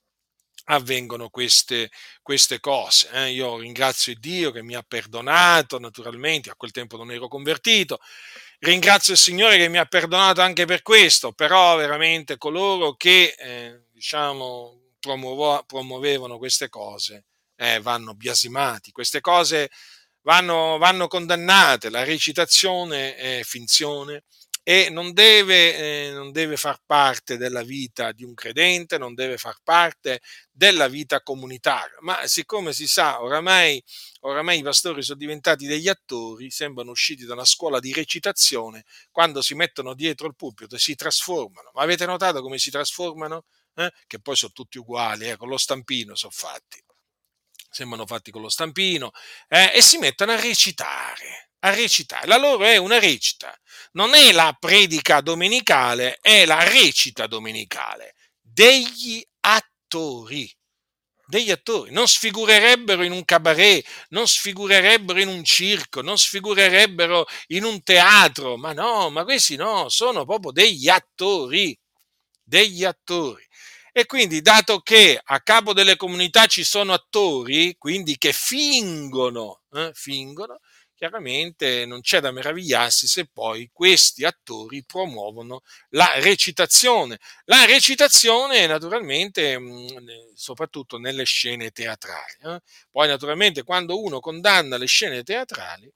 avvengono 0.68 1.30
queste, 1.30 1.92
queste 2.22 2.62
cose. 2.62 3.10
Eh. 3.12 3.32
Io 3.32 3.58
ringrazio 3.58 4.16
Dio 4.18 4.52
che 4.52 4.64
mi 4.64 4.74
ha 4.74 4.86
perdonato, 4.88 5.80
naturalmente, 5.80 6.50
a 6.50 6.56
quel 6.56 6.72
tempo 6.72 6.96
non 6.96 7.12
ero 7.12 7.28
convertito, 7.28 8.00
ringrazio 8.60 9.12
il 9.12 9.20
Signore 9.20 9.58
che 9.58 9.68
mi 9.68 9.78
ha 9.78 9.86
perdonato 9.86 10.40
anche 10.40 10.64
per 10.66 10.82
questo, 10.82 11.34
però 11.34 11.76
veramente 11.76 12.38
coloro 12.38 12.94
che, 12.96 13.36
eh, 13.38 13.82
diciamo, 13.92 14.92
promuovo, 15.02 15.62
promuovevano 15.68 16.38
queste 16.38 16.70
cose 16.70 17.26
eh, 17.58 17.80
vanno 17.80 18.14
biasimati, 18.14 18.92
queste 18.92 19.22
cose 19.22 19.70
vanno, 20.26 20.78
vanno 20.78 21.08
condannate, 21.08 21.90
la 21.90 22.04
recitazione 22.04 23.16
è 23.16 23.42
finzione, 23.44 24.24
e 24.68 24.90
non 24.90 25.14
deve, 25.14 26.08
eh, 26.08 26.12
non 26.12 26.32
deve, 26.32 26.58
far 26.58 26.82
parte 26.84 27.38
della 27.38 27.62
vita 27.62 28.12
di 28.12 28.24
un 28.24 28.34
credente, 28.34 28.98
non 28.98 29.14
deve 29.14 29.38
far 29.38 29.58
parte 29.64 30.22
della 30.52 30.88
vita 30.88 31.22
comunitaria. 31.22 31.98
Ma 32.00 32.26
siccome 32.26 32.74
si 32.74 32.88
sa, 32.88 33.22
oramai, 33.22 33.82
oramai 34.22 34.58
i 34.58 34.64
pastori 34.64 35.04
sono 35.04 35.20
diventati 35.20 35.68
degli 35.68 35.88
attori, 35.88 36.50
sembrano 36.50 36.90
usciti 36.90 37.26
da 37.26 37.34
una 37.34 37.46
scuola 37.46 37.80
di 37.80 37.94
recitazione, 37.94 38.86
quando 39.12 39.44
si 39.44 39.54
mettono 39.54 39.94
dietro 39.94 40.26
il 40.26 40.36
pulpito 40.36 40.80
si 40.80 40.96
trasformano. 40.96 41.70
Ma 41.76 41.84
avete 41.84 42.08
notato 42.08 42.42
come 42.42 42.58
si 42.58 42.72
trasformano? 42.72 43.44
Eh? 43.76 43.92
Che 44.08 44.20
poi 44.20 44.36
sono 44.36 44.52
tutti 44.52 44.80
uguali, 44.80 45.30
eh? 45.30 45.38
con 45.38 45.48
lo 45.48 45.58
stampino 45.58 46.16
sono 46.16 46.32
fatti 46.32 46.85
sembrano 47.70 48.06
fatti 48.06 48.32
con 48.32 48.42
lo 48.42 48.50
stampino, 48.50 49.12
eh, 49.48 49.72
e 49.76 49.82
si 49.82 49.98
mettono 49.98 50.32
a 50.32 50.40
recitare 50.40 51.46
a 51.66 51.74
recitare. 51.74 52.28
La 52.28 52.38
loro 52.38 52.64
è 52.64 52.78
una 52.78 53.00
recita, 53.00 53.54
non 53.94 54.14
è 54.14 54.32
la 54.32 54.56
predica 54.60 55.22
domenicale, 55.22 56.20
è 56.22 56.46
la 56.46 56.64
recita 56.70 57.28
domenicale 57.28 58.14
degli 58.40 59.26
attori. 59.42 60.50
Degli 61.28 61.50
attori 61.50 61.92
non 61.92 62.08
sfigurerebbero 62.08 63.04
in 63.04 63.12
un 63.12 63.26
cabaret, 63.26 63.84
non 64.10 64.28
sfigurerebbero 64.28 65.20
in 65.20 65.28
un 65.28 65.44
circo, 65.44 66.02
non 66.02 66.20
sfigurerebbero 66.20 67.26
in 67.48 67.64
un 67.64 67.82
teatro, 67.82 68.58
ma 68.58 68.74
no, 68.74 69.10
ma 69.10 69.24
questi 69.24 69.56
no, 69.56 69.90
sono 69.90 70.24
proprio 70.24 70.52
degli 70.52 70.88
attori, 70.88 71.76
degli 72.44 72.84
attori. 72.84 73.44
E 73.98 74.06
quindi, 74.08 74.42
dato 74.42 74.80
che 74.82 75.18
a 75.24 75.40
capo 75.40 75.72
delle 75.72 75.96
comunità 75.96 76.48
ci 76.48 76.66
sono 76.66 76.92
attori, 76.92 77.78
quindi 77.78 78.18
che 78.18 78.34
fingono, 78.34 79.62
eh, 79.72 79.92
fingono, 79.94 80.60
chiaramente 80.94 81.86
non 81.86 82.02
c'è 82.02 82.20
da 82.20 82.32
meravigliarsi 82.32 83.08
se 83.08 83.28
poi 83.32 83.70
questi 83.72 84.26
attori 84.26 84.84
promuovono 84.84 85.62
la 85.92 86.12
recitazione. 86.20 87.20
La 87.46 87.64
recitazione 87.64 88.68
naturalmente 88.68 89.58
mm, 89.58 89.88
soprattutto 90.34 90.98
nelle 90.98 91.24
scene 91.24 91.72
teatrali. 91.72 92.36
Eh? 92.42 92.60
Poi 92.92 93.08
naturalmente 93.08 93.64
quando 93.64 94.02
uno 94.02 94.20
condanna 94.20 94.76
le 94.76 94.88
scene 94.88 95.24
teatrali, 95.24 95.90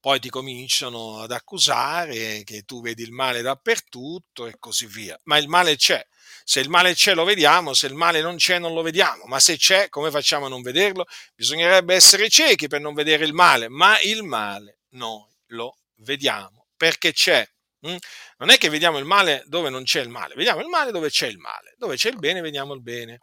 poi 0.00 0.20
ti 0.20 0.28
cominciano 0.28 1.20
ad 1.20 1.32
accusare 1.32 2.44
che 2.44 2.62
tu 2.62 2.80
vedi 2.80 3.02
il 3.02 3.10
male 3.12 3.42
dappertutto 3.42 4.46
e 4.46 4.56
così 4.58 4.86
via. 4.86 5.18
Ma 5.24 5.38
il 5.38 5.48
male 5.48 5.76
c'è. 5.76 6.04
Se 6.50 6.60
il 6.60 6.70
male 6.70 6.94
c'è 6.94 7.12
lo 7.12 7.24
vediamo, 7.24 7.74
se 7.74 7.88
il 7.88 7.92
male 7.92 8.22
non 8.22 8.36
c'è 8.36 8.58
non 8.58 8.72
lo 8.72 8.80
vediamo, 8.80 9.24
ma 9.26 9.38
se 9.38 9.58
c'è 9.58 9.90
come 9.90 10.10
facciamo 10.10 10.46
a 10.46 10.48
non 10.48 10.62
vederlo? 10.62 11.04
Bisognerebbe 11.34 11.94
essere 11.94 12.30
ciechi 12.30 12.68
per 12.68 12.80
non 12.80 12.94
vedere 12.94 13.26
il 13.26 13.34
male, 13.34 13.68
ma 13.68 14.00
il 14.00 14.22
male 14.22 14.78
noi 14.92 15.28
lo 15.48 15.76
vediamo 15.96 16.68
perché 16.74 17.12
c'è. 17.12 17.46
Mm? 17.86 17.96
Non 18.38 18.48
è 18.48 18.56
che 18.56 18.70
vediamo 18.70 18.96
il 18.96 19.04
male 19.04 19.42
dove 19.44 19.68
non 19.68 19.82
c'è 19.82 20.00
il 20.00 20.08
male, 20.08 20.32
vediamo 20.36 20.62
il 20.62 20.68
male 20.68 20.90
dove 20.90 21.10
c'è 21.10 21.26
il 21.26 21.36
male, 21.36 21.74
dove 21.76 21.96
c'è 21.96 22.08
il 22.08 22.16
bene 22.16 22.40
vediamo 22.40 22.72
il 22.72 22.80
bene. 22.80 23.18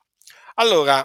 Allora, 0.57 1.03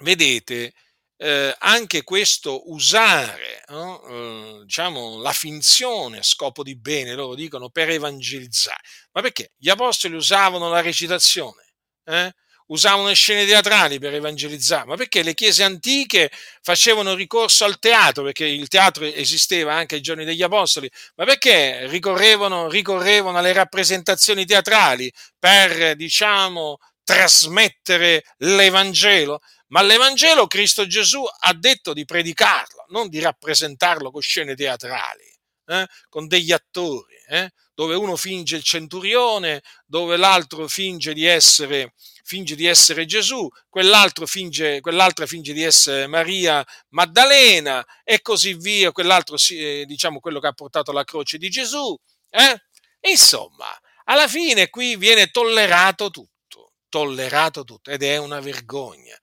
vedete, 0.00 0.74
eh, 1.18 1.54
anche 1.58 2.04
questo 2.04 2.70
usare 2.70 3.64
no? 3.68 4.02
eh, 4.06 4.64
diciamo, 4.64 5.18
la 5.20 5.32
finzione 5.32 6.18
a 6.18 6.22
scopo 6.22 6.62
di 6.62 6.76
bene, 6.76 7.14
loro 7.14 7.34
dicono, 7.34 7.70
per 7.70 7.90
evangelizzare. 7.90 8.80
Ma 9.12 9.20
perché? 9.20 9.52
Gli 9.56 9.68
apostoli 9.68 10.14
usavano 10.14 10.68
la 10.70 10.80
recitazione, 10.80 11.74
eh? 12.04 12.32
usavano 12.68 13.08
le 13.08 13.14
scene 13.14 13.46
teatrali 13.46 13.98
per 13.98 14.14
evangelizzare, 14.14 14.86
ma 14.86 14.96
perché 14.96 15.22
le 15.22 15.34
chiese 15.34 15.62
antiche 15.62 16.30
facevano 16.62 17.14
ricorso 17.14 17.64
al 17.64 17.78
teatro, 17.78 18.22
perché 18.22 18.44
il 18.44 18.68
teatro 18.68 19.04
esisteva 19.04 19.74
anche 19.74 19.96
ai 19.96 20.00
giorni 20.02 20.24
degli 20.24 20.42
apostoli, 20.42 20.90
ma 21.16 21.24
perché 21.24 21.86
ricorrevano, 21.88 22.68
ricorrevano 22.68 23.38
alle 23.38 23.52
rappresentazioni 23.52 24.44
teatrali 24.44 25.10
per, 25.38 25.96
diciamo, 25.96 26.78
trasmettere 27.02 28.22
l'Evangelo? 28.38 29.40
Ma 29.68 29.82
l'Evangelo 29.82 30.46
Cristo 30.46 30.86
Gesù 30.86 31.22
ha 31.22 31.52
detto 31.52 31.92
di 31.92 32.04
predicarlo, 32.04 32.86
non 32.88 33.08
di 33.08 33.20
rappresentarlo 33.20 34.10
con 34.10 34.22
scene 34.22 34.54
teatrali, 34.54 35.30
eh? 35.66 35.86
con 36.08 36.26
degli 36.26 36.52
attori, 36.52 37.16
eh? 37.28 37.50
dove 37.74 37.94
uno 37.94 38.16
finge 38.16 38.56
il 38.56 38.62
centurione, 38.62 39.62
dove 39.84 40.16
l'altro 40.16 40.66
finge 40.68 41.12
di 41.12 41.26
essere, 41.26 41.92
finge 42.24 42.56
di 42.56 42.64
essere 42.64 43.04
Gesù, 43.04 43.46
quell'altro 43.68 44.26
finge, 44.26 44.80
quell'altra 44.80 45.26
finge 45.26 45.52
di 45.52 45.62
essere 45.62 46.06
Maria 46.06 46.64
Maddalena 46.88 47.84
e 48.04 48.22
così 48.22 48.54
via, 48.54 48.90
quell'altro 48.90 49.36
eh, 49.50 49.84
diciamo 49.86 50.18
quello 50.18 50.40
che 50.40 50.46
ha 50.46 50.52
portato 50.52 50.92
la 50.92 51.04
croce 51.04 51.36
di 51.36 51.50
Gesù. 51.50 51.96
Eh? 52.30 52.62
Insomma, 53.10 53.68
alla 54.04 54.26
fine 54.28 54.70
qui 54.70 54.96
viene 54.96 55.30
tollerato 55.30 56.08
tutto, 56.08 56.72
tollerato 56.88 57.64
tutto 57.64 57.90
ed 57.90 58.02
è 58.02 58.16
una 58.16 58.40
vergogna 58.40 59.16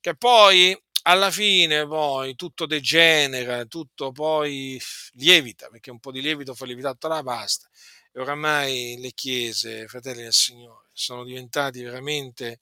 che 0.00 0.16
poi 0.16 0.76
alla 1.02 1.30
fine 1.30 1.86
poi 1.86 2.34
tutto 2.34 2.66
degenera, 2.66 3.64
tutto 3.64 4.12
poi 4.12 4.80
lievita, 5.12 5.68
perché 5.68 5.90
un 5.90 6.00
po' 6.00 6.12
di 6.12 6.20
lievito 6.20 6.54
fa 6.54 6.64
lievitare 6.66 6.94
tutta 6.94 7.08
la 7.08 7.22
pasta. 7.22 7.68
E 8.12 8.20
oramai 8.20 8.96
le 8.98 9.12
chiese, 9.12 9.86
fratelli 9.86 10.22
del 10.22 10.32
Signore, 10.32 10.88
sono 10.92 11.24
diventati 11.24 11.82
veramente... 11.82 12.60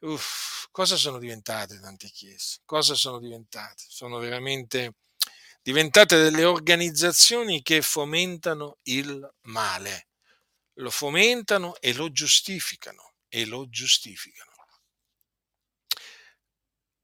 Uff, 0.00 0.68
cosa 0.70 0.96
sono 0.96 1.18
diventate 1.18 1.80
tante 1.80 2.08
chiese? 2.10 2.60
Cosa 2.64 2.94
sono 2.94 3.18
diventate? 3.18 3.84
Sono 3.88 4.18
veramente 4.18 4.94
diventate 5.62 6.16
delle 6.16 6.44
organizzazioni 6.44 7.62
che 7.62 7.82
fomentano 7.82 8.78
il 8.84 9.28
male. 9.42 10.08
Lo 10.74 10.90
fomentano 10.90 11.76
e 11.80 11.92
lo 11.94 12.12
giustificano. 12.12 13.14
E 13.28 13.44
lo 13.44 13.68
giustificano. 13.68 14.47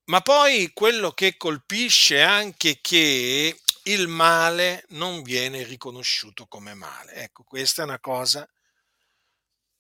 Ma 0.06 0.20
poi 0.20 0.70
quello 0.74 1.12
che 1.12 1.36
colpisce 1.38 2.16
è 2.16 2.20
anche 2.20 2.78
che 2.82 3.58
il 3.84 4.06
male 4.08 4.84
non 4.88 5.22
viene 5.22 5.62
riconosciuto 5.62 6.46
come 6.46 6.74
male. 6.74 7.14
Ecco, 7.14 7.42
questa 7.44 7.82
è 7.82 7.84
una 7.86 8.00
cosa 8.00 8.46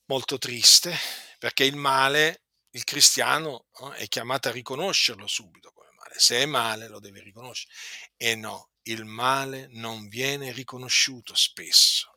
molto 0.06 0.38
triste, 0.38 0.96
perché 1.38 1.64
il 1.64 1.76
male, 1.76 2.44
il 2.70 2.84
cristiano 2.84 3.66
no, 3.80 3.92
è 3.92 4.08
chiamato 4.08 4.48
a 4.48 4.52
riconoscerlo 4.52 5.26
subito 5.26 5.72
come 5.72 5.90
male. 5.94 6.14
Se 6.18 6.38
è 6.40 6.46
male 6.46 6.88
lo 6.88 7.00
deve 7.00 7.20
riconoscere. 7.20 7.74
E 8.16 8.34
no, 8.34 8.70
il 8.84 9.04
male 9.04 9.66
non 9.70 10.08
viene 10.08 10.52
riconosciuto 10.52 11.34
spesso. 11.34 12.12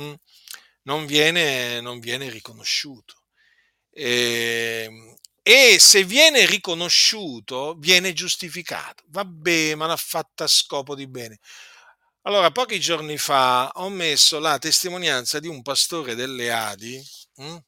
Mm? 0.00 0.14
Non, 0.82 1.06
viene, 1.06 1.80
non 1.80 2.00
viene 2.00 2.28
riconosciuto. 2.28 3.22
E, 3.90 4.84
ehm, 4.88 5.16
e 5.42 5.78
se 5.80 6.04
viene 6.04 6.46
riconosciuto, 6.46 7.74
viene 7.78 8.12
giustificato. 8.12 9.02
Vabbè, 9.08 9.74
ma 9.74 9.86
l'ha 9.86 9.96
fatta 9.96 10.44
a 10.44 10.48
scopo 10.48 10.94
di 10.94 11.08
bene. 11.08 11.38
Allora, 12.22 12.52
pochi 12.52 12.78
giorni 12.78 13.18
fa 13.18 13.70
ho 13.74 13.88
messo 13.88 14.38
la 14.38 14.58
testimonianza 14.58 15.40
di 15.40 15.48
un 15.48 15.60
pastore 15.62 16.14
delle 16.14 16.52
Adi 16.52 17.02
hm, 17.36 17.58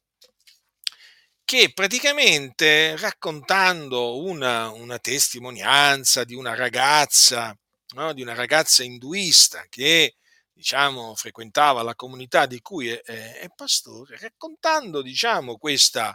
che 1.45 1.73
praticamente 1.73 2.97
raccontando 2.97 4.19
una, 4.23 4.71
una 4.71 4.99
testimonianza 4.99 6.25
di 6.25 6.35
una 6.35 6.55
ragazza, 6.55 7.57
no, 7.95 8.13
di 8.13 8.23
una 8.23 8.35
ragazza 8.35 8.83
induista 8.85 9.67
che 9.69 10.15
diciamo 10.53 11.15
frequentava 11.17 11.83
la 11.83 11.95
comunità 11.95 12.47
di 12.47 12.61
cui 12.61 12.89
è, 12.89 13.01
è, 13.03 13.39
è 13.41 13.49
pastore, 13.55 14.17
raccontando 14.19 15.03
diciamo 15.03 15.57
questa 15.59 16.15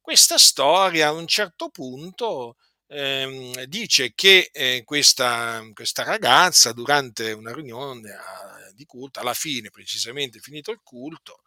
questa 0.00 0.38
storia 0.38 1.08
a 1.08 1.12
un 1.12 1.26
certo 1.26 1.68
punto 1.70 2.56
ehm, 2.88 3.64
dice 3.64 4.12
che 4.14 4.50
eh, 4.52 4.82
questa, 4.84 5.62
questa, 5.72 6.02
ragazza 6.02 6.72
durante 6.72 7.32
una 7.32 7.52
riunione 7.52 8.10
a, 8.12 8.72
di 8.74 8.84
culto, 8.86 9.20
alla 9.20 9.34
fine 9.34 9.70
precisamente 9.70 10.40
finito 10.40 10.70
il 10.70 10.80
culto, 10.82 11.42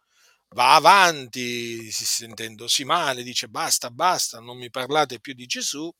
va 0.50 0.74
avanti 0.76 1.90
sentendosi 1.90 2.84
male, 2.84 3.22
dice 3.22 3.48
basta, 3.48 3.90
basta, 3.90 4.40
non 4.40 4.56
mi 4.56 4.70
parlate 4.70 5.20
più 5.20 5.34
di 5.34 5.46
Gesù. 5.46 5.92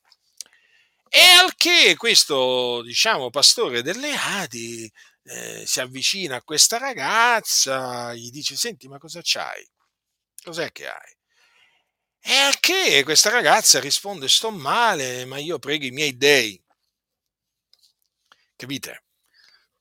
E 1.09 1.21
al 1.21 1.55
che 1.57 1.95
questo, 1.97 2.83
diciamo, 2.83 3.31
pastore 3.31 3.83
delle 3.83 4.15
Adi 4.15 4.91
eh, 5.25 5.65
si 5.67 5.81
avvicina 5.81 6.37
a 6.37 6.43
questa 6.43 6.79
ragazza, 6.79 8.13
gli 8.15 8.31
dice, 8.31 8.57
senti, 8.57 8.89
ma 8.89 8.99
cosa 8.99 9.21
c'hai? 9.23 9.65
Cos'è 10.43 10.73
che 10.73 10.89
hai? 10.89 11.17
E 12.27 12.33
al 12.35 12.59
che 12.59 13.03
questa 13.05 13.29
ragazza 13.29 13.81
risponde, 13.81 14.29
sto 14.29 14.51
male, 14.51 15.27
ma 15.27 15.37
io 15.37 15.59
prego 15.59 15.85
i 15.85 15.91
miei 15.91 16.17
dei. 16.17 16.59
Capite? 18.57 19.05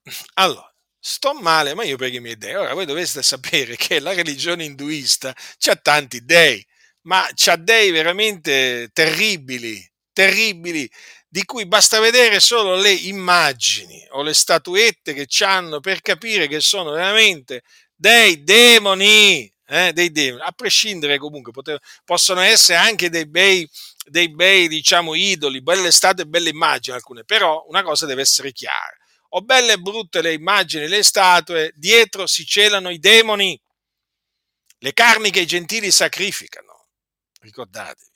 Allora, 0.35 0.69
sto 0.99 1.33
male, 1.33 1.73
ma 1.73 1.83
io 1.85 1.95
prego 1.95 2.17
i 2.17 2.19
miei 2.19 2.37
dei. 2.37 2.55
Ora, 2.55 2.73
voi 2.73 2.85
dovreste 2.85 3.23
sapere 3.23 3.77
che 3.77 3.99
la 3.99 4.13
religione 4.13 4.65
induista 4.65 5.33
ha 5.33 5.75
tanti 5.77 6.25
dei, 6.25 6.65
ma 7.03 7.25
c'ha 7.33 7.55
dei 7.55 7.91
veramente 7.91 8.89
terribili, 8.91 9.81
terribili, 10.11 10.89
di 11.27 11.45
cui 11.45 11.65
basta 11.65 11.99
vedere 12.01 12.39
solo 12.41 12.75
le 12.75 12.91
immagini 12.91 14.05
o 14.11 14.21
le 14.21 14.33
statuette 14.33 15.13
che 15.13 15.27
hanno 15.45 15.79
per 15.79 16.01
capire 16.01 16.47
che 16.47 16.59
sono 16.59 16.91
veramente 16.91 17.63
dei 17.95 18.43
demoni, 18.43 19.52
eh, 19.73 19.91
dei 19.91 20.11
demoni, 20.11 20.43
a 20.43 20.51
prescindere 20.51 21.17
comunque, 21.17 21.51
poter, 21.51 21.79
possono 22.05 22.41
essere 22.41 22.77
anche 22.77 23.09
dei 23.09 23.25
bei, 23.27 23.67
dei 24.05 24.29
bei, 24.29 24.67
diciamo, 24.67 25.15
idoli, 25.15 25.63
belle 25.63 25.91
statue 25.91 26.23
e 26.23 26.27
belle 26.27 26.49
immagini 26.49 26.95
alcune, 26.95 27.23
però 27.23 27.65
una 27.67 27.81
cosa 27.81 28.05
deve 28.05 28.21
essere 28.21 28.51
chiara, 28.51 28.95
o 29.29 29.41
belle 29.41 29.73
e 29.73 29.79
brutte 29.79 30.21
le 30.21 30.33
immagini, 30.33 30.87
le 30.87 31.01
statue, 31.01 31.73
dietro 31.75 32.27
si 32.27 32.45
celano 32.45 32.91
i 32.91 32.99
demoni, 32.99 33.59
le 34.77 34.93
carni 34.93 35.31
che 35.31 35.39
i 35.39 35.47
gentili 35.47 35.89
sacrificano, 35.89 36.89
ricordatevi, 37.39 38.11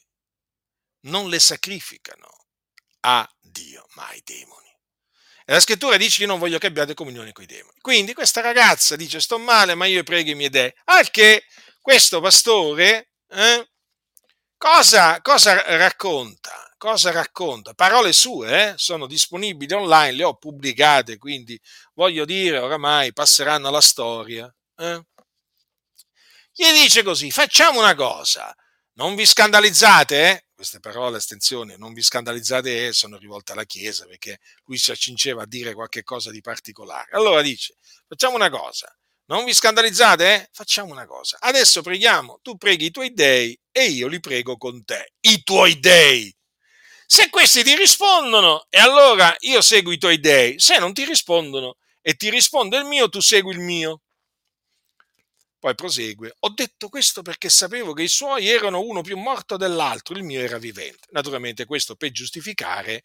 non 1.08 1.28
le 1.28 1.40
sacrificano 1.40 2.30
a 3.00 3.28
Dio, 3.42 3.88
ma 3.96 4.08
ai 4.10 4.22
demoni. 4.24 4.67
E 5.50 5.54
la 5.54 5.62
scrittura 5.62 5.96
dice 5.96 6.24
io 6.24 6.28
non 6.28 6.40
voglio 6.40 6.58
che 6.58 6.68
abbiate 6.68 6.94
comunione 6.94 7.32
con 7.32 7.46
i 7.46 7.48
demoni. 7.48 7.78
Quindi 7.80 8.14
questa 8.14 8.42
ragazza 8.42 8.98
dice 8.98 9.22
sto 9.22 9.40
male 9.40 9.76
ma 9.76 9.86
io 9.86 10.04
prego 10.04 10.30
i 10.30 10.36
miei 10.36 10.50
dei. 10.50 10.70
Al 10.84 11.10
che 11.10 11.46
questo 11.80 12.20
pastore 12.20 13.12
eh, 13.30 13.70
cosa, 14.58 15.22
cosa, 15.22 15.78
racconta? 15.78 16.52
Cosa 16.78 17.12
racconta? 17.12 17.74
Parole 17.74 18.12
sue 18.12 18.72
eh, 18.72 18.74
sono 18.76 19.08
disponibili 19.08 19.74
online, 19.74 20.12
le 20.18 20.24
ho 20.26 20.36
pubblicate, 20.36 21.18
quindi 21.18 21.58
voglio 21.94 22.26
dire 22.26 22.58
oramai 22.58 23.14
passeranno 23.14 23.70
alla 23.70 23.80
storia. 23.80 24.54
Eh. 24.76 25.02
Gli 26.52 26.72
dice 26.74 27.04
così, 27.04 27.32
facciamo 27.32 27.80
una 27.80 27.96
cosa, 27.96 28.54
non 28.96 29.16
vi 29.16 29.26
scandalizzate, 29.26 30.30
eh? 30.30 30.47
Queste 30.58 30.80
parole, 30.80 31.18
estensioni, 31.18 31.76
non 31.78 31.94
vi 31.94 32.02
scandalizzate, 32.02 32.92
sono 32.92 33.20
rivolte 33.20 33.52
alla 33.52 33.64
Chiesa 33.64 34.08
perché 34.08 34.40
lui 34.66 34.80
si 34.80 34.90
accingeva 34.90 35.44
a 35.44 35.46
dire 35.46 35.76
qualche 35.76 36.02
cosa 36.02 36.32
di 36.32 36.42
particolare. 36.42 37.12
Allora 37.12 37.44
dice, 37.44 37.76
facciamo 38.08 38.34
una 38.34 38.50
cosa, 38.50 38.92
non 39.28 39.46
vi 39.46 39.54
scandalizzate? 39.54 40.34
Eh? 40.34 40.50
Facciamo 40.52 40.92
una 40.92 41.06
cosa, 41.06 41.38
adesso 41.42 41.84
preghiamo, 41.84 42.40
tu 42.42 42.58
preghi 42.58 42.86
i 42.86 42.92
tuoi 42.92 43.14
dei 43.14 43.56
e 43.72 43.84
io 43.84 44.08
li 44.08 44.20
prego 44.20 44.58
con 44.58 44.84
te, 44.84 45.14
i 45.20 45.44
tuoi 45.44 45.80
dei. 45.80 46.36
Se 47.06 47.30
questi 47.30 47.64
ti 47.64 47.76
rispondono, 47.76 48.66
e 48.72 48.80
allora 48.80 49.36
io 49.42 49.62
seguo 49.62 49.92
i 49.92 50.00
tuoi 50.00 50.20
dei, 50.20 50.60
se 50.60 50.80
non 50.80 50.92
ti 50.92 51.06
rispondono 51.06 51.76
e 52.02 52.16
ti 52.16 52.32
risponde 52.32 52.78
il 52.78 52.86
mio, 52.86 53.10
tu 53.10 53.20
segui 53.20 53.54
il 53.54 53.60
mio. 53.60 54.02
Poi 55.60 55.74
prosegue, 55.76 56.36
ho 56.40 56.50
detto 56.50 56.88
questo 56.88 57.24
perché 57.24 57.50
sapevo 57.50 57.94
che 57.94 58.04
i 58.04 58.08
suoi 58.08 58.48
erano 58.48 58.82
uno 58.82 59.02
più 59.02 59.18
morto 59.18 59.58
dell'altro, 59.58 60.16
il 60.16 60.24
mio 60.24 60.40
era 60.40 60.60
vivente. 60.60 61.08
Naturalmente 61.12 61.66
questo 61.66 61.96
per 61.96 62.12
giustificare 62.12 63.04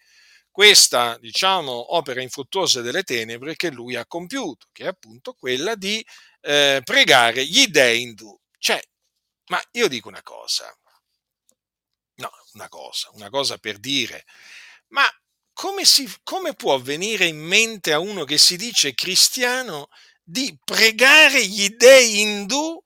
questa, 0.51 1.17
diciamo, 1.19 1.95
opera 1.97 2.21
infruttuosa 2.21 2.83
delle 2.83 3.05
tenebre 3.05 3.57
che 3.57 3.71
lui 3.71 3.97
ha 3.97 4.07
compiuto, 4.07 4.67
che 4.71 4.85
è 4.85 4.89
appunto 4.89 5.33
quella 5.33 5.75
di 5.75 6.05
eh, 6.43 6.83
pregare 6.85 7.47
gli 7.47 7.67
dei 7.69 8.03
indù. 8.03 8.39
Cioè, 8.59 8.81
ma 9.47 9.61
io 9.73 9.89
dico 9.89 10.09
una 10.09 10.23
cosa, 10.23 10.71
no, 12.17 12.31
una 12.53 12.69
cosa, 12.69 13.11
una 13.15 13.31
cosa 13.31 13.57
per 13.59 13.79
dire, 13.79 14.25
ma 14.89 15.05
come, 15.53 15.85
si, 15.85 16.11
come 16.23 16.55
può 16.55 16.79
venire 16.79 17.27
in 17.27 17.39
mente 17.39 17.93
a 17.93 17.99
uno 17.99 18.25
che 18.25 18.39
si 18.39 18.57
dice 18.57 18.95
cristiano 18.95 19.89
di 20.33 20.57
pregare 20.65 21.47
gli 21.47 21.69
dei 21.77 22.23
indù 22.23 22.83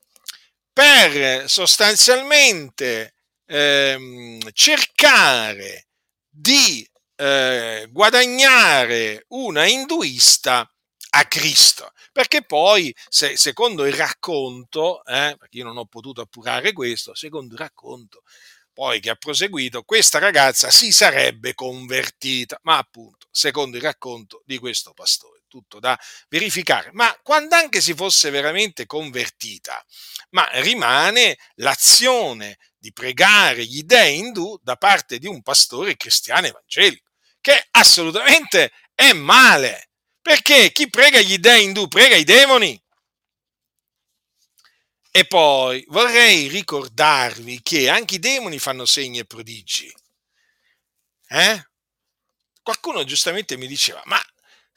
per 0.73 1.49
sostanzialmente 1.49 3.15
ehm, 3.47 4.51
cercare 4.53 5.87
di 6.29 6.85
eh, 7.15 7.87
guadagnare 7.93 9.27
una 9.29 9.65
induista 9.65 10.69
a 11.11 11.25
Cristo. 11.27 11.93
Perché 12.11 12.43
poi, 12.45 12.93
se, 13.09 13.37
secondo 13.37 13.87
il 13.87 13.95
racconto, 13.95 15.05
eh, 15.05 15.37
perché 15.39 15.59
io 15.59 15.65
non 15.65 15.77
ho 15.77 15.87
potuto 15.87 16.23
appurare 16.23 16.73
questo, 16.73 17.15
secondo 17.15 17.55
il 17.55 17.61
racconto, 17.61 18.23
poi 18.73 18.99
che 18.99 19.11
ha 19.11 19.15
proseguito, 19.15 19.85
questa 19.85 20.19
ragazza 20.19 20.71
si 20.71 20.91
sarebbe 20.91 21.55
convertita, 21.55 22.59
ma 22.63 22.77
appunto, 22.77 23.29
secondo 23.31 23.77
il 23.77 23.85
racconto 23.85 24.43
di 24.45 24.59
questo 24.59 24.93
pastore 24.93 25.36
tutto 25.57 25.81
da 25.81 25.99
verificare, 26.29 26.91
ma 26.93 27.19
quando 27.23 27.55
anche 27.55 27.81
si 27.81 27.95
fosse 27.95 28.29
veramente 28.29 28.85
convertita, 28.85 29.83
ma 30.31 30.47
rimane 30.61 31.39
l'azione 31.55 32.59
di 32.77 32.93
pregare 32.93 33.65
gli 33.65 33.83
dei 33.85 34.19
indù 34.19 34.59
da 34.63 34.77
parte 34.77 35.19
di 35.19 35.27
un 35.27 35.41
pastore 35.43 35.97
cristiano 35.97 36.47
evangelico, 36.47 37.13
che 37.41 37.69
assolutamente 37.71 38.71
è 38.95 39.13
male, 39.15 39.91
perché 40.21 40.73
chi 40.73 40.91
prega 40.91 41.21
gli 41.21 41.39
dei 41.39 41.65
indù 41.65 41.89
prega 41.89 42.17
i 42.17 42.25
demoni. 42.25 42.81
E 45.11 45.27
poi 45.27 45.83
vorrei 45.89 46.49
ricordarvi 46.49 47.63
che 47.63 47.89
anche 47.89 48.17
i 48.17 48.19
demoni 48.19 48.59
fanno 48.59 48.85
segni 48.85 49.21
e 49.21 49.25
prodigi. 49.25 49.91
Eh? 51.29 51.71
Qualcuno 52.63 53.05
giustamente 53.05 53.57
mi 53.57 53.67
diceva, 53.67 54.03
ma 54.05 54.21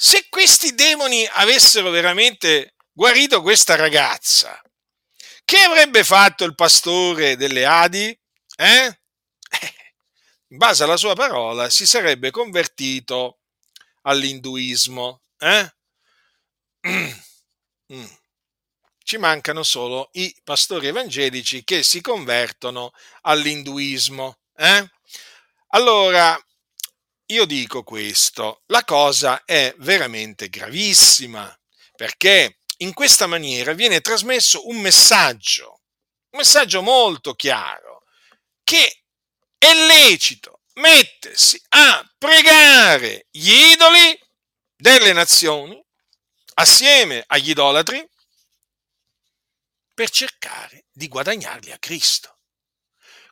se 0.02 0.28
questi 0.30 0.76
demoni 0.76 1.28
avessero 1.30 1.89
veramente 1.89 2.76
guarito 2.93 3.41
questa 3.41 3.76
ragazza, 3.76 4.58
che 5.43 5.58
avrebbe 5.58 6.06
fatto 6.06 6.45
il 6.45 6.56
pastore 6.56 7.36
delle 7.36 7.66
Adi? 7.66 8.18
Eh? 8.56 9.00
In 10.52 10.58
base 10.58 10.84
alla 10.84 10.95
sua 10.95 11.16
parola 11.16 11.70
si 11.70 11.86
sarebbe 11.86 12.32
convertito 12.32 13.39
all'induismo. 14.04 15.22
Eh? 15.38 15.74
Mm. 17.91 18.06
Ci 19.04 19.18
mancano 19.18 19.64
solo 19.64 20.12
i 20.14 20.34
pastori 20.45 20.88
evangelici 20.88 21.66
che 21.66 21.84
si 21.84 22.00
convertono 22.00 22.91
all'induismo. 23.24 24.38
Eh? 24.56 24.89
Allora, 25.70 26.41
io 27.32 27.45
dico 27.45 27.84
questo, 27.84 28.63
la 28.67 28.84
cosa 28.84 29.43
è 29.45 29.73
veramente 29.77 30.49
gravissima, 30.49 31.55
perché 31.95 32.59
in 32.77 32.93
questa 32.93 33.27
maniera 33.27 33.73
viene 33.73 34.01
trasmesso 34.01 34.67
un 34.67 34.77
messaggio, 34.77 35.82
un 36.32 36.39
messaggio 36.39 36.82
molto 36.82 37.36
chiaro, 37.36 38.03
che 38.63 39.03
è 39.57 39.73
lecito 39.73 40.61
mettersi 40.75 41.61
a 41.69 42.03
pregare 42.17 43.27
gli 43.30 43.51
idoli 43.51 44.19
delle 44.75 45.13
nazioni 45.13 45.84
assieme 46.55 47.23
agli 47.27 47.49
idolatri 47.49 48.07
per 49.93 50.09
cercare 50.09 50.86
di 50.91 51.07
guadagnarli 51.07 51.71
a 51.71 51.77
Cristo. 51.77 52.38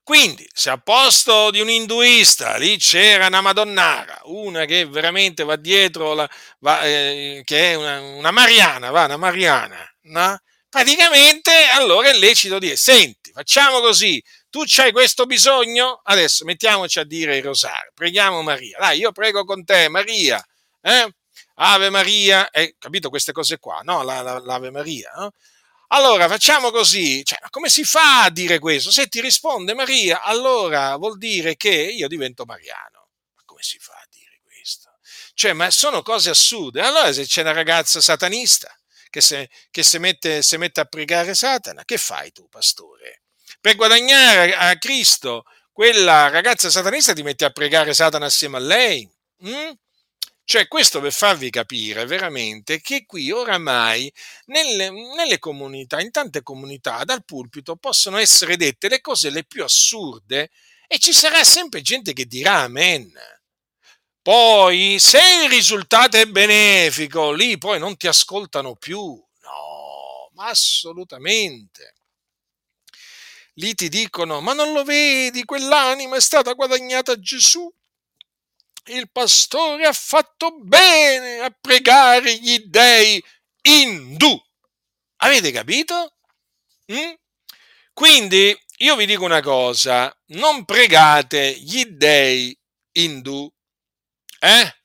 Quindi, 0.07 0.47
se 0.53 0.69
a 0.69 0.77
posto 0.77 1.51
di 1.51 1.59
un 1.59 1.69
induista 1.69 2.55
lì 2.55 2.77
c'era 2.77 3.27
una 3.27 3.41
Madonnara, 3.41 4.21
una 4.23 4.63
che 4.63 4.85
veramente 4.85 5.43
va 5.43 5.57
dietro, 5.57 6.13
la, 6.13 6.29
va, 6.59 6.81
eh, 6.85 7.41
che 7.43 7.73
è 7.73 7.75
una, 7.75 7.99
una, 7.99 8.31
Mariana, 8.31 8.89
va, 8.89 9.03
una 9.03 9.17
Mariana, 9.17 9.77
no? 10.03 10.39
praticamente 10.69 11.51
allora 11.73 12.07
è 12.07 12.13
lecito 12.13 12.57
dire, 12.57 12.77
senti, 12.77 13.31
facciamo 13.33 13.81
così, 13.81 14.23
tu 14.49 14.61
c'hai 14.65 14.93
questo 14.93 15.25
bisogno, 15.25 15.99
adesso 16.05 16.45
mettiamoci 16.45 16.99
a 16.99 17.03
dire 17.03 17.35
il 17.35 17.43
rosario, 17.43 17.91
preghiamo 17.93 18.41
Maria, 18.41 18.77
dai, 18.79 18.99
io 18.99 19.11
prego 19.11 19.43
con 19.43 19.65
te, 19.65 19.89
Maria, 19.89 20.41
eh? 20.83 21.13
Ave 21.55 21.89
Maria, 21.89 22.49
eh, 22.51 22.75
capito 22.79 23.09
queste 23.09 23.33
cose 23.33 23.59
qua, 23.59 23.81
no? 23.83 24.03
La, 24.03 24.21
la, 24.21 24.39
l'Ave 24.39 24.71
Maria, 24.71 25.11
no? 25.17 25.31
Allora 25.89 26.27
facciamo 26.27 26.69
così, 26.69 27.23
cioè, 27.23 27.39
come 27.49 27.69
si 27.69 27.83
fa 27.83 28.23
a 28.23 28.29
dire 28.29 28.59
questo? 28.59 28.91
Se 28.91 29.07
ti 29.07 29.21
risponde 29.21 29.73
Maria, 29.73 30.21
allora 30.21 30.95
vuol 30.97 31.17
dire 31.17 31.55
che 31.55 31.69
io 31.71 32.07
divento 32.09 32.43
mariano. 32.45 33.07
Ma 33.35 33.41
come 33.45 33.61
si 33.63 33.77
fa 33.79 33.93
a 33.93 34.07
dire 34.09 34.41
questo? 34.43 34.97
Cioè, 35.33 35.53
ma 35.53 35.71
sono 35.71 36.01
cose 36.01 36.29
assurde. 36.29 36.81
Allora 36.81 37.13
se 37.13 37.25
c'è 37.25 37.41
una 37.41 37.53
ragazza 37.53 38.01
satanista 38.01 38.69
che 39.09 39.21
se, 39.21 39.49
che 39.71 39.83
se 39.83 39.97
mette, 39.99 40.41
se 40.41 40.57
mette 40.57 40.81
a 40.81 40.85
pregare 40.85 41.33
Satana, 41.33 41.85
che 41.85 41.97
fai 41.97 42.31
tu, 42.33 42.49
pastore? 42.49 43.21
Per 43.61 43.75
guadagnare 43.75 44.55
a 44.55 44.77
Cristo 44.77 45.43
quella 45.71 46.27
ragazza 46.29 46.69
satanista 46.69 47.13
ti 47.13 47.23
mette 47.23 47.45
a 47.45 47.49
pregare 47.51 47.93
Satana 47.93 48.25
assieme 48.25 48.57
a 48.57 48.59
lei? 48.59 49.09
Mm? 49.45 49.71
Cioè, 50.49 50.69
questo 50.69 51.01
per 51.01 51.11
farvi 51.11 51.49
capire 51.49 52.05
veramente 52.05 52.79
che 52.79 53.05
qui 53.05 53.29
oramai 53.31 54.09
nelle, 54.45 54.89
nelle, 54.89 55.39
comunità, 55.39 55.99
in 55.99 56.09
tante 56.09 56.41
comunità, 56.41 57.03
dal 57.03 57.25
pulpito 57.25 57.75
possono 57.75 58.15
essere 58.15 58.55
dette 58.55 58.87
le 58.87 59.01
cose 59.01 59.29
le 59.29 59.43
più 59.43 59.61
assurde 59.65 60.49
e 60.87 60.99
ci 60.99 61.11
sarà 61.11 61.43
sempre 61.43 61.81
gente 61.81 62.13
che 62.13 62.23
dirà 62.27 62.59
amen. 62.59 63.11
Poi, 64.21 64.95
se 64.99 65.19
il 65.43 65.49
risultato 65.49 66.15
è 66.15 66.25
benefico, 66.25 67.33
lì 67.33 67.57
poi 67.57 67.77
non 67.77 67.97
ti 67.97 68.07
ascoltano 68.07 68.75
più. 68.77 69.01
No, 69.01 70.29
ma 70.35 70.47
assolutamente. 70.47 71.95
Lì 73.55 73.73
ti 73.73 73.89
dicono, 73.89 74.39
ma 74.39 74.53
non 74.53 74.71
lo 74.71 74.85
vedi, 74.85 75.43
quell'anima 75.43 76.15
è 76.15 76.21
stata 76.21 76.53
guadagnata 76.53 77.11
a 77.11 77.19
Gesù. 77.19 77.69
Il 78.87 79.09
pastore 79.11 79.85
ha 79.85 79.93
fatto 79.93 80.57
bene 80.59 81.39
a 81.39 81.55
pregare 81.59 82.35
gli 82.35 82.59
dei 82.59 83.23
indù. 83.63 84.39
Avete 85.17 85.51
capito? 85.51 86.15
Mm? 86.91 87.13
Quindi 87.93 88.57
io 88.77 88.95
vi 88.95 89.05
dico 89.05 89.25
una 89.25 89.41
cosa, 89.41 90.15
non 90.27 90.63
pregate 90.65 91.51
gli 91.59 91.85
dei 91.85 92.57
indù 92.93 93.51
eh? 94.39 94.75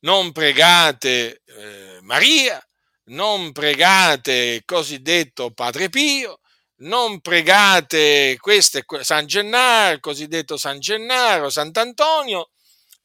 Non 0.00 0.32
pregate 0.32 1.42
eh, 1.44 1.98
Maria, 2.02 2.62
non 3.04 3.52
pregate 3.52 4.32
il 4.32 4.64
cosiddetto 4.64 5.50
Padre 5.52 5.88
Pio, 5.88 6.40
non 6.82 7.20
pregate 7.20 8.36
questo, 8.38 8.80
San 9.00 9.26
Gennaro, 9.26 9.94
il 9.94 10.00
cosiddetto 10.00 10.56
San 10.56 10.78
Gennaro, 10.78 11.50
Sant'Antonio, 11.50 12.50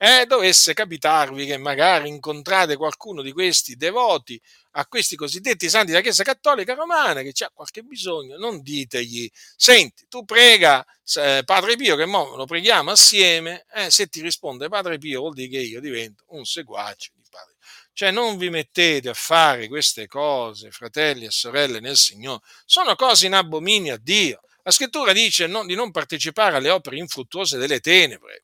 eh, 0.04 0.26
dovesse 0.26 0.74
capitarvi 0.74 1.46
che 1.46 1.56
magari 1.56 2.10
incontrate 2.10 2.76
qualcuno 2.76 3.22
di 3.22 3.32
questi 3.32 3.78
devoti 3.78 4.38
a 4.72 4.86
questi 4.86 5.16
cosiddetti 5.16 5.70
santi 5.70 5.92
della 5.92 6.02
Chiesa 6.02 6.24
Cattolica 6.24 6.74
Romana 6.74 7.22
che 7.22 7.32
ha 7.42 7.50
qualche 7.54 7.84
bisogno, 7.84 8.36
non 8.36 8.62
ditegli, 8.62 9.30
senti, 9.56 10.06
tu 10.10 10.26
prega 10.26 10.86
eh, 11.16 11.44
Padre 11.46 11.78
Pio, 11.78 11.96
che 11.96 12.06
mo 12.06 12.36
lo 12.36 12.44
preghiamo 12.44 12.92
assieme, 12.92 13.66
eh, 13.74 13.90
se 13.90 14.08
ti 14.08 14.20
risponde 14.22 14.68
Padre 14.68 14.98
Pio 14.98 15.22
vuol 15.22 15.36
dire 15.36 15.48
che 15.48 15.60
io 15.60 15.80
divento 15.80 16.26
un 16.32 16.44
seguace 16.44 17.12
di 17.16 17.24
Padre. 17.30 17.54
Cioè 17.94 18.12
non 18.12 18.36
vi 18.36 18.50
mettete 18.50 19.08
a 19.08 19.14
fare 19.14 19.70
queste 19.70 20.08
cose, 20.08 20.70
fratelli 20.72 21.24
e 21.28 21.32
sorelle 21.32 21.80
nel 21.80 21.96
Signore, 21.96 22.42
sono 22.66 22.94
cose 22.96 23.28
in 23.28 23.36
abominio 23.36 23.94
a 23.94 24.00
Dio. 24.02 24.42
La 24.64 24.72
scrittura 24.72 25.14
dice 25.14 25.48
no, 25.48 25.66
di 25.66 25.76
non 25.76 25.92
partecipare 25.92 26.58
alle 26.58 26.72
opere 26.72 26.98
infruttuose 26.98 27.58
delle 27.58 27.80
tenebre. 27.80 28.43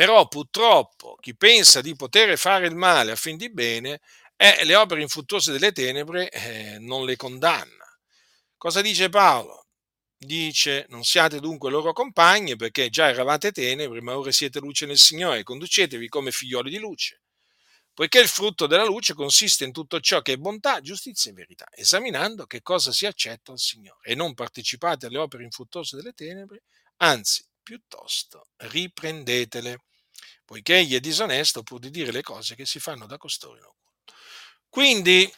Però 0.00 0.26
purtroppo 0.28 1.18
chi 1.20 1.36
pensa 1.36 1.82
di 1.82 1.94
poter 1.94 2.38
fare 2.38 2.66
il 2.66 2.74
male 2.74 3.10
a 3.10 3.16
fin 3.16 3.36
di 3.36 3.52
bene 3.52 4.00
e 4.34 4.64
le 4.64 4.74
opere 4.74 5.02
infruttuose 5.02 5.52
delle 5.52 5.72
tenebre 5.72 6.30
eh, 6.30 6.78
non 6.78 7.04
le 7.04 7.16
condanna. 7.16 7.84
Cosa 8.56 8.80
dice 8.80 9.10
Paolo? 9.10 9.66
Dice, 10.16 10.86
non 10.88 11.04
siate 11.04 11.38
dunque 11.38 11.70
loro 11.70 11.92
compagni 11.92 12.56
perché 12.56 12.88
già 12.88 13.10
eravate 13.10 13.52
tenebre, 13.52 14.00
ma 14.00 14.16
ora 14.16 14.32
siete 14.32 14.58
luce 14.58 14.86
nel 14.86 14.96
Signore, 14.96 15.42
conducetevi 15.42 16.08
come 16.08 16.30
figlioli 16.30 16.70
di 16.70 16.78
luce. 16.78 17.20
Poiché 17.92 18.20
il 18.20 18.28
frutto 18.28 18.66
della 18.66 18.86
luce 18.86 19.12
consiste 19.12 19.64
in 19.64 19.72
tutto 19.72 20.00
ciò 20.00 20.22
che 20.22 20.32
è 20.32 20.36
bontà, 20.38 20.80
giustizia 20.80 21.30
e 21.30 21.34
verità, 21.34 21.66
esaminando 21.72 22.46
che 22.46 22.62
cosa 22.62 22.90
si 22.90 23.04
accetta 23.04 23.52
al 23.52 23.58
Signore, 23.58 24.08
e 24.08 24.14
non 24.14 24.32
partecipate 24.32 25.04
alle 25.04 25.18
opere 25.18 25.44
infruttuose 25.44 25.96
delle 25.96 26.14
tenebre, 26.14 26.62
anzi, 26.96 27.44
piuttosto 27.62 28.48
riprendetele, 28.56 29.76
poiché 30.44 30.78
egli 30.78 30.94
è 30.94 31.00
disonesto 31.00 31.62
pur 31.62 31.78
di 31.78 31.90
dire 31.90 32.12
le 32.12 32.22
cose 32.22 32.54
che 32.54 32.66
si 32.66 32.80
fanno 32.80 33.06
da 33.06 33.16
costoro 33.16 33.56
in 33.56 33.64
quindi, 34.70 35.28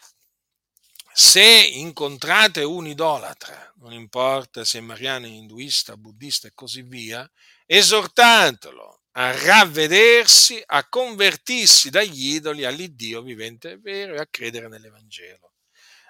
se 1.15 1.43
incontrate 1.43 2.63
un 2.65 2.87
idolatra, 2.87 3.73
non 3.77 3.95
importa 3.95 4.63
se 4.63 4.79
è 4.79 4.81
mariano, 4.83 5.27
induista, 5.27 5.97
buddista 5.97 6.49
e 6.49 6.53
così 6.55 6.83
via, 6.83 7.29
esortatelo 7.65 9.01
a 9.13 9.33
ravvedersi, 9.33 10.63
a 10.67 10.87
convertirsi 10.87 11.89
dagli 11.89 12.35
idoli 12.35 12.65
all'Iddio 12.67 13.23
vivente 13.23 13.73
e 13.73 13.79
vero 13.79 14.15
e 14.15 14.19
a 14.19 14.27
credere 14.27 14.69
nell'Evangelo. 14.69 15.55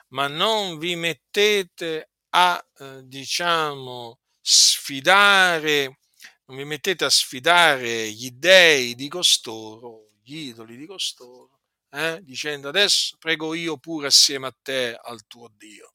Ma 0.09 0.27
non 0.27 0.79
vi 0.79 0.97
mettete 0.97 2.11
a, 2.31 2.64
eh, 2.79 3.03
diciamo, 3.05 4.18
sfidare, 4.41 5.99
non 6.47 6.57
vi 6.57 6.64
mettete 6.64 7.05
a 7.05 7.11
sfidare 7.11 8.11
gli 8.11 8.30
dei 8.30 8.95
di 8.95 9.09
costoro, 9.09 10.11
gli 10.22 10.49
idoli 10.49 10.76
di 10.76 10.86
costoro, 10.86 11.61
eh, 11.90 12.20
dicendo 12.22 12.68
adesso 12.68 13.16
prego 13.18 13.55
io 13.55 13.76
pure 13.78 14.07
assieme 14.09 14.47
a 14.47 14.57
te 14.62 14.99
al 15.01 15.26
tuo 15.26 15.49
Dio 15.57 15.95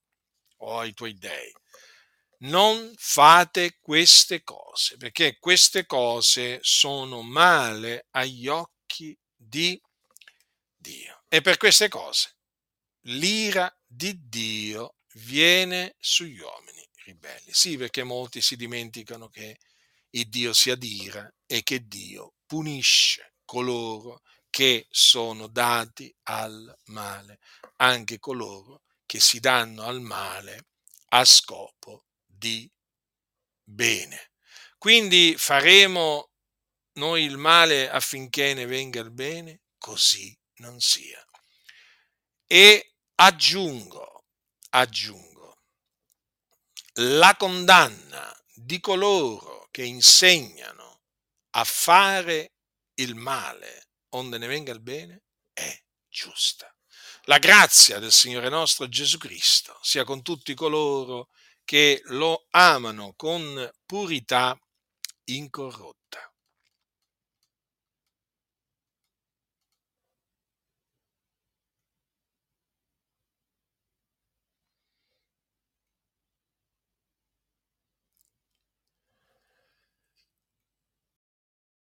o 0.58 0.80
ai 0.80 0.93
tuoi 0.93 1.18
dei. 1.18 1.52
Non 2.39 2.93
fate 2.98 3.78
queste 3.82 4.43
cose, 4.43 4.95
perché 4.98 5.38
queste 5.39 5.86
cose 5.88 6.60
sono 6.62 7.24
male 7.24 8.08
agli 8.12 8.48
occhi 8.48 9.18
di 9.36 9.80
Dio. 10.76 11.24
E 11.28 11.41
per 11.41 11.58
queste 11.58 11.89
cose 11.89 12.36
l'ira 13.08 13.74
di 13.86 14.28
Dio 14.28 14.98
viene 15.14 15.95
sugli 16.00 16.39
uomini 16.39 16.88
ribelli. 17.06 17.52
Sì, 17.52 17.78
perché 17.78 18.04
molti 18.04 18.41
si 18.41 18.56
dimenticano 18.56 19.30
che 19.30 19.58
il 20.12 20.30
Dio 20.30 20.53
si 20.53 20.70
adira 20.70 21.32
e 21.45 21.64
che 21.64 21.88
Dio 21.88 22.34
punisce 22.45 23.34
coloro 23.45 24.22
che 24.49 24.88
sono 24.89 25.47
dati 25.47 26.14
al 26.24 26.76
male, 26.86 27.39
anche 27.78 28.20
coloro 28.20 28.84
che 29.05 29.20
si 29.20 29.39
danno 29.39 29.84
al 29.84 30.01
male 30.01 30.68
a 31.10 31.24
scopo 31.26 32.05
di 32.26 32.70
bene. 33.64 34.32
Quindi 34.78 35.36
faremo 35.38 36.30
noi 36.93 37.24
il 37.24 37.38
male 37.38 37.89
affinché 37.89 38.53
ne 38.53 38.66
venga 38.66 38.99
il 38.99 39.12
bene? 39.12 39.62
Così 39.78 40.38
non 40.58 40.80
sia. 40.80 41.24
E 42.47 42.93
aggiungo, 43.16 44.26
aggiungo, 44.70 45.62
la 46.95 47.36
condanna 47.36 48.36
di 48.53 48.80
coloro 48.80 49.57
che 49.78 49.84
insegnano 49.84 51.02
a 51.52 51.64
fare 51.64 52.54
il 52.96 53.14
male 53.14 53.90
onde 54.16 54.40
ne 54.40 54.48
venga 54.48 54.72
il 54.72 54.82
bene, 54.82 55.26
è 55.54 55.72
giusta. 56.10 56.76
La 57.26 57.38
grazia 57.38 58.00
del 58.00 58.12
Signore 58.12 58.50
nostro 58.50 58.90
Gesù 58.90 59.20
Cristo 59.20 59.78
sia 59.84 60.04
con 60.04 60.24
tutti 60.24 60.56
coloro 60.56 61.30
che 61.64 62.02
lo 62.06 62.48
amano 62.50 63.14
con 63.16 63.70
purità 63.86 64.60
incorrotta. 65.26 65.97